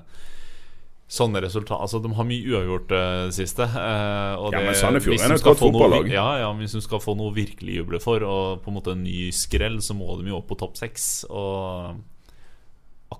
Sånne 1.15 1.43
resultater 1.45 1.85
Altså 1.85 2.01
De 2.01 2.15
har 2.17 2.25
mye 2.25 2.55
uavgjort 2.55 2.87
det 2.95 3.03
det 3.27 3.35
siste. 3.37 3.67
Uh, 3.67 4.47
Ja, 4.55 4.63
men 4.63 4.79
Sandefjord 4.79 5.21
er 5.21 5.35
et 5.37 5.45
godt 5.45 5.61
fotballag. 5.61 6.09
Ja, 6.15 6.31
ja, 6.41 6.49
Hvis 6.57 6.79
de 6.79 6.87
skal 6.87 7.03
få 7.03 7.19
noe 7.19 7.35
virkelig 7.37 7.83
juble 7.83 8.01
for, 8.01 8.25
og 8.25 8.63
på 8.65 8.73
en 8.73 8.79
måte 8.79 8.95
en 8.95 9.05
ny 9.05 9.29
skrell, 9.35 9.83
så 9.85 9.99
må 9.99 10.17
de 10.23 10.31
jo 10.33 10.39
opp 10.39 10.49
på 10.55 10.57
topp 10.63 10.79
seks. 10.81 11.27
Og 11.29 12.01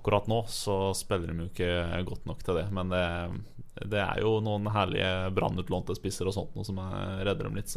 akkurat 0.05 0.27
nå 0.29 0.43
så 0.53 0.93
spiller 0.93 1.33
de 1.33 1.39
jo 1.41 1.49
ikke 1.49 2.05
godt 2.05 2.25
nok 2.29 2.43
til 2.45 2.59
det. 2.61 2.67
Men 2.77 2.91
det, 2.93 3.03
det 3.89 3.99
er 3.99 4.19
jo 4.21 4.35
noen 4.45 4.69
herlige 4.71 5.31
brannutlånte 5.35 5.95
spisser 5.97 6.29
og 6.29 6.35
sånt 6.35 6.53
noe 6.55 6.63
som 6.67 6.77
er- 6.79 7.23
redder 7.25 7.47
dem 7.49 7.55
litt. 7.57 7.73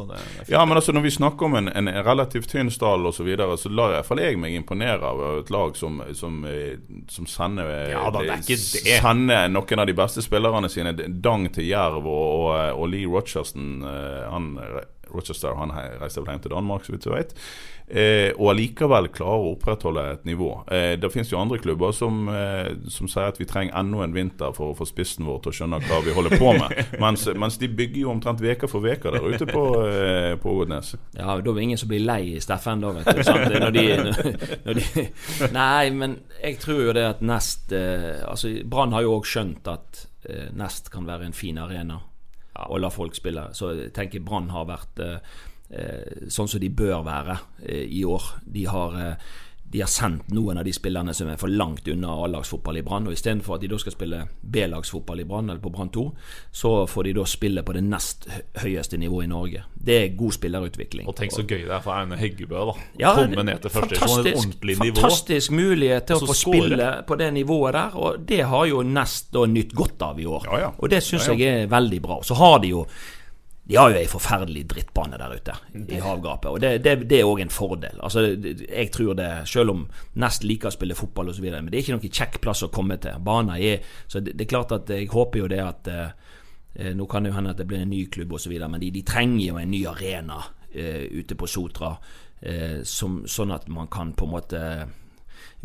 Ja, 0.52 0.60
men 0.68 0.76
altså 0.78 0.92
når 0.92 1.06
vi 1.06 1.10
snakker 1.16 1.48
om 1.48 1.56
en, 1.58 1.68
en 1.72 1.88
relativt 2.04 2.50
tynn 2.52 2.68
stall 2.70 3.06
osv., 3.08 3.16
så, 3.22 3.24
videre, 3.26 3.56
så 3.58 3.72
lar 3.72 3.90
i 3.90 3.96
hvert 3.96 4.06
fall 4.10 4.20
jeg 4.22 4.38
meg 4.38 4.54
imponere 4.60 5.08
av 5.08 5.22
et 5.40 5.50
lag 5.50 5.74
som, 5.80 6.02
som, 6.14 6.44
eh, 6.44 6.76
som 7.10 7.26
sender, 7.26 7.72
Ja 7.94 8.04
da, 8.14 8.22
er 8.28 8.44
sender 9.00 9.48
noen 9.50 9.82
av 9.82 9.88
de 9.90 9.96
beste 9.98 10.22
spillerne 10.22 10.68
sine 10.70 10.92
dang 10.94 11.48
til 11.56 11.66
Jerv. 11.72 12.04
Og, 12.06 12.28
og, 12.44 12.78
og 12.78 12.92
Lee 12.92 13.08
Rochersen. 13.08 13.80
eh, 13.82 14.28
han, 14.30 14.52
Rochester 15.14 15.56
han 15.58 15.72
reiser 15.72 16.22
vel 16.22 16.34
hjem 16.34 16.46
til 16.46 16.54
Danmark, 16.54 16.86
så 16.86 16.94
vidt 16.94 17.08
jeg 17.08 17.16
vet. 17.16 17.36
Eh, 17.88 18.34
og 18.36 18.50
allikevel 18.52 19.06
klarer 19.08 19.46
å 19.46 19.52
opprettholde 19.54 20.02
et 20.12 20.26
nivå. 20.28 20.50
Eh, 20.68 20.98
det 21.00 21.08
finnes 21.08 21.30
jo 21.32 21.38
andre 21.40 21.56
klubber 21.62 21.94
som, 21.96 22.28
eh, 22.28 22.74
som 22.92 23.08
sier 23.08 23.30
at 23.30 23.38
vi 23.40 23.46
trenger 23.48 23.78
enda 23.80 24.02
en 24.04 24.12
vinter 24.12 24.52
for 24.52 24.72
å 24.72 24.76
få 24.76 24.84
spissen 24.88 25.24
vår 25.24 25.40
til 25.42 25.52
å 25.52 25.56
skjønne 25.56 25.80
hva 25.86 26.00
vi 26.04 26.12
holder 26.12 26.36
på 26.36 26.52
med. 26.58 26.74
mens, 27.04 27.24
mens 27.32 27.56
de 27.56 27.70
bygger 27.72 28.02
jo 28.02 28.10
omtrent 28.12 28.44
uke 28.44 28.68
for 28.68 28.84
uke 28.84 29.14
der 29.14 29.24
ute 29.24 29.48
på, 29.48 29.64
eh, 29.88 30.34
på 30.36 30.52
Ågotnes. 30.52 30.94
Ja, 31.16 31.38
da 31.40 31.40
det 31.40 31.64
ingen 31.64 31.80
som 31.80 31.88
blir 31.88 32.04
lei 32.04 32.36
i 32.36 32.42
Steffen 32.44 32.84
da, 32.84 32.92
vet 32.92 33.08
du. 33.08 33.22
Når 33.58 33.72
de, 33.72 33.86
når 34.66 34.82
de, 34.82 35.06
nei, 35.54 35.88
men 35.90 36.18
jeg 36.42 36.60
tror 36.60 36.84
jo 36.88 36.92
det 36.96 37.06
at 37.08 37.24
Nest 37.24 37.72
eh, 37.72 38.20
Altså, 38.28 38.50
Brann 38.68 38.92
har 38.92 39.06
jo 39.06 39.16
òg 39.16 39.26
skjønt 39.28 39.68
at 39.70 40.04
eh, 40.28 40.48
Nest 40.56 40.92
kan 40.92 41.08
være 41.08 41.28
en 41.28 41.36
fin 41.36 41.56
arena 41.58 42.02
å 42.66 42.78
la 42.80 42.90
folk 42.92 43.16
spille. 43.18 43.48
Så 43.56 43.72
jeg 43.76 43.92
tenker 43.96 44.24
Brann 44.24 44.50
har 44.54 44.68
vært 44.68 45.02
eh, 45.04 45.34
eh, 45.70 46.26
sånn 46.32 46.50
som 46.50 46.62
de 46.62 46.70
bør 46.70 47.04
være 47.06 47.38
eh, 47.62 47.84
i 47.86 48.04
år. 48.08 48.32
De 48.46 48.66
har 48.70 48.98
de 49.70 49.80
har 49.80 49.90
sendt 49.92 50.30
noen 50.32 50.58
av 50.58 50.64
de 50.64 50.72
spillerne 50.72 51.12
som 51.14 51.28
er 51.28 51.36
for 51.36 51.52
langt 51.52 51.88
unna 51.92 52.14
A-lagsfotball 52.24 52.78
i 52.80 52.82
Brann. 52.86 53.08
Og 53.08 53.12
istedenfor 53.12 53.58
at 53.58 53.64
de 53.64 53.68
da 53.68 53.78
skal 53.80 53.92
spille 53.92 54.20
B-lagsfotball 54.40 55.20
i 55.20 55.26
Brann, 55.28 55.50
eller 55.50 55.60
på 55.60 55.72
Brann 55.74 55.90
2, 55.92 56.04
så 56.56 56.72
får 56.88 57.08
de 57.08 57.12
da 57.18 57.26
spille 57.28 57.64
på 57.66 57.74
det 57.76 57.82
nest 57.84 58.24
høyeste 58.62 58.96
nivået 59.00 59.28
i 59.28 59.32
Norge. 59.32 59.64
Det 59.74 59.98
er 60.04 60.16
god 60.16 60.38
spillerutvikling. 60.38 61.10
Og 61.10 61.18
tenk 61.18 61.36
så 61.36 61.44
gøy 61.44 61.66
det 61.66 61.74
er 61.76 61.84
for 61.84 61.98
Aune 61.98 62.16
Heggebø 62.16 62.64
da 62.70 62.76
Ja, 63.02 63.12
komme 63.18 63.44
ned 63.44 63.60
til 63.66 63.74
første 63.76 63.98
divisjon. 63.98 64.24
Et 64.24 64.40
ordentlig 64.40 64.78
nivå. 64.78 64.96
Fantastisk 65.02 65.56
mulighet 65.58 66.08
til 66.08 66.16
å 66.16 66.30
få 66.32 66.38
spille 66.40 66.88
på 67.08 67.20
det 67.20 67.28
nivået 67.36 67.76
der, 67.76 68.00
og 68.00 68.24
det 68.32 68.40
har 68.48 68.66
jo 68.72 68.82
Nest 68.88 69.28
da 69.36 69.44
nytt 69.44 69.76
godt 69.76 70.08
av 70.08 70.20
i 70.20 70.24
år. 70.26 70.48
Ja, 70.48 70.64
ja. 70.64 70.72
Og 70.78 70.88
det 70.88 71.04
syns 71.04 71.28
ja. 71.28 71.36
jeg 71.36 71.64
er 71.66 71.70
veldig 71.70 72.00
bra. 72.02 72.22
Så 72.24 72.38
har 72.40 72.56
de 72.64 72.72
jo 72.72 72.86
de 73.68 73.76
har 73.76 73.90
jo 73.92 73.98
ei 74.00 74.08
forferdelig 74.08 74.62
drittbane 74.70 75.18
der 75.20 75.34
ute 75.36 75.54
i 75.92 75.98
havgapet, 76.00 76.48
og 76.48 76.60
det, 76.62 76.70
det, 76.84 76.94
det 77.10 77.18
er 77.20 77.28
òg 77.28 77.42
en 77.44 77.52
fordel. 77.52 77.98
Altså, 78.00 78.22
Jeg 78.64 78.88
tror 78.94 79.12
det, 79.18 79.26
selv 79.50 79.74
om 79.74 79.82
Nest 80.16 80.46
liker 80.48 80.70
å 80.70 80.72
spille 80.72 80.96
fotball 80.96 81.28
osv., 81.28 81.44
men 81.52 81.68
det 81.68 81.76
er 81.76 81.84
ikke 81.84 81.98
noen 81.98 82.14
kjekk 82.20 82.38
plass 82.40 82.64
å 82.64 82.70
komme 82.72 82.96
til. 82.96 83.18
Bana 83.20 83.58
er 83.60 83.84
Så 84.08 84.22
det, 84.24 84.38
det 84.38 84.46
er 84.46 84.52
klart 84.54 84.72
at 84.72 84.88
jeg 84.88 85.10
håper 85.12 85.42
jo 85.42 85.50
det 85.52 85.60
at 85.60 85.90
eh, 85.92 86.14
eh, 86.80 86.94
Nå 86.96 87.04
kan 87.12 87.22
det 87.22 87.34
jo 87.34 87.36
hende 87.36 87.52
at 87.52 87.60
det 87.60 87.66
blir 87.68 87.84
en 87.84 87.92
ny 87.92 88.06
klubb 88.08 88.32
osv., 88.38 88.54
men 88.56 88.80
de, 88.80 88.90
de 88.94 89.04
trenger 89.04 89.44
jo 89.50 89.60
en 89.60 89.70
ny 89.70 89.82
arena 89.92 90.40
eh, 90.72 91.04
ute 91.12 91.36
på 91.36 91.46
Sotra, 91.46 91.92
eh, 92.40 92.80
som, 92.88 93.20
sånn 93.28 93.52
at 93.52 93.68
man 93.68 93.92
kan 93.92 94.14
på 94.16 94.24
en 94.24 94.32
måte 94.32 94.62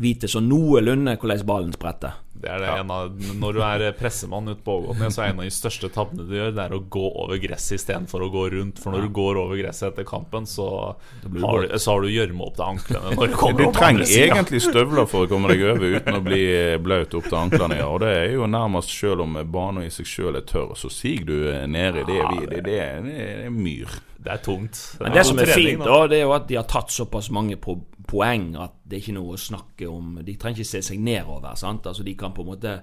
vite 0.02 0.28
så 0.28 0.40
noenlunde 0.42 1.18
hvordan 1.22 1.46
ballen 1.46 1.74
spretter. 1.76 2.20
Det 2.44 2.50
er 2.52 2.60
det 2.60 2.70
en 2.82 2.90
av, 2.92 3.12
Når 3.40 3.54
du 3.56 3.60
er 3.64 3.84
pressemann 3.96 4.50
ute 4.50 4.60
på 4.66 4.74
Ågotnes, 4.82 5.14
så 5.16 5.22
er 5.24 5.30
en 5.32 5.38
av 5.40 5.46
de 5.48 5.52
største 5.54 5.88
tabbene 5.94 6.26
du 6.28 6.34
gjør, 6.36 6.50
det 6.58 6.64
er 6.66 6.74
å 6.76 6.80
gå 6.92 7.04
over 7.22 7.38
gresset 7.40 7.78
istedenfor 7.78 8.26
å 8.26 8.28
gå 8.34 8.42
rundt. 8.52 8.82
For 8.84 8.92
når 8.92 9.06
du 9.06 9.12
går 9.16 9.40
over 9.40 9.56
gresset 9.62 9.94
etter 9.94 10.04
kampen, 10.10 10.44
så 10.50 10.66
har 11.24 11.62
du, 11.70 11.78
så 11.80 11.94
har 11.94 12.04
du 12.04 12.10
gjørme 12.12 12.44
opp 12.50 12.58
til 12.58 12.66
anklene. 12.66 13.14
Når 13.16 13.32
du 13.32 13.38
Du 13.64 13.64
trenger 13.78 14.04
egentlig 14.26 14.60
støvler 14.66 15.08
for 15.08 15.24
å 15.24 15.30
komme 15.32 15.54
deg 15.54 15.64
over 15.72 15.96
uten 16.02 16.18
å 16.20 16.24
bli 16.26 16.42
eh, 16.52 16.76
blaut 16.84 17.14
opp 17.16 17.30
til 17.30 17.40
anklene. 17.46 17.78
Ja. 17.80 17.88
Og 17.94 18.02
det 18.04 18.12
er 18.18 18.28
jo 18.36 18.50
nærmest 18.50 18.92
selv 18.92 19.24
om 19.24 19.38
banen 19.54 19.86
i 19.88 19.94
seg 19.94 20.10
selv 20.10 20.42
er 20.42 20.48
tørr, 20.50 20.74
så 20.76 20.92
siger 20.92 21.30
du 21.30 21.38
ned 21.70 22.02
i 22.02 22.08
Det, 22.10 22.18
er 22.20 22.34
vi- 22.34 22.50
det, 22.50 22.64
det, 22.68 22.80
er- 22.82 23.08
det 23.08 23.30
er 23.46 23.54
myr. 23.56 23.96
Det 24.24 24.32
er 24.32 24.40
tungt. 24.44 24.78
Men 25.04 25.12
det 25.16 25.26
som 25.28 25.40
er 25.40 25.50
trening, 25.52 25.78
fint, 25.78 25.88
da, 25.88 25.96
det 26.08 26.20
er 26.22 26.22
jo 26.28 26.32
at 26.36 26.46
de 26.48 26.56
har 26.56 26.68
tatt 26.72 26.92
såpass 26.96 27.28
mange 27.36 27.58
po 27.60 27.78
poeng 28.14 28.54
at 28.62 28.80
det 28.86 28.98
er 28.98 29.04
ikke 29.04 29.18
noe 29.18 29.36
å 29.36 29.42
snakke 29.42 29.90
om. 29.90 30.16
De 30.22 30.38
trenger 30.40 30.62
ikke 30.62 30.74
se 30.76 30.86
seg 30.94 31.04
nedover. 31.04 31.58
sant? 31.60 31.90
Altså 31.90 32.06
De 32.06 32.16
kan 32.18 32.34
på 32.36 32.46
en 32.46 32.52
måte 32.54 32.80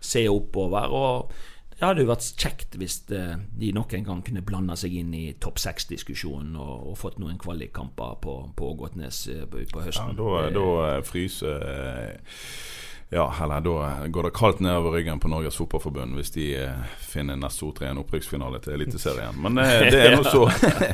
se 0.00 0.24
oppover. 0.30 0.94
Og 0.94 1.32
det 1.78 1.86
hadde 1.86 2.02
jo 2.02 2.10
vært 2.10 2.40
kjekt 2.42 2.74
hvis 2.80 2.96
eh, 3.14 3.36
de 3.58 3.70
nok 3.74 3.92
en 3.94 4.06
gang 4.08 4.22
kunne 4.26 4.42
blanda 4.42 4.74
seg 4.78 4.96
inn 4.98 5.12
i 5.14 5.28
topp 5.38 5.60
seks-diskusjonen 5.62 6.56
og, 6.58 6.88
og 6.90 6.98
fått 6.98 7.20
noen 7.22 7.38
kvalikkamper 7.38 8.16
på, 8.24 8.34
på 8.58 8.70
Ågotnes 8.72 9.20
på, 9.50 9.62
på, 9.70 9.84
høsten. 9.86 10.18
Ja, 10.18 10.18
da, 10.18 10.48
da 10.56 10.66
eh, 10.88 10.98
fryser 11.06 11.68
eh, 11.70 12.40
Ja, 13.10 13.34
eller 13.42 13.60
da 13.60 14.06
går 14.06 14.22
det 14.22 14.30
kaldt 14.36 14.58
nedover 14.60 14.90
ryggen 14.90 15.20
på 15.20 15.30
Norges 15.32 15.56
Fotballforbund 15.56 16.12
hvis 16.18 16.34
de 16.34 16.48
eh, 16.60 16.96
finner 17.00 17.38
neste 17.40 17.64
O3 17.64 17.86
en 17.88 18.02
opprykksfinale 18.02 18.60
til 18.60 18.74
Eliteserien. 18.76 19.38
Men 19.40 19.56
eh, 19.62 19.86
det 19.92 20.02
er 20.02 20.16
nå 20.18 20.26
så. 20.28 20.42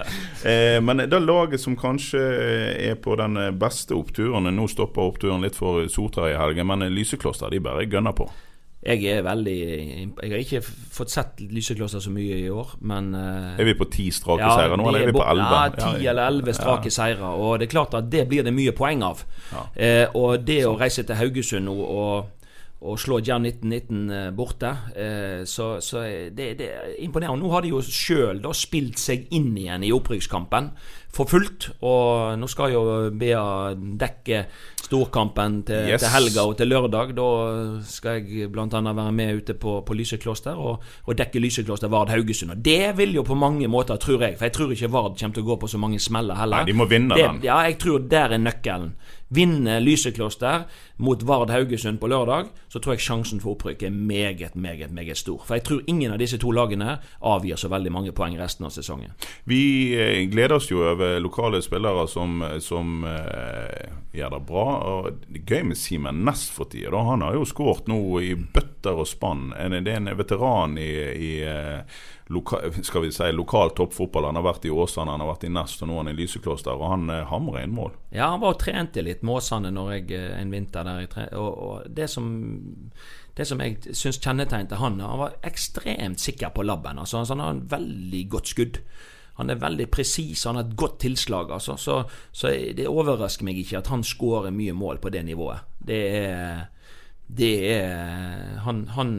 eh, 0.48 0.78
men 0.78 1.02
det 1.10 1.20
laget 1.24 1.60
som 1.60 1.74
kanskje 1.74 2.22
er 2.92 2.94
på 3.02 3.18
den 3.18 3.40
eh, 3.42 3.50
beste 3.50 3.98
oppturen 3.98 4.46
Nå 4.54 4.68
stopper 4.70 5.08
oppturen 5.08 5.42
litt 5.42 5.58
for 5.58 5.82
Sotra 5.90 6.30
i 6.30 6.38
helgen, 6.38 6.70
men 6.70 6.86
eh, 6.86 6.94
Lysekloster 6.94 7.50
de 7.50 7.62
bare 7.64 7.88
gønner 7.90 8.14
på. 8.14 8.28
Jeg 8.84 9.04
er 9.08 9.22
veldig 9.24 9.56
Jeg 9.56 10.30
har 10.30 10.40
ikke 10.42 10.60
fått 10.64 11.12
sett 11.12 11.40
Lysekloster 11.40 12.02
så 12.04 12.10
mye 12.12 12.36
i 12.42 12.50
år, 12.52 12.74
men 12.84 13.14
eh, 13.16 13.54
Er 13.62 13.68
vi 13.70 13.74
på 13.78 13.88
ti 13.92 14.10
strake 14.12 14.44
seire 14.44 14.76
nå, 14.76 14.88
eller 14.90 15.06
er 15.06 15.10
vi 15.10 15.16
på 15.16 15.24
elleve? 15.24 15.62
Ja, 15.62 15.72
ti 15.96 16.08
eller 16.10 16.28
elleve 16.28 16.54
strake 16.56 16.92
seire. 16.92 17.32
Og 17.32 17.58
det 17.58 17.68
er 17.68 17.72
klart 17.72 17.96
at 17.96 18.10
det 18.12 18.26
blir 18.28 18.44
det 18.44 18.52
mye 18.54 18.74
poeng 18.76 19.04
av. 19.06 19.24
Eh, 19.74 20.04
og 20.12 20.44
det 20.44 20.60
å 20.68 20.76
reise 20.80 21.06
til 21.08 21.16
Haugesund 21.16 21.64
nå 21.70 21.74
og, 21.80 22.43
og 22.84 22.98
slå 23.00 23.20
Jan 23.24 23.46
1919 23.46 24.10
eh, 24.12 24.30
borte, 24.36 24.70
eh, 24.96 25.44
så, 25.48 25.78
så 25.80 26.02
er 26.04 26.34
det, 26.36 26.50
det 26.58 26.66
er 26.74 26.90
imponerende. 27.06 27.40
Nå 27.46 27.52
har 27.54 27.64
de 27.64 27.70
jo 27.72 27.80
sjøl 27.80 28.42
spilt 28.52 28.98
seg 29.00 29.28
inn 29.32 29.54
igjen 29.56 29.86
i 29.86 29.92
opprykkskampen 29.94 30.72
for 31.14 31.30
fullt. 31.30 31.70
Og 31.86 32.34
nå 32.40 32.48
skal 32.50 32.74
jo 32.74 32.82
Bea 33.14 33.72
dekke 33.74 34.44
storkampen 34.84 35.62
til, 35.64 35.88
Yes. 35.94 36.02
til 36.04 36.12
helga 36.12 36.44
og 36.44 36.58
til 36.58 36.68
lørdag. 36.68 37.14
Da 37.16 37.28
skal 37.88 38.20
jeg 38.20 38.50
bl.a. 38.52 38.66
være 38.68 39.12
med 39.16 39.40
ute 39.40 39.56
på, 39.56 39.78
på 39.86 39.96
Lysekloster 39.96 40.58
og, 40.60 40.84
og 41.06 41.16
dekke 41.18 41.40
Lysekloster 41.40 41.88
Vard 41.88 42.12
Haugesund. 42.12 42.52
Og 42.52 42.64
det 42.66 42.92
vil 42.98 43.14
jo 43.16 43.24
på 43.24 43.38
mange 43.38 43.68
måter, 43.70 43.96
tror 43.96 44.26
jeg, 44.26 44.36
for 44.36 44.50
jeg 44.50 44.58
tror 44.58 44.76
ikke 44.76 44.92
Vard 44.92 45.16
kommer 45.16 45.38
til 45.38 45.46
å 45.46 45.50
gå 45.54 45.60
på 45.64 45.72
så 45.72 45.80
mange 45.80 46.02
smeller 46.02 46.36
heller. 46.36 46.60
Nei, 46.66 46.72
de 46.72 46.76
må 46.76 46.90
vinne 46.90 47.16
det, 47.16 47.24
den. 47.24 47.40
Ja, 47.48 47.62
jeg 47.64 47.78
tror 47.80 48.04
der 48.10 48.36
er 48.36 48.44
nøkkelen. 48.44 48.92
Vinne 49.28 49.80
Lysekloster 49.80 50.66
mot 50.96 51.22
Vard 51.22 51.50
Haugesund 51.50 52.00
på 52.00 52.08
lørdag, 52.10 52.50
så 52.68 52.78
tror 52.78 52.94
jeg 52.94 53.04
sjansen 53.06 53.40
for 53.42 53.54
opprykk 53.54 53.82
er 53.86 53.94
meget, 53.94 54.54
meget, 54.54 54.92
meget 54.92 55.18
stor. 55.18 55.42
For 55.46 55.58
jeg 55.58 55.64
tror 55.64 55.82
ingen 55.86 56.12
av 56.12 56.20
disse 56.22 56.38
to 56.42 56.52
lagene 56.54 56.98
avgir 57.20 57.58
så 57.60 57.70
veldig 57.72 57.92
mange 57.92 58.14
poeng 58.16 58.36
resten 58.38 58.68
av 58.68 58.74
sesongen. 58.74 59.14
Vi 59.48 59.62
eh, 59.96 60.22
gleder 60.30 60.58
oss 60.58 60.70
jo 60.70 60.84
over 60.84 61.18
lokale 61.22 61.62
spillere 61.64 62.06
som, 62.10 62.44
som 62.60 63.04
eh, 63.08 63.92
gjør 64.14 64.36
det 64.36 64.42
bra. 64.46 64.66
Og 64.90 65.10
det 65.26 65.42
er 65.42 65.46
gøy 65.54 65.68
med 65.70 65.80
Simen 65.80 66.24
Næss 66.26 66.46
for 66.54 66.70
tida. 66.70 67.02
Han 67.08 67.24
har 67.26 67.36
jo 67.38 67.46
skåret 67.48 67.88
nå 67.90 68.00
i 68.22 68.34
bøtter 68.34 69.00
og 69.02 69.08
spann. 69.08 69.50
Det 69.54 69.90
er 69.90 70.02
en 70.02 70.12
veteran 70.18 70.78
i, 70.78 70.90
i 71.14 71.32
eh, 71.48 72.02
loka, 72.26 72.60
skal 72.82 73.02
vi 73.02 73.12
si, 73.12 73.32
lokal 73.32 73.70
toppfotball. 73.76 74.24
Han 74.30 74.38
har 74.40 74.46
vært 74.46 74.68
i 74.68 74.72
Åsane, 74.72 75.12
han 75.12 75.20
har 75.24 75.32
vært 75.34 75.48
i 75.48 75.52
Nest 75.52 75.82
og 75.82 75.90
nå 75.90 75.98
er 75.98 76.04
han 76.04 76.12
i 76.14 76.16
Lysekloster. 76.18 76.76
Og 76.78 76.92
han 76.92 77.10
eh, 77.12 77.24
hamrer 77.30 77.66
inn 77.66 77.74
mål. 77.76 77.92
Ja, 78.14 78.30
han 78.32 78.42
var 78.44 78.56
og 78.56 78.62
trente 78.62 79.04
litt 79.04 79.24
med 79.24 79.40
Åsane 79.40 79.72
når 79.74 79.92
jeg, 79.98 80.06
eh, 80.16 80.30
en 80.38 80.54
vinter 80.54 80.86
der. 80.86 81.04
Jeg, 81.04 81.28
og, 81.40 81.50
og 81.52 81.90
det 81.96 82.08
som 82.12 82.30
det 83.34 83.48
som 83.48 83.58
jeg 83.58 83.96
syns 83.98 84.20
kjennetegnet 84.22 84.76
han 84.78 85.00
Han 85.02 85.18
var 85.18 85.32
ekstremt 85.42 86.22
sikker 86.22 86.52
på 86.54 86.62
labben. 86.62 87.00
Altså, 87.02 87.24
han 87.26 87.42
har 87.42 87.50
en 87.50 87.66
veldig 87.70 88.28
godt 88.30 88.54
skudd. 88.54 88.78
han 89.34 89.50
er 89.50 89.58
veldig 89.58 89.88
presis, 89.90 90.44
han 90.44 90.54
har 90.54 90.62
et 90.62 90.76
godt 90.76 91.00
tilslag. 91.00 91.50
Altså. 91.50 91.74
Så, 91.76 92.04
så 92.30 92.52
det 92.76 92.86
overrasker 92.86 93.44
meg 93.44 93.58
ikke 93.58 93.80
at 93.80 93.90
han 93.90 94.04
skårer 94.06 94.54
mye 94.54 94.72
mål 94.72 95.00
på 95.02 95.10
det 95.10 95.24
nivået. 95.26 95.58
Det 95.82 96.02
er, 96.16 96.68
det 97.26 97.54
er 97.72 98.60
han, 98.62 98.86
han 98.94 99.18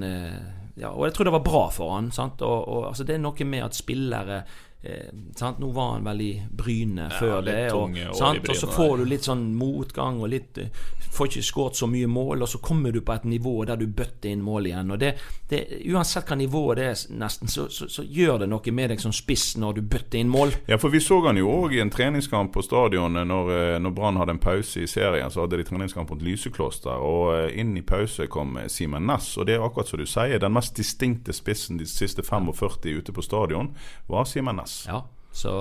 ja, 0.76 0.92
og 0.92 1.06
jeg 1.08 1.16
tror 1.16 1.30
det 1.30 1.36
var 1.38 1.46
bra 1.46 1.64
for 1.72 1.96
han. 1.96 2.12
Og, 2.20 2.42
og 2.44 2.88
altså, 2.90 3.06
det 3.08 3.16
er 3.16 3.24
noe 3.24 3.48
med 3.48 3.64
at 3.64 3.78
spillere 3.78 4.42
Eh, 4.86 5.52
Nå 5.58 5.72
var 5.72 5.92
han 5.92 6.04
vel 6.04 6.22
i 6.22 6.42
Bryne 6.52 7.02
ja, 7.02 7.18
før 7.20 7.42
det. 7.42 7.72
Og, 7.74 7.98
og, 8.10 8.56
så 8.56 8.68
får 8.68 8.98
du 8.98 9.06
litt 9.10 9.26
sånn 9.26 9.48
motgang 9.58 10.22
og 10.22 10.30
litt 10.30 10.62
eh, 10.62 10.84
Får 11.16 11.30
ikke 11.30 11.48
skåret 11.48 11.78
så 11.80 11.88
mye 11.88 12.08
mål, 12.12 12.42
og 12.44 12.50
så 12.52 12.60
kommer 12.60 12.92
du 12.92 13.00
på 13.06 13.14
et 13.14 13.24
nivå 13.24 13.54
der 13.64 13.80
du 13.80 13.86
bøtter 13.88 14.34
inn 14.34 14.42
mål 14.44 14.66
igjen. 14.68 14.90
Og 14.92 15.00
det, 15.00 15.14
det 15.48 15.62
Uansett 15.88 16.28
hva 16.28 16.36
nivået 16.36 16.82
det 16.82 16.88
er, 16.90 17.04
nesten, 17.22 17.48
så, 17.48 17.70
så, 17.72 17.88
så, 17.88 18.04
gjør 18.04 18.42
det 18.42 18.50
noe 18.52 18.74
med 18.76 18.92
deg 18.92 19.00
som 19.00 19.14
spiss 19.16 19.54
når 19.62 19.78
du 19.78 19.82
bøtter 19.94 20.20
inn 20.20 20.34
mål. 20.34 20.52
Ja, 20.68 20.76
for 20.82 20.92
vi 20.92 21.00
så 21.00 21.22
han 21.24 21.40
jo 21.40 21.54
òg 21.54 21.78
i 21.78 21.80
en 21.80 21.94
treningskamp 21.94 22.52
på 22.52 22.66
stadion 22.68 23.16
når, 23.16 23.54
eh, 23.56 23.78
når 23.80 23.96
Brann 23.96 24.20
hadde 24.20 24.36
en 24.36 24.44
pause 24.44 24.84
i 24.84 24.90
serien. 24.92 25.32
Så 25.32 25.46
hadde 25.46 25.62
de 25.62 25.68
treningskamp 25.70 26.12
mot 26.12 26.26
Lysekloster, 26.28 27.00
og 27.00 27.56
inn 27.56 27.72
i 27.80 27.86
pause 27.88 28.28
kom 28.28 28.60
Simen 28.68 29.08
Næss. 29.08 29.38
Og 29.40 29.48
det 29.48 29.56
er 29.56 29.64
akkurat 29.64 29.88
som 29.88 30.04
du 30.04 30.10
sier, 30.10 30.36
den 30.44 30.58
mest 30.58 30.76
distinkte 30.76 31.34
spissen 31.38 31.80
de 31.80 31.88
siste 31.88 32.28
45 32.28 33.00
ute 33.00 33.16
på 33.16 33.24
stadion 33.24 33.72
var 34.12 34.28
Simen 34.28 34.60
Næss. 34.60 34.75
Ja, 34.90 35.04
så, 35.36 35.52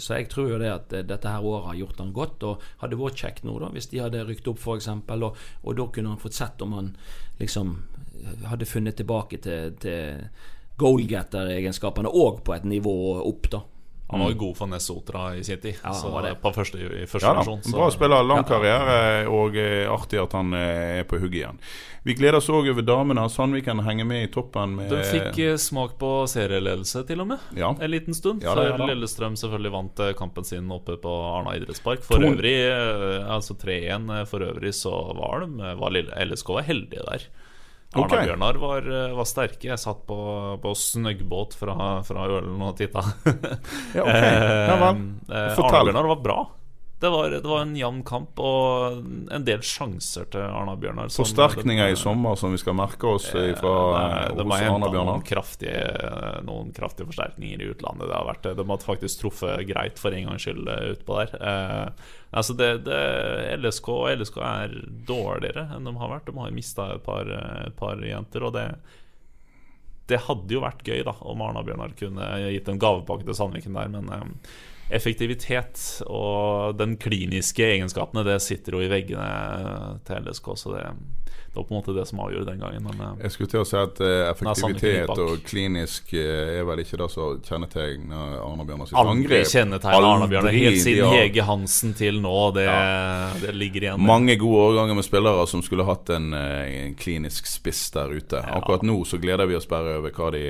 så, 0.00 0.14
jeg 0.16 0.30
tror 0.32 0.48
jo 0.48 0.58
det 0.62 0.70
at 0.72 0.92
eh, 0.96 1.04
dette 1.04 1.28
her 1.28 1.44
året 1.44 1.66
har 1.70 1.80
gjort 1.82 1.98
han 2.00 2.12
godt. 2.16 2.46
Og 2.48 2.68
hadde 2.80 3.00
vært 3.00 3.20
kjekt 3.20 3.44
nå, 3.44 3.58
da, 3.60 3.68
hvis 3.74 3.90
de 3.92 4.00
hadde 4.00 4.22
rykt 4.28 4.48
opp, 4.48 4.62
f.eks. 4.62 4.88
Og, 4.96 5.42
og 5.60 5.76
da 5.76 5.86
kunne 5.92 6.14
han 6.14 6.22
fått 6.22 6.38
sett 6.38 6.64
om 6.64 6.72
han 6.78 6.94
liksom 7.40 7.76
hadde 8.48 8.68
funnet 8.68 8.96
tilbake 9.00 9.40
til, 9.44 9.76
til 9.80 10.24
goalgetter-egenskapene 10.80 12.08
òg 12.08 12.40
på 12.44 12.56
et 12.56 12.66
nivå 12.68 12.94
opp, 13.20 13.50
da. 13.52 13.62
Han 14.10 14.20
var 14.20 14.30
jo 14.30 14.36
god 14.38 14.56
for 14.56 14.66
Nesotra 14.66 15.36
i 15.36 15.44
sin 15.44 15.60
tid. 15.60 15.76
Ja, 15.82 15.92
så 15.94 16.20
det. 16.20 16.34
På 16.42 16.50
første, 16.52 16.78
i 16.78 17.06
første 17.06 17.28
ja, 17.28 17.34
versjon. 17.38 17.60
Bra 17.70 17.86
spiller, 17.94 18.24
lang 18.26 18.42
karriere, 18.48 19.26
og 19.30 19.54
eh, 19.60 19.86
artig 19.90 20.18
at 20.18 20.34
han 20.34 20.54
eh, 20.56 21.00
er 21.00 21.06
på 21.06 21.20
hugget 21.22 21.44
igjen. 21.44 21.60
Vi 22.02 22.16
gleder 22.18 22.40
oss 22.40 22.48
òg 22.50 22.70
over 22.72 22.82
damene. 22.86 23.26
Sandviken 23.30 23.84
henger 23.86 24.08
med 24.08 24.24
i 24.26 24.30
toppen. 24.32 24.74
Med 24.80 24.90
De 24.90 25.02
fikk 25.06 25.38
eh, 25.44 25.56
smak 25.60 25.94
på 26.00 26.10
serieledelse, 26.32 27.04
til 27.06 27.22
og 27.22 27.30
med. 27.30 27.44
Ja. 27.58 27.70
En 27.76 27.92
liten 27.92 28.16
stund. 28.16 28.42
Ja, 28.46 28.56
før 28.58 28.82
Lillestrøm 28.90 29.38
selvfølgelig 29.38 29.74
vant 29.76 30.02
kampen 30.18 30.48
sin 30.48 30.72
oppe 30.74 30.98
på 30.98 31.14
Arna 31.30 31.54
idrettspark. 31.60 32.02
For 32.06 32.18
Ton. 32.18 32.34
øvrig, 32.34 32.56
altså 33.30 33.54
3-1 33.62 34.10
for 34.30 34.46
øvrig, 34.48 34.74
så 34.74 34.94
var 35.20 35.46
de 35.46 35.74
var 35.80 36.00
LSK 36.26 36.56
var 36.56 36.66
heldige 36.66 37.06
der. 37.06 37.30
Arna-Bjørnar 37.90 38.58
var, 38.62 38.86
eh, 38.86 39.16
var, 39.18 39.26
sterke. 39.26 39.66
Jeg 39.66 39.82
satt 39.82 40.04
på, 40.06 40.16
på 40.62 40.74
snøggbåt 40.78 41.56
fra, 41.58 41.74
fra 42.06 42.26
Ølen 42.30 42.62
og 42.62 42.76
titta. 42.78 43.02
ja, 43.98 44.04
okay. 44.04 44.30
ja, 44.70 44.76
eh, 44.78 45.58
Arna-Bjørnar 45.58 46.10
var 46.14 46.22
bra. 46.22 46.38
Det 47.00 47.08
var, 47.08 47.30
det 47.30 47.48
var, 47.48 47.62
en 47.62 47.76
jevn 47.76 48.02
kamp 48.04 48.40
og 48.44 48.98
en 49.32 49.44
del 49.46 49.62
sjanser 49.64 50.26
til 50.34 50.42
Arna 50.44 50.74
Bjørnar. 50.76 51.08
Forsterkninger 51.14 51.94
i 51.94 51.96
sommer 51.96 52.36
som 52.36 52.52
vi 52.52 52.60
skal 52.60 52.76
merke 52.76 53.08
oss 53.08 53.30
eh, 53.32 53.54
fra 53.56 53.72
eh, 54.00 54.34
hos 54.36 54.52
Arna 54.58 54.90
Bjørnar? 54.92 55.14
Noen 55.14 55.24
kraftige, 55.24 55.80
noen 56.44 56.74
kraftige 56.76 57.08
forsterkninger 57.08 57.64
i 57.64 57.70
utlandet. 57.72 58.10
Det 58.10 58.18
har 58.18 58.28
vært, 58.28 58.50
de 58.58 58.68
har 58.68 58.84
faktisk 58.84 59.24
truffet 59.24 59.64
greit 59.70 60.02
for 60.02 60.12
en 60.12 60.28
gangs 60.28 60.44
skyld 60.44 60.68
eh, 60.68 60.86
utpå 60.92 61.16
der. 61.22 61.32
Eh, 61.40 62.10
altså 62.36 62.58
det, 62.60 62.70
det, 62.84 63.02
LSK 63.62 63.88
LSK 64.18 64.40
er 64.44 64.76
dårligere 65.08 65.70
enn 65.72 65.88
de 65.88 65.96
har 66.02 66.12
vært. 66.18 66.28
De 66.28 66.36
har 66.36 66.52
mista 66.52 66.90
et 66.98 67.06
par, 67.08 67.32
et 67.64 67.80
par 67.80 68.04
jenter. 68.04 68.44
Og 68.44 68.58
det 68.58 68.68
det 70.10 70.24
hadde 70.26 70.54
jo 70.54 70.62
vært 70.64 70.84
gøy 70.86 71.04
da 71.06 71.14
om 71.28 71.42
Arna 71.44 71.62
Bjørnar 71.64 71.94
kunne 71.98 72.26
gitt 72.50 72.68
en 72.70 72.80
gavepakke 72.82 73.26
til 73.28 73.36
Sandviken 73.36 73.76
der, 73.78 73.90
men 73.92 74.10
eh, 74.14 74.52
effektivitet 74.90 75.80
og 76.06 76.76
den 76.78 76.96
kliniske 77.00 77.64
egenskapene, 77.76 78.24
det 78.26 78.40
sitter 78.44 78.76
jo 78.76 78.84
i 78.84 78.90
veggene 78.90 80.00
til 80.06 80.26
LSK. 80.26 80.52
Så 80.58 80.74
det, 80.74 80.84
det 81.50 81.58
var 81.58 81.64
på 81.64 81.74
en 81.74 81.78
måte 81.80 81.92
det 81.92 82.06
som 82.06 82.20
avgjorde 82.20 82.44
den 82.52 82.60
gangen. 82.60 82.82
Men, 82.82 83.00
eh, 83.00 83.22
jeg 83.24 83.34
skulle 83.34 83.50
til 83.50 83.64
å 83.64 83.66
si 83.66 83.74
at 83.74 84.00
uh, 84.02 84.30
effektivitet 84.30 85.10
og 85.10 85.40
klinisk 85.42 86.12
uh, 86.14 86.58
er 86.60 86.66
vel 86.68 86.82
ikke 86.84 87.00
det 87.00 87.08
som 87.10 87.40
kjennetegner 87.42 88.36
Arne 88.44 88.66
Bjørnar 88.68 88.90
sitt 88.90 88.98
angrep. 89.00 89.34
Aldri 89.34 89.40
kjennetegner 89.50 90.06
Arne 90.12 90.28
Bjørnar 90.30 90.54
helt 90.54 90.78
siden 90.84 91.14
Hege 91.14 91.46
Hansen 91.48 91.96
til 91.98 92.20
nå. 92.22 92.36
Det, 92.54 92.68
ja. 92.68 93.34
det 93.42 93.54
ligger 93.58 93.86
igjen. 93.88 94.06
Mange 94.06 94.38
gode 94.38 94.62
årganger 94.68 95.00
med 95.00 95.08
spillere 95.08 95.48
som 95.50 95.64
skulle 95.66 95.88
hatt 95.90 96.12
en, 96.14 96.30
en 96.34 96.94
klinisk 96.98 97.50
spiss 97.50 97.82
der 97.98 98.14
ute. 98.14 98.38
Ja. 98.38 98.60
Akkurat 98.60 98.86
nå 98.86 99.00
så 99.06 99.18
gleder 99.22 99.50
vi 99.50 99.58
oss 99.58 99.66
bare 99.70 99.98
over 99.98 100.14
hva 100.14 100.30
de 100.34 100.44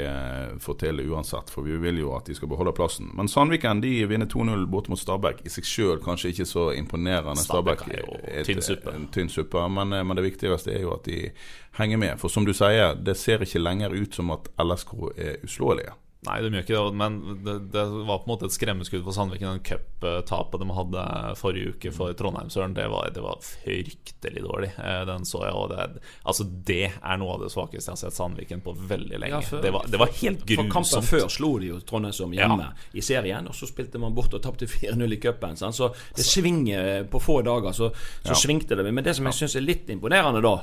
får 0.61 0.81
til 0.85 1.05
uansett, 1.09 1.49
for 1.53 1.65
vi 1.65 1.81
vil 1.81 2.01
jo 2.05 2.13
at 2.19 2.29
de 2.29 2.37
skal 2.37 2.53
beholde 2.53 2.77
plassen. 2.77 3.09
Men 3.17 3.29
Sandviken 3.29 3.81
de 3.81 3.95
vinner 4.11 4.29
2-0 4.33 4.67
borte 4.71 4.93
mot 4.93 5.01
Stabæk. 5.01 5.45
I 5.47 5.53
seg 5.53 5.67
sjøl 5.69 6.03
kanskje 6.05 6.33
ikke 6.35 6.47
så 6.49 6.69
imponerende. 6.77 7.43
Stabæk 7.43 7.87
er 7.89 8.03
jo 8.05 8.45
tynn 8.49 8.63
suppe. 8.65 8.95
Tynn 9.15 9.33
suppe 9.33 9.65
men, 9.69 9.95
men 10.07 10.19
det 10.19 10.27
viktigste 10.27 10.75
er 10.75 10.85
jo 10.87 10.95
at 10.97 11.09
de 11.09 11.31
henger 11.79 12.01
med. 12.01 12.19
For 12.21 12.33
som 12.33 12.47
du 12.47 12.55
sier, 12.57 12.95
det 12.95 13.17
ser 13.19 13.43
ikke 13.45 13.63
lenger 13.63 13.97
ut 13.97 14.15
som 14.15 14.33
at 14.35 14.51
LSK 14.61 14.95
er 15.17 15.43
uslåelige. 15.47 15.97
Nei, 16.21 16.35
de 16.45 16.51
gjør 16.53 16.65
ikke 16.67 16.77
det, 16.77 16.97
men 17.01 17.15
det, 17.47 17.53
det, 17.73 17.83
var 18.05 18.19
på 18.21 18.29
en 18.29 18.31
måte 18.35 18.49
et 18.51 18.53
skremmeskudd 18.53 19.07
for 19.07 19.17
Sandviken. 19.17 19.55
Den 19.57 19.63
cuptapet 19.65 20.61
de 20.61 20.75
hadde 20.77 21.05
forrige 21.41 21.73
uke 21.73 21.93
for 21.97 22.13
Trondheimsøren, 22.19 22.75
det 22.77 22.85
var, 22.93 23.09
det 23.17 23.23
var 23.25 23.41
fryktelig 23.41 24.43
dårlig. 24.45 24.69
Eh, 24.77 24.99
den 25.09 25.25
så 25.25 25.47
jeg, 25.47 25.55
og 25.57 25.73
det, 25.73 26.03
altså 26.29 26.45
det 26.45 26.91
er 26.91 27.23
noe 27.23 27.39
av 27.39 27.47
det 27.47 27.49
svakeste 27.55 27.89
jeg 27.89 27.97
har 27.97 28.03
sett 28.03 28.19
Sandviken 28.19 28.61
på 28.67 28.77
veldig 28.77 29.17
lenge. 29.17 29.33
Ja, 29.33 29.41
for, 29.49 29.65
det, 29.65 29.73
var, 29.73 29.89
det, 29.89 30.03
var, 30.03 30.13
helt 30.21 30.45
grusomt. 30.45 30.61
For 30.61 30.77
kampen 30.77 31.09
før 31.09 31.27
slo 31.33 31.55
de 31.63 31.73
jo 31.73 31.81
Trondheimsøren 31.89 32.37
hjemme 32.37 32.69
ja. 32.69 32.89
i 32.93 33.07
serien, 33.09 33.49
og 33.49 33.57
så 33.57 33.71
spilte 33.73 34.05
man 34.05 34.17
bort 34.19 34.37
og 34.37 34.45
tapte 34.45 34.69
4-0 34.77 35.17
i 35.17 35.21
cupen. 35.25 35.57
Så 35.57 35.89
det 36.21 36.29
svinger 36.29 37.09
på 37.09 37.25
få 37.25 37.41
dager, 37.49 37.73
så, 37.73 37.95
så 38.21 38.35
ja. 38.35 38.41
svingte 38.45 38.77
det. 38.77 38.91
Men 38.93 39.09
det 39.09 39.17
som 39.17 39.33
jeg 39.33 39.41
syns 39.41 39.57
er 39.57 39.65
litt 39.65 39.89
imponerende, 39.97 40.45
da 40.45 40.59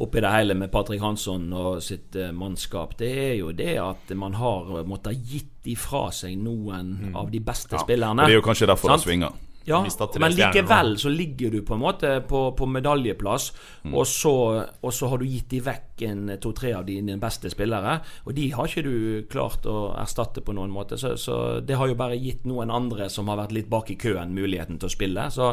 oppi 0.00 0.22
det 0.24 0.32
hele 0.32 0.56
med 0.56 0.70
Patrick 0.72 1.02
Hansson 1.04 1.50
og 1.52 1.82
sitt 1.84 2.16
uh, 2.16 2.30
mannskap, 2.36 2.96
det 3.00 3.10
er 3.26 3.36
jo 3.40 3.52
det 3.56 3.76
at 3.82 4.14
man 4.16 4.38
har 4.40 4.80
måttet 4.88 5.20
gitt 5.28 5.70
ifra 5.70 6.08
seg 6.14 6.38
noen 6.40 6.94
mm. 7.10 7.14
av 7.20 7.30
de 7.32 7.42
beste 7.44 7.76
ja, 7.76 7.84
spillerne. 7.84 8.24
Det 8.24 8.36
er 8.36 8.40
jo 8.40 8.48
kanskje 8.48 8.70
derfor 8.70 8.94
sant? 8.94 9.04
det 9.04 9.10
svinger. 9.10 9.38
Ja, 9.64 9.86
men 10.18 10.32
likevel 10.32 10.98
så 10.98 11.08
ligger 11.08 11.50
du 11.50 11.62
på 11.62 11.74
en 11.74 11.82
måte 11.82 12.20
på, 12.28 12.52
på 12.56 12.66
medaljeplass, 12.66 13.50
mm. 13.82 13.94
og, 13.94 14.06
så, 14.08 14.32
og, 14.80 14.92
så, 14.94 15.10
har 15.12 15.20
du 15.20 15.26
gitt 15.28 15.50
de 15.52 15.60
vekk 15.62 16.04
to-tre 16.40 16.72
av 16.78 16.86
dine 16.88 17.18
beste 17.20 17.52
spillere. 17.52 17.98
Og 18.24 18.34
de 18.34 18.48
har 18.56 18.70
ikke 18.70 18.86
du 18.86 18.94
klart 19.30 19.68
å 19.68 19.92
erstatte 20.00 20.40
på 20.40 20.54
noen 20.56 20.72
måte. 20.72 20.96
Så, 20.98 21.12
så, 21.20 21.36
det 21.60 21.76
har 21.76 21.90
jo 21.90 21.98
bare 21.98 22.16
gitt 22.18 22.48
noen 22.48 22.72
andre 22.72 23.10
som 23.12 23.28
har 23.28 23.42
vært 23.42 23.52
litt 23.58 23.68
bak 23.70 23.92
i 23.92 23.98
køen, 24.00 24.32
muligheten 24.34 24.80
til 24.80 24.88
å 24.88 24.94
spille. 24.96 25.28
Så, 25.30 25.52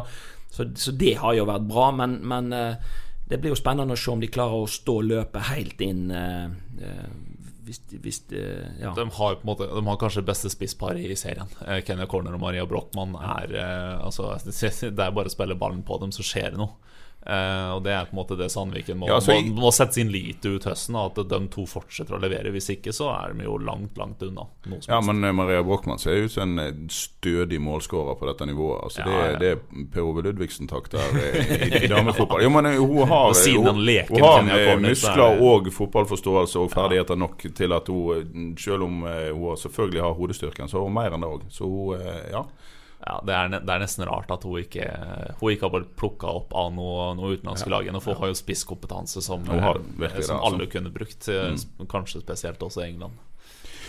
så 0.55 0.95
det 0.95 1.17
har 1.19 1.35
jo 1.35 1.49
vært 1.49 1.67
bra, 1.67 1.91
men, 1.99 2.21
men 2.31 2.55
uh, 2.55 2.95
det 3.27 3.39
blir 3.41 3.51
jo 3.51 3.59
spennende 3.59 3.95
å 3.95 3.99
se 3.99 4.11
om 4.13 4.21
de 4.23 4.29
klarer 4.31 4.63
å 4.63 4.69
stå 4.71 5.01
løpet 5.03 5.49
helt 5.49 5.81
inn. 5.83 6.07
Uh, 6.11 7.09
hvis, 7.67 7.81
hvis, 7.99 8.21
uh, 8.31 8.63
ja. 8.79 8.93
de, 8.95 9.03
har 9.17 9.39
måte, 9.47 9.67
de 9.67 9.83
har 9.83 9.99
kanskje 9.99 10.23
beste 10.27 10.51
spissparet 10.53 11.03
i 11.03 11.17
serien. 11.19 11.51
Uh, 11.59 11.79
Kenya 11.83 12.07
Corner 12.07 12.37
og 12.37 12.43
Maria 12.45 12.63
Brochmann 12.69 13.17
er 13.19 13.57
altså, 13.99 14.31
Det 14.47 14.91
er 14.95 15.15
bare 15.15 15.27
å 15.27 15.33
spille 15.33 15.59
ballen 15.59 15.83
på 15.87 15.99
dem, 16.03 16.15
så 16.15 16.25
skjer 16.25 16.55
det 16.55 16.61
noe. 16.61 16.79
Uh, 17.27 17.75
og 17.75 17.81
Det 17.83 17.91
er 17.91 18.05
på 18.07 18.13
en 18.15 18.19
måte 18.21 18.35
det 18.39 18.45
Sandviken 18.53 19.01
må, 19.01 19.07
ja, 19.09 19.17
altså, 19.17 19.33
må, 19.35 19.57
må, 19.59 19.71
sette 19.75 19.97
sin 19.97 20.11
lit 20.13 20.45
ut 20.47 20.63
høsten. 20.63 20.95
At 20.95 21.17
de 21.27 21.39
to 21.51 21.65
fortsetter 21.67 22.15
å 22.15 22.19
levere. 22.23 22.53
Hvis 22.55 22.69
ikke 22.71 22.93
så 22.95 23.09
er 23.11 23.33
de 23.35 23.43
jo 23.43 23.57
langt 23.59 23.97
langt 23.99 24.23
unna. 24.23 24.45
Ja, 24.85 25.01
men 25.03 25.19
uh, 25.25 25.33
Maria 25.35 25.63
Brochmann 25.65 25.99
ser 25.99 26.23
ut 26.23 26.31
som 26.31 26.45
en 26.45 26.61
eh, 26.63 26.77
stødig 26.93 27.59
målskårer 27.63 28.15
på 28.15 28.29
dette 28.29 28.47
nivået. 28.47 28.79
Altså, 28.87 29.03
ja, 29.03 29.09
det, 29.09 29.17
ja. 29.17 29.41
det, 29.41 29.51
er 29.57 29.89
Per 29.91 30.07
Ove 30.07 30.23
Ludvigsen-takt 30.23 30.95
der 30.95 31.19
i, 31.19 31.83
i, 31.83 31.91
damefotball. 31.91 32.45
Jo, 32.45 32.53
men 32.53 32.71
hun 32.77 33.03
har, 33.11 33.35
hun, 33.35 33.83
hun 34.13 34.53
har 34.53 34.81
muskler 34.85 35.43
og 35.43 35.67
fotballforståelse 35.75 36.63
og 36.63 36.71
ferdigheter 36.71 37.19
nok 37.19 37.43
til 37.57 37.75
at 37.75 37.91
hun, 37.91 38.55
selv 38.61 38.87
om 38.87 39.03
hun 39.03 39.59
selvfølgelig 39.59 40.05
har 40.05 40.15
hodestyrken, 40.15 40.71
så 40.71 40.79
har 40.79 40.87
hun 40.87 40.95
mer 40.95 41.17
enn 41.17 41.27
det 41.27 41.35
òg. 41.35 41.47
Så 41.51 41.67
hun, 41.67 42.07
ja 42.31 42.47
ja, 43.07 43.17
det, 43.23 43.33
er, 43.33 43.51
det, 43.55 43.71
er, 43.71 43.81
nesten 43.83 44.05
rart 44.09 44.31
at 44.33 44.43
hun 44.47 44.59
ikke, 44.59 44.85
hun 45.39 45.53
ikke 45.53 45.67
har 45.67 45.73
bare 45.77 45.87
plukka 45.99 46.33
opp 46.41 46.51
av 46.57 46.73
noe, 46.75 47.09
noe 47.17 47.37
utenlandske 47.37 47.69
ja. 47.69 47.77
lag. 47.77 47.89
Hun 47.95 48.19
har 48.21 48.33
jo 48.33 48.37
spisskompetanse 48.37 49.23
som, 49.23 49.47
har, 49.47 49.79
som 49.79 50.05
altså. 50.11 50.37
alle 50.37 50.67
kunne 50.71 50.91
brukt, 50.93 51.29
eh, 51.31 51.55
mm. 51.55 51.87
kanskje 51.91 52.21
spesielt 52.25 52.63
også 52.63 52.83
i 52.83 52.89
England. 52.91 53.17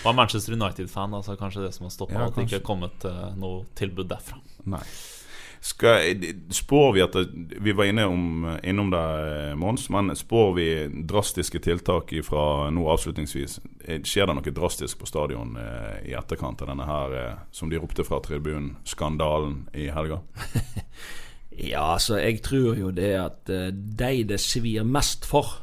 Var 0.05 0.13
er 0.13 0.17
Manchester 0.17 0.55
United-fan, 0.55 1.15
altså 1.19 1.35
kanskje 1.37 1.67
det 1.67 1.75
som 1.75 1.89
har 1.89 1.95
stoppa 1.95 2.21
ja, 2.21 2.29
at 2.31 2.37
det 2.39 2.47
ikke 2.47 2.61
har 2.61 2.67
kommet 2.69 3.07
uh, 3.11 3.31
noe 3.35 3.65
tilbud 3.79 4.07
derfra. 4.13 4.39
Nei 4.71 4.85
skal, 5.69 6.25
spår 6.51 6.93
vi 6.93 7.03
at 7.05 7.13
det, 7.13 7.59
Vi 7.61 7.73
var 7.77 7.85
inne 7.91 8.07
om, 8.09 8.47
innom 8.65 8.91
det, 8.91 9.03
Mons, 9.61 9.89
men 9.93 10.17
spår 10.17 10.53
vi 10.57 10.69
drastiske 11.11 11.61
tiltak 11.65 12.15
fra 12.25 12.71
nå 12.73 12.87
avslutningsvis? 12.89 13.59
Skjer 13.85 14.31
det 14.31 14.37
noe 14.39 14.55
drastisk 14.55 15.03
på 15.03 15.09
stadion 15.09 15.57
eh, 15.61 16.09
i 16.09 16.17
etterkant 16.17 16.65
av 16.65 16.73
denne 16.73 16.89
her, 16.89 17.17
eh, 17.21 17.39
som 17.53 17.69
de 17.71 17.81
ropte 17.81 18.07
fra 18.07 18.21
tribunen, 18.25 18.77
skandalen 18.89 19.67
i 19.77 19.91
helga? 19.93 20.23
ja, 21.73 21.85
altså, 21.95 22.19
jeg 22.23 22.43
tror 22.49 22.81
jo 22.81 22.93
det 22.95 23.15
at 23.21 23.53
uh, 23.53 23.69
de 23.73 24.13
det 24.29 24.41
svir 24.41 24.89
mest 24.89 25.29
for 25.29 25.59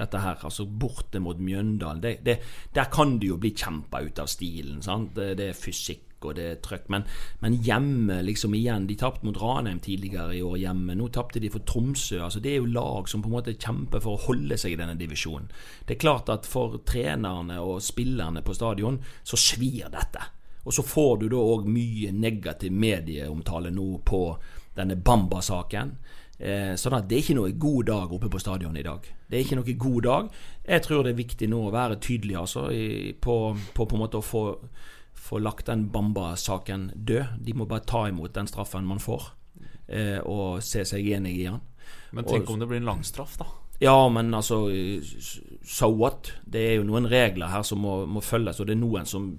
dette 0.00 0.20
her, 0.24 0.40
altså 0.48 0.64
borte 0.64 1.20
mot 1.20 1.36
Mjøndalen, 1.36 2.00
der 2.24 2.92
kan 2.92 3.18
det 3.20 3.28
jo 3.28 3.36
bli 3.40 3.52
kjempa 3.52 4.00
ut 4.00 4.22
av 4.22 4.30
stilen. 4.32 4.80
sant? 4.82 5.12
Det, 5.16 5.34
det 5.36 5.50
er 5.50 5.58
fysikk 5.58 6.09
og 6.24 6.36
det 6.38 6.46
er 6.46 6.58
trøkk. 6.64 6.88
Men, 6.92 7.06
men 7.40 7.58
hjemme, 7.64 8.20
liksom 8.26 8.54
igjen 8.56 8.88
De 8.90 8.96
tapte 8.98 9.26
mot 9.26 9.38
Ranheim 9.40 9.80
tidligere 9.84 10.36
i 10.36 10.42
år 10.44 10.58
hjemme. 10.62 10.96
Nå 10.98 11.08
tapte 11.14 11.42
de 11.42 11.50
for 11.52 11.64
Tromsø. 11.66 12.20
altså 12.24 12.40
Det 12.40 12.54
er 12.54 12.60
jo 12.60 12.72
lag 12.74 13.08
som 13.08 13.22
på 13.22 13.30
en 13.30 13.36
måte 13.38 13.56
kjemper 13.56 14.02
for 14.04 14.16
å 14.16 14.24
holde 14.28 14.58
seg 14.60 14.74
i 14.74 14.80
denne 14.80 14.98
divisjonen. 15.00 15.50
Det 15.86 15.96
er 15.96 16.04
klart 16.04 16.32
at 16.32 16.48
for 16.48 16.80
trenerne 16.86 17.60
og 17.62 17.82
spillerne 17.84 18.44
på 18.46 18.54
stadion 18.56 19.00
så 19.22 19.38
svir 19.40 19.90
dette. 19.92 20.24
Og 20.64 20.74
så 20.76 20.84
får 20.84 21.22
du 21.22 21.28
da 21.32 21.40
òg 21.40 21.68
mye 21.70 22.12
negativ 22.12 22.72
medieomtale 22.72 23.72
nå 23.72 23.90
på 24.06 24.24
denne 24.76 24.96
Bamba-saken. 24.96 25.94
Eh, 26.40 26.72
sånn 26.80 26.96
at 26.96 27.08
det 27.08 27.18
er 27.18 27.24
ikke 27.24 27.36
noe 27.36 27.56
god 27.60 27.88
dag 27.90 28.12
oppe 28.16 28.30
på 28.32 28.40
stadion 28.40 28.76
i 28.80 28.84
dag. 28.84 29.04
Det 29.28 29.36
er 29.36 29.44
ikke 29.44 29.58
noe 29.58 29.74
god 29.82 30.06
dag. 30.06 30.30
Jeg 30.64 30.84
tror 30.86 31.04
det 31.04 31.12
er 31.12 31.18
viktig 31.18 31.48
nå 31.52 31.66
å 31.66 31.74
være 31.74 31.98
tydelig 32.00 32.38
altså, 32.40 32.68
i, 32.72 33.12
på, 33.12 33.34
på, 33.76 33.84
på 33.84 33.98
en 33.98 34.02
måte 34.04 34.20
å 34.20 34.24
få, 34.24 34.44
få 35.14 35.38
lagt 35.38 35.66
den 35.66 35.88
Bamba-saken 35.92 36.90
død. 36.94 37.38
De 37.38 37.54
må 37.54 37.66
bare 37.70 37.86
ta 37.86 38.06
imot 38.08 38.34
den 38.34 38.48
straffen 38.50 38.86
man 38.88 39.02
får, 39.02 39.30
eh, 39.86 40.18
og 40.18 40.62
se 40.64 40.84
seg 40.88 41.06
enig 41.06 41.36
i 41.38 41.48
den. 41.48 41.60
Men 42.10 42.26
tenk 42.26 42.48
og, 42.48 42.54
om 42.54 42.62
det 42.62 42.70
blir 42.70 42.82
en 42.82 42.90
lang 42.90 43.02
straff, 43.06 43.36
da? 43.38 43.46
Ja, 43.80 44.08
men 44.12 44.34
altså 44.34 44.66
So 45.64 45.88
what? 45.88 46.34
Det 46.44 46.60
er 46.60 46.74
jo 46.80 46.86
noen 46.88 47.08
regler 47.08 47.48
her 47.48 47.62
som 47.64 47.80
må, 47.80 48.02
må 48.06 48.20
følges, 48.20 48.60
og 48.60 48.68
det 48.68 48.74
er 48.76 48.82
noen 48.82 49.08
som 49.08 49.30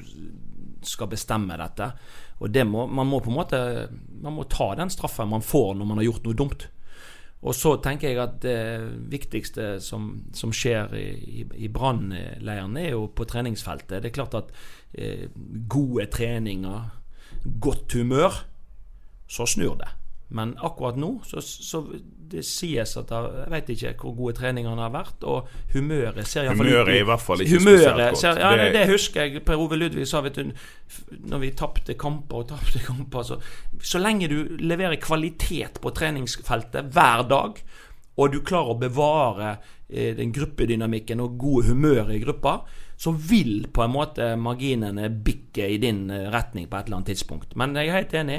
skal 0.82 1.12
bestemme 1.12 1.58
dette. 1.60 1.92
Og 2.42 2.50
det 2.50 2.66
må, 2.66 2.88
man 2.90 3.10
må 3.10 3.20
på 3.22 3.30
en 3.30 3.38
måte 3.38 3.60
Man 4.24 4.34
må 4.34 4.48
ta 4.50 4.72
den 4.80 4.90
straffen 4.90 5.30
man 5.30 5.46
får 5.46 5.76
når 5.78 5.90
man 5.90 6.02
har 6.02 6.08
gjort 6.10 6.26
noe 6.26 6.40
dumt. 6.40 6.66
Og 7.42 7.56
så 7.58 7.74
tenker 7.82 8.12
jeg 8.12 8.20
at 8.22 8.36
det 8.44 8.58
viktigste 9.10 9.80
som, 9.82 10.12
som 10.38 10.52
skjer 10.54 10.94
i, 10.98 11.08
i, 11.42 11.46
i 11.66 11.70
brannleiren, 11.74 12.78
er 12.78 12.92
jo 12.94 13.08
på 13.16 13.26
treningsfeltet. 13.26 14.04
Det 14.04 14.12
er 14.12 14.18
klart 14.20 14.38
at 14.38 14.52
eh, 14.94 15.26
gode 15.70 16.06
treninger, 16.14 16.86
godt 17.64 17.98
humør, 17.98 18.44
så 19.32 19.48
snur 19.50 19.80
det. 19.80 19.90
Men 20.32 20.54
akkurat 20.64 20.98
nå 21.00 21.18
så, 21.28 21.42
så 21.44 21.82
det 22.32 22.46
sies 22.48 22.94
at 22.96 23.10
Jeg 23.12 23.52
vet 23.52 23.70
ikke 23.74 23.92
hvor 24.00 24.14
gode 24.16 24.38
treningene 24.40 24.80
har 24.80 24.94
vært. 24.94 25.26
Og 25.28 25.50
humøret 25.74 26.28
ser 26.28 26.48
iallfall 26.48 26.70
Humøret 26.70 26.94
er 26.94 27.02
i 27.02 27.08
hvert 27.10 27.24
fall 27.24 27.44
ikke 27.44 27.60
humøret, 27.60 27.82
spesielt 27.82 28.02
godt. 28.02 28.22
Ser, 28.22 28.40
ja, 28.40 28.52
det, 28.62 28.70
det, 28.78 28.86
husker 28.92 29.28
jeg 29.28 29.44
Per 29.48 29.64
Ove 29.64 29.80
Ludvig 29.80 30.08
sa 30.08 30.24
vet 30.24 30.40
du, 30.40 30.54
når 31.34 31.44
vi 31.44 31.52
tapte 31.60 31.98
kamper 32.00 32.44
og 32.44 32.50
tapte 32.54 32.84
kamper. 32.90 33.28
Så, 33.28 33.40
så 33.84 34.02
lenge 34.02 34.32
du 34.32 34.40
leverer 34.62 35.00
kvalitet 35.04 35.82
på 35.84 35.94
treningsfeltet 35.98 36.94
hver 36.96 37.28
dag, 37.32 37.60
og 38.20 38.32
du 38.32 38.42
klarer 38.46 38.76
å 38.76 38.80
bevare 38.80 39.52
eh, 39.90 40.14
den 40.16 40.32
gruppedynamikken 40.36 41.24
og 41.24 41.36
gode 41.42 41.72
humøret 41.72 42.16
i 42.16 42.24
gruppa, 42.24 42.62
så 43.02 43.12
vil 43.12 43.66
på 43.74 43.82
en 43.82 43.94
måte 43.96 44.26
marginene 44.38 45.08
bikke 45.10 45.66
i 45.74 45.80
din 45.82 46.04
eh, 46.14 46.28
retning 46.30 46.68
på 46.70 46.78
et 46.78 46.86
eller 46.86 47.00
annet 47.00 47.14
tidspunkt. 47.16 47.56
Men 47.58 47.74
jeg 47.74 47.90
er 47.90 47.98
helt 47.98 48.14
enig. 48.20 48.36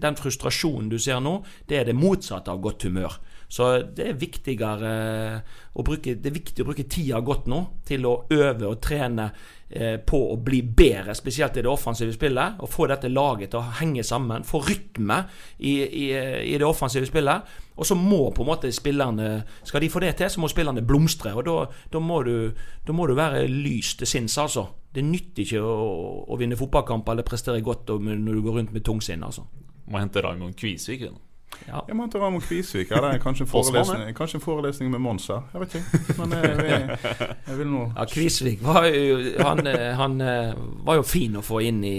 Den 0.00 0.16
frustrasjonen 0.16 0.88
du 0.88 0.96
ser 1.02 1.20
nå, 1.20 1.34
det 1.68 1.82
er 1.82 1.90
det 1.90 1.96
motsatte 1.98 2.54
av 2.54 2.62
godt 2.64 2.86
humør. 2.88 3.18
Så 3.48 3.70
det 3.96 4.10
er 4.10 4.18
viktigere 4.20 4.90
eh, 4.92 5.54
å 5.72 5.84
bruke, 5.86 6.18
det 6.20 6.28
er 6.28 6.36
viktig 6.36 6.64
å 6.64 6.68
bruke 6.68 6.88
tida 6.90 7.20
godt 7.24 7.48
nå 7.48 7.62
til 7.88 8.04
å 8.08 8.18
øve 8.34 8.68
og 8.68 8.82
trene 8.84 9.30
Eh, 9.70 9.98
på 10.00 10.16
å 10.32 10.36
bli 10.40 10.62
bedre, 10.62 11.12
spesielt 11.12 11.58
i 11.60 11.62
det 11.62 11.68
offensive 11.68 12.12
spillet. 12.14 12.56
Og 12.64 12.70
få 12.72 12.86
dette 12.88 13.10
laget 13.12 13.52
til 13.52 13.60
å 13.60 13.74
henge 13.82 14.04
sammen. 14.06 14.46
Få 14.48 14.62
rytme 14.64 15.18
i, 15.58 15.74
i, 15.84 16.04
i, 16.54 16.54
det 16.56 16.64
offensive 16.64 17.04
spillet. 17.04 17.50
Og 17.76 17.86
så 17.86 17.98
må 17.98 18.30
på 18.32 18.46
en 18.46 18.48
måte 18.48 18.72
spillerne 18.72 19.42
Skal 19.68 19.84
de 19.84 19.90
få 19.92 20.00
det 20.00 20.14
til, 20.16 20.30
så 20.32 20.40
må 20.40 20.48
spillerne 20.48 20.86
blomstre. 20.88 21.34
Og 21.36 21.44
da, 21.44 21.58
da, 21.92 22.00
må, 22.00 22.22
du, 22.24 22.48
da 22.86 22.96
må, 22.96 23.06
du, 23.06 23.14
være 23.18 23.44
lys 23.44 23.94
til 24.00 24.08
sinns, 24.08 24.38
altså. 24.40 24.64
Det 24.94 25.04
nytter 25.04 25.44
ikke 25.44 25.60
å, 25.60 25.78
å 26.32 26.40
vinne 26.40 26.56
fotballkamper 26.56 27.12
eller 27.12 27.28
prestere 27.28 27.60
godt 27.60 27.92
når 27.92 28.24
du 28.24 28.42
går 28.42 28.62
rundt 28.62 28.72
med 28.72 28.88
tungsinn, 28.88 29.24
altså. 29.28 29.44
Må 29.88 30.00
hente 30.00 30.24
Raymond 30.24 30.56
Kvisvik 30.56 31.10
nå. 31.10 31.27
Ja. 31.66 31.80
Jeg 31.88 31.96
måtte 31.96 32.20
Ramon 32.20 32.40
Kvisvik. 32.40 32.90
Ja, 32.90 33.18
kanskje 33.18 33.44
en 33.44 33.50
forelesning, 33.50 34.14
kanskje 34.16 34.38
en 34.38 34.44
forelesning 34.44 34.90
med 34.90 35.02
Mons 35.04 35.26
her. 35.26 35.42
Jeg 35.52 35.60
vet 35.60 35.74
ikke. 35.80 36.16
Men 36.18 36.32
jeg, 36.32 36.56
jeg, 36.70 36.98
jeg 37.48 37.58
vil 37.58 37.70
nå 37.72 37.84
Ja, 37.96 38.06
Kvisvik 38.08 38.64
var 38.64 38.88
jo, 38.88 39.18
han, 39.42 39.66
eh, 39.66 39.92
han, 39.98 40.20
eh, 40.20 40.52
var 40.86 41.00
jo 41.00 41.06
fin 41.06 41.36
å 41.36 41.44
få 41.44 41.62
inn 41.68 41.84
i 41.84 41.96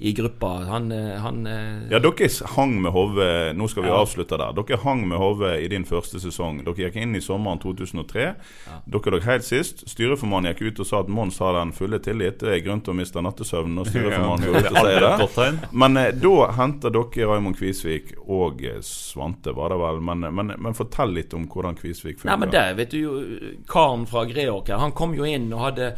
i 0.00 0.12
gruppa. 0.12 0.46
Han, 0.46 0.92
eh, 0.92 1.20
han 1.20 1.46
eh, 1.46 1.90
Ja, 1.90 1.98
dere 1.98 2.28
hang 2.54 2.82
med 2.82 2.92
hodet 2.92 3.56
Nå 3.56 3.66
skal 3.68 3.82
vi 3.82 3.88
ja. 3.88 3.96
avslutte 3.98 4.36
der. 4.38 4.54
Dere 4.54 4.78
hang 4.84 5.02
med 5.08 5.18
hodet 5.18 5.56
i 5.60 5.68
din 5.68 5.84
første 5.84 6.20
sesong. 6.22 6.60
Dere 6.62 6.86
gikk 6.86 7.00
inn 7.02 7.16
i 7.18 7.22
sommeren 7.22 7.58
2003. 7.58 8.26
Ja. 8.68 8.76
Dere 8.86 9.14
lå 9.16 9.20
helt 9.26 9.46
sist. 9.46 9.82
Styreformannen 9.90 10.52
gikk 10.52 10.62
ut 10.68 10.84
og 10.84 10.86
sa 10.86 11.00
at 11.02 11.10
Mons 11.10 11.40
har 11.42 11.58
den 11.58 11.72
fulle 11.74 11.98
tillit. 12.04 12.38
Det 12.38 12.52
er 12.54 12.62
grunn 12.62 12.82
til 12.86 12.94
å 12.94 12.98
miste 13.00 13.24
nattesøvnen 13.26 13.74
når 13.80 13.88
styreformannen 13.92 14.46
går 14.46 14.60
ut 14.60 14.70
og 14.70 14.78
sier 14.86 15.48
det. 15.48 15.72
Men 15.82 15.98
eh, 15.98 16.12
da 16.14 16.36
henter 16.60 16.94
dere 16.94 17.30
Raymond 17.32 17.58
Kvisvik 17.58 18.14
og 18.22 18.62
Svante, 18.86 19.50
var 19.56 19.74
det 19.74 19.80
vel. 19.82 19.98
Men, 20.12 20.28
men, 20.30 20.54
men, 20.54 20.78
fortell 20.78 21.16
litt 21.16 21.34
om 21.34 21.48
hvordan 21.50 21.74
Kvisvik 21.80 22.22
fungerer. 22.22 22.36
Nei, 22.36 22.44
men 22.44 22.54
det 22.54 22.64
vet 22.78 22.94
du 22.94 23.00
jo 23.00 23.18
Karen 23.66 24.06
fra 24.06 24.22
Greåker, 24.30 24.78
han 24.78 24.94
kom 24.94 25.18
jo 25.18 25.26
inn 25.26 25.50
og 25.50 25.64
hadde 25.72 25.90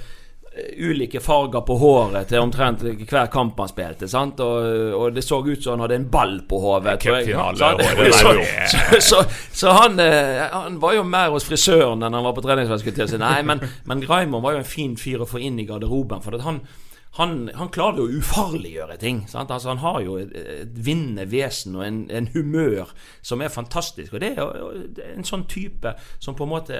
ulike 0.78 1.20
farger 1.20 1.62
på 1.66 1.76
håret 1.80 2.28
til 2.30 2.42
omtrent 2.42 2.82
hver 2.82 3.30
kamp 3.32 3.58
han 3.60 3.70
spilte. 3.70 4.08
Sant? 4.10 4.40
Og, 4.44 4.94
og 4.96 5.14
det 5.14 5.24
så 5.26 5.40
ut 5.44 5.62
som 5.62 5.76
han 5.76 5.84
hadde 5.84 5.98
en 6.00 6.08
ball 6.12 6.36
på 6.48 6.60
hodet. 6.62 6.98
Så, 8.70 9.00
så, 9.00 9.22
så, 9.52 9.70
han, 9.74 9.98
eh, 10.00 10.42
han, 10.52 10.78
var 10.80 10.94
jo 10.94 11.02
mer 11.06 11.30
hos 11.34 11.44
frisøren 11.48 12.02
enn 12.02 12.14
han 12.14 12.24
var 12.24 12.34
på 12.36 12.44
treningsfeltet. 12.44 13.16
Nei, 13.20 13.40
men, 13.46 13.62
men 13.88 14.02
Raymond 14.06 14.44
var 14.44 14.56
jo 14.56 14.62
en 14.62 14.68
fin 14.68 14.96
fyr 14.98 15.24
å 15.24 15.28
få 15.28 15.40
inn 15.42 15.58
i 15.60 15.66
garderoben. 15.68 16.22
For 16.24 16.36
han, 16.44 16.60
han, 17.18 17.50
han 17.58 17.70
klarer 17.74 17.98
jo 17.98 18.06
å 18.06 18.18
ufarliggjøre 18.20 18.96
ting. 19.02 19.24
Altså, 19.34 19.72
han 19.72 19.82
har 19.82 19.98
jo 20.04 20.14
et, 20.20 20.30
et 20.38 20.76
vinnende 20.86 21.26
vesen 21.30 21.74
og 21.74 21.82
en, 21.82 22.00
en, 22.14 22.28
humør 22.30 22.92
som 23.26 23.42
er 23.42 23.50
fantastisk. 23.50 24.14
Og 24.14 24.22
det 24.22 24.30
er 24.36 24.44
jo 24.44 24.70
en 25.08 25.26
sånn 25.26 25.48
type 25.50 25.96
som 26.22 26.38
på 26.38 26.46
en 26.46 26.52
måte 26.52 26.78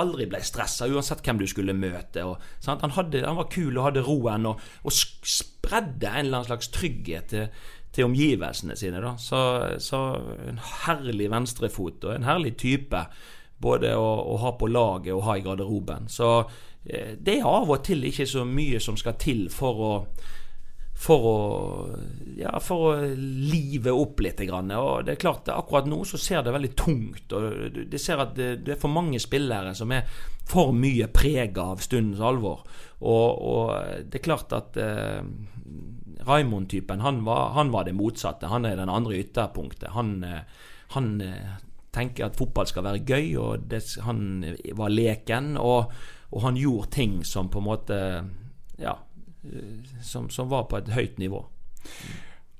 aldri 0.00 0.28
ble 0.30 0.38
stressa, 0.46 0.86
uansett 0.86 1.24
hvem 1.26 1.42
du 1.42 1.46
skulle 1.50 1.74
møte. 1.74 2.22
Og, 2.22 2.38
han, 2.68 2.94
hadde, 2.94 3.24
han, 3.26 3.40
var 3.40 3.50
kul 3.50 3.72
og 3.74 3.88
hadde 3.88 4.04
roen 4.06 4.46
og, 4.52 4.62
og 4.86 4.94
spredde 4.94 6.12
en 6.12 6.20
eller 6.22 6.38
annen 6.38 6.52
slags 6.52 6.70
trygghet 6.74 7.32
til, 7.34 7.48
til 7.94 8.06
omgivelsene 8.06 8.78
sine. 8.78 9.02
Da. 9.02 9.16
Så, 9.18 9.40
så 9.82 10.04
en 10.52 10.62
herlig 10.84 11.32
venstrefot 11.34 12.06
og 12.06 12.14
en 12.14 12.28
herlig 12.30 12.54
type 12.62 13.08
både 13.64 13.94
å, 13.98 14.06
å 14.34 14.38
ha 14.42 14.54
på 14.58 14.70
laget 14.70 15.14
og 15.16 15.26
ha 15.26 15.34
i 15.38 15.42
garderoben. 15.42 16.06
Så 16.12 16.30
det 16.84 17.38
er 17.38 17.46
av 17.48 17.70
og 17.72 17.84
til 17.86 18.04
ikke 18.04 18.26
så 18.28 18.42
mye 18.44 18.80
som 18.82 18.96
skal 19.00 19.16
til 19.20 19.46
for 19.52 19.84
å 19.84 19.92
for 20.94 21.26
å, 21.26 21.38
ja, 22.38 22.52
for 22.62 22.86
å 22.88 22.92
live 23.18 23.92
opp 23.92 24.22
litt. 24.24 24.40
Og 24.46 25.04
det 25.04 25.16
er 25.16 25.20
klart, 25.20 25.50
Akkurat 25.52 25.88
nå 25.90 26.00
så 26.06 26.20
ser 26.20 26.44
det 26.46 26.54
veldig 26.54 26.70
tungt 26.78 27.34
og 27.34 27.80
Det 27.90 28.00
ser 28.00 28.22
at 28.22 28.34
det, 28.38 28.50
det 28.64 28.76
er 28.76 28.80
for 28.80 28.94
mange 28.94 29.18
spillere 29.22 29.74
som 29.76 29.92
er 29.92 30.06
for 30.48 30.72
mye 30.76 31.08
prega 31.12 31.70
av 31.74 31.82
stundens 31.84 32.22
alvor. 32.24 32.62
Og, 33.00 33.28
og, 33.34 33.74
det 34.06 34.20
er 34.20 34.24
klart 34.24 34.54
at 34.56 34.78
eh, 34.80 35.20
Raymond-typen, 36.24 37.02
han, 37.04 37.22
han, 37.26 37.72
var 37.72 37.88
det 37.88 37.96
motsatte. 37.96 38.52
Han 38.52 38.68
er 38.68 38.78
den 38.78 38.92
andre 38.92 39.18
ytterpunktet. 39.20 39.90
Han, 39.96 40.18
eh, 40.24 40.66
han 40.94 41.14
eh, 41.24 41.56
tenker 41.96 42.28
at 42.28 42.38
fotball 42.38 42.68
skal 42.70 42.86
være 42.86 43.04
gøy, 43.08 43.32
og 43.40 43.66
det, 43.72 43.82
han 44.04 44.44
var 44.76 44.92
leken. 44.92 45.56
og 45.60 45.92
og 46.34 46.42
han 46.42 46.58
gjorde 46.58 46.90
ting 46.96 47.20
som 47.24 47.50
på 47.50 47.62
en 47.62 47.68
måte 47.70 47.98
Ja, 48.80 48.98
som, 50.02 50.30
som 50.34 50.48
var 50.50 50.64
på 50.66 50.80
et 50.80 50.88
høyt 50.90 51.18
nivå. 51.22 51.44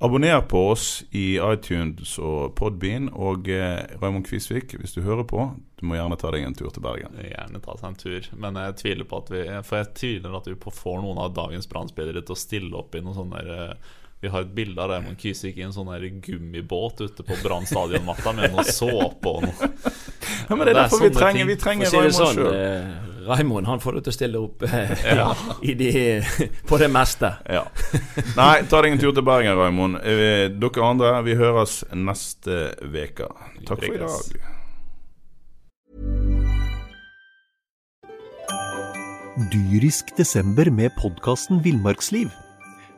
Abonner 0.04 0.40
på 0.40 0.60
oss 0.68 1.04
i 1.10 1.38
iTunes 1.38 2.18
og 2.18 2.54
Podbean. 2.58 3.06
Og 3.14 3.48
eh, 3.48 3.86
Raymond 4.02 4.26
Kvisvik, 4.26 4.74
hvis 4.76 4.92
du 4.92 5.00
hører 5.06 5.24
på, 5.24 5.46
du 5.80 5.86
må 5.88 5.96
gjerne 5.96 6.18
ta 6.20 6.32
deg 6.34 6.44
en 6.44 6.56
tur 6.58 6.68
til 6.74 6.84
Bergen. 6.84 7.16
Gjerne 7.24 7.62
ta 7.64 7.76
seg 7.78 7.88
en 7.88 8.00
tur, 8.02 8.28
men 8.42 8.58
jeg 8.60 8.76
tviler 8.82 9.08
på 9.08 9.22
at 9.22 9.32
vi 9.32 9.44
For 9.64 9.80
jeg 9.80 9.92
tviler 10.00 10.36
at 10.36 10.50
vi 10.50 10.56
får 10.58 11.00
noen 11.00 11.22
av 11.24 11.32
dagens 11.38 11.70
brann 11.70 11.88
til 11.88 12.20
å 12.20 12.38
stille 12.38 12.76
opp 12.76 12.94
i 12.94 13.04
noen 13.04 13.16
sånne 13.16 13.44
der, 13.46 13.70
eh, 13.70 13.94
vi 14.24 14.30
har 14.32 14.44
et 14.46 14.52
bilde 14.56 14.80
av 14.80 14.88
Raymond 14.88 15.20
Kysvik 15.20 15.58
i 15.60 15.64
en 15.66 15.72
sånn 15.74 15.90
gummibåt 16.24 17.02
ute 17.04 17.24
på 17.26 17.36
Brann 17.42 17.66
stadion-matta 17.68 18.32
med 18.36 18.54
noe 18.54 18.64
såpe 18.64 19.28
og 19.28 19.44
noe. 19.44 19.68
Ja, 20.48 20.56
men 20.56 20.64
det 20.64 20.72
er 20.72 20.78
derfor 20.78 21.02
vi 21.04 21.10
trenger, 21.12 21.48
vi 21.48 21.56
trenger 21.60 21.92
Raymond 21.92 22.16
sånn, 22.16 22.38
sjøl. 22.38 22.56
Eh, 22.56 23.10
Raymond 23.28 23.68
han 23.68 23.82
får 23.84 23.98
du 23.98 24.00
til 24.06 24.12
å 24.12 24.16
stille 24.16 24.40
opp 24.40 24.64
eh, 24.64 25.04
ja. 25.20 25.28
de, 25.60 25.92
på 26.68 26.80
det 26.80 26.88
meste. 26.92 27.34
Ja. 27.52 27.66
Nei, 28.38 28.64
ta 28.70 28.80
deg 28.80 28.96
en 28.96 29.02
tur 29.04 29.12
til 29.12 29.24
Bergen, 29.26 29.56
Raymond. 29.60 30.00
Eh, 30.00 30.48
dere 30.52 30.88
andre, 30.88 31.14
vi 31.28 31.36
høres 31.40 31.82
neste 31.92 32.72
uke. 32.80 33.28
Takk 33.68 33.84
for 33.84 33.92
i 33.92 34.00
dag. 34.00 34.52
Dyrisk 39.52 40.14
desember 40.16 40.70
med 40.70 40.94
podkasten 41.00 41.60
Villmarksliv. 41.64 42.32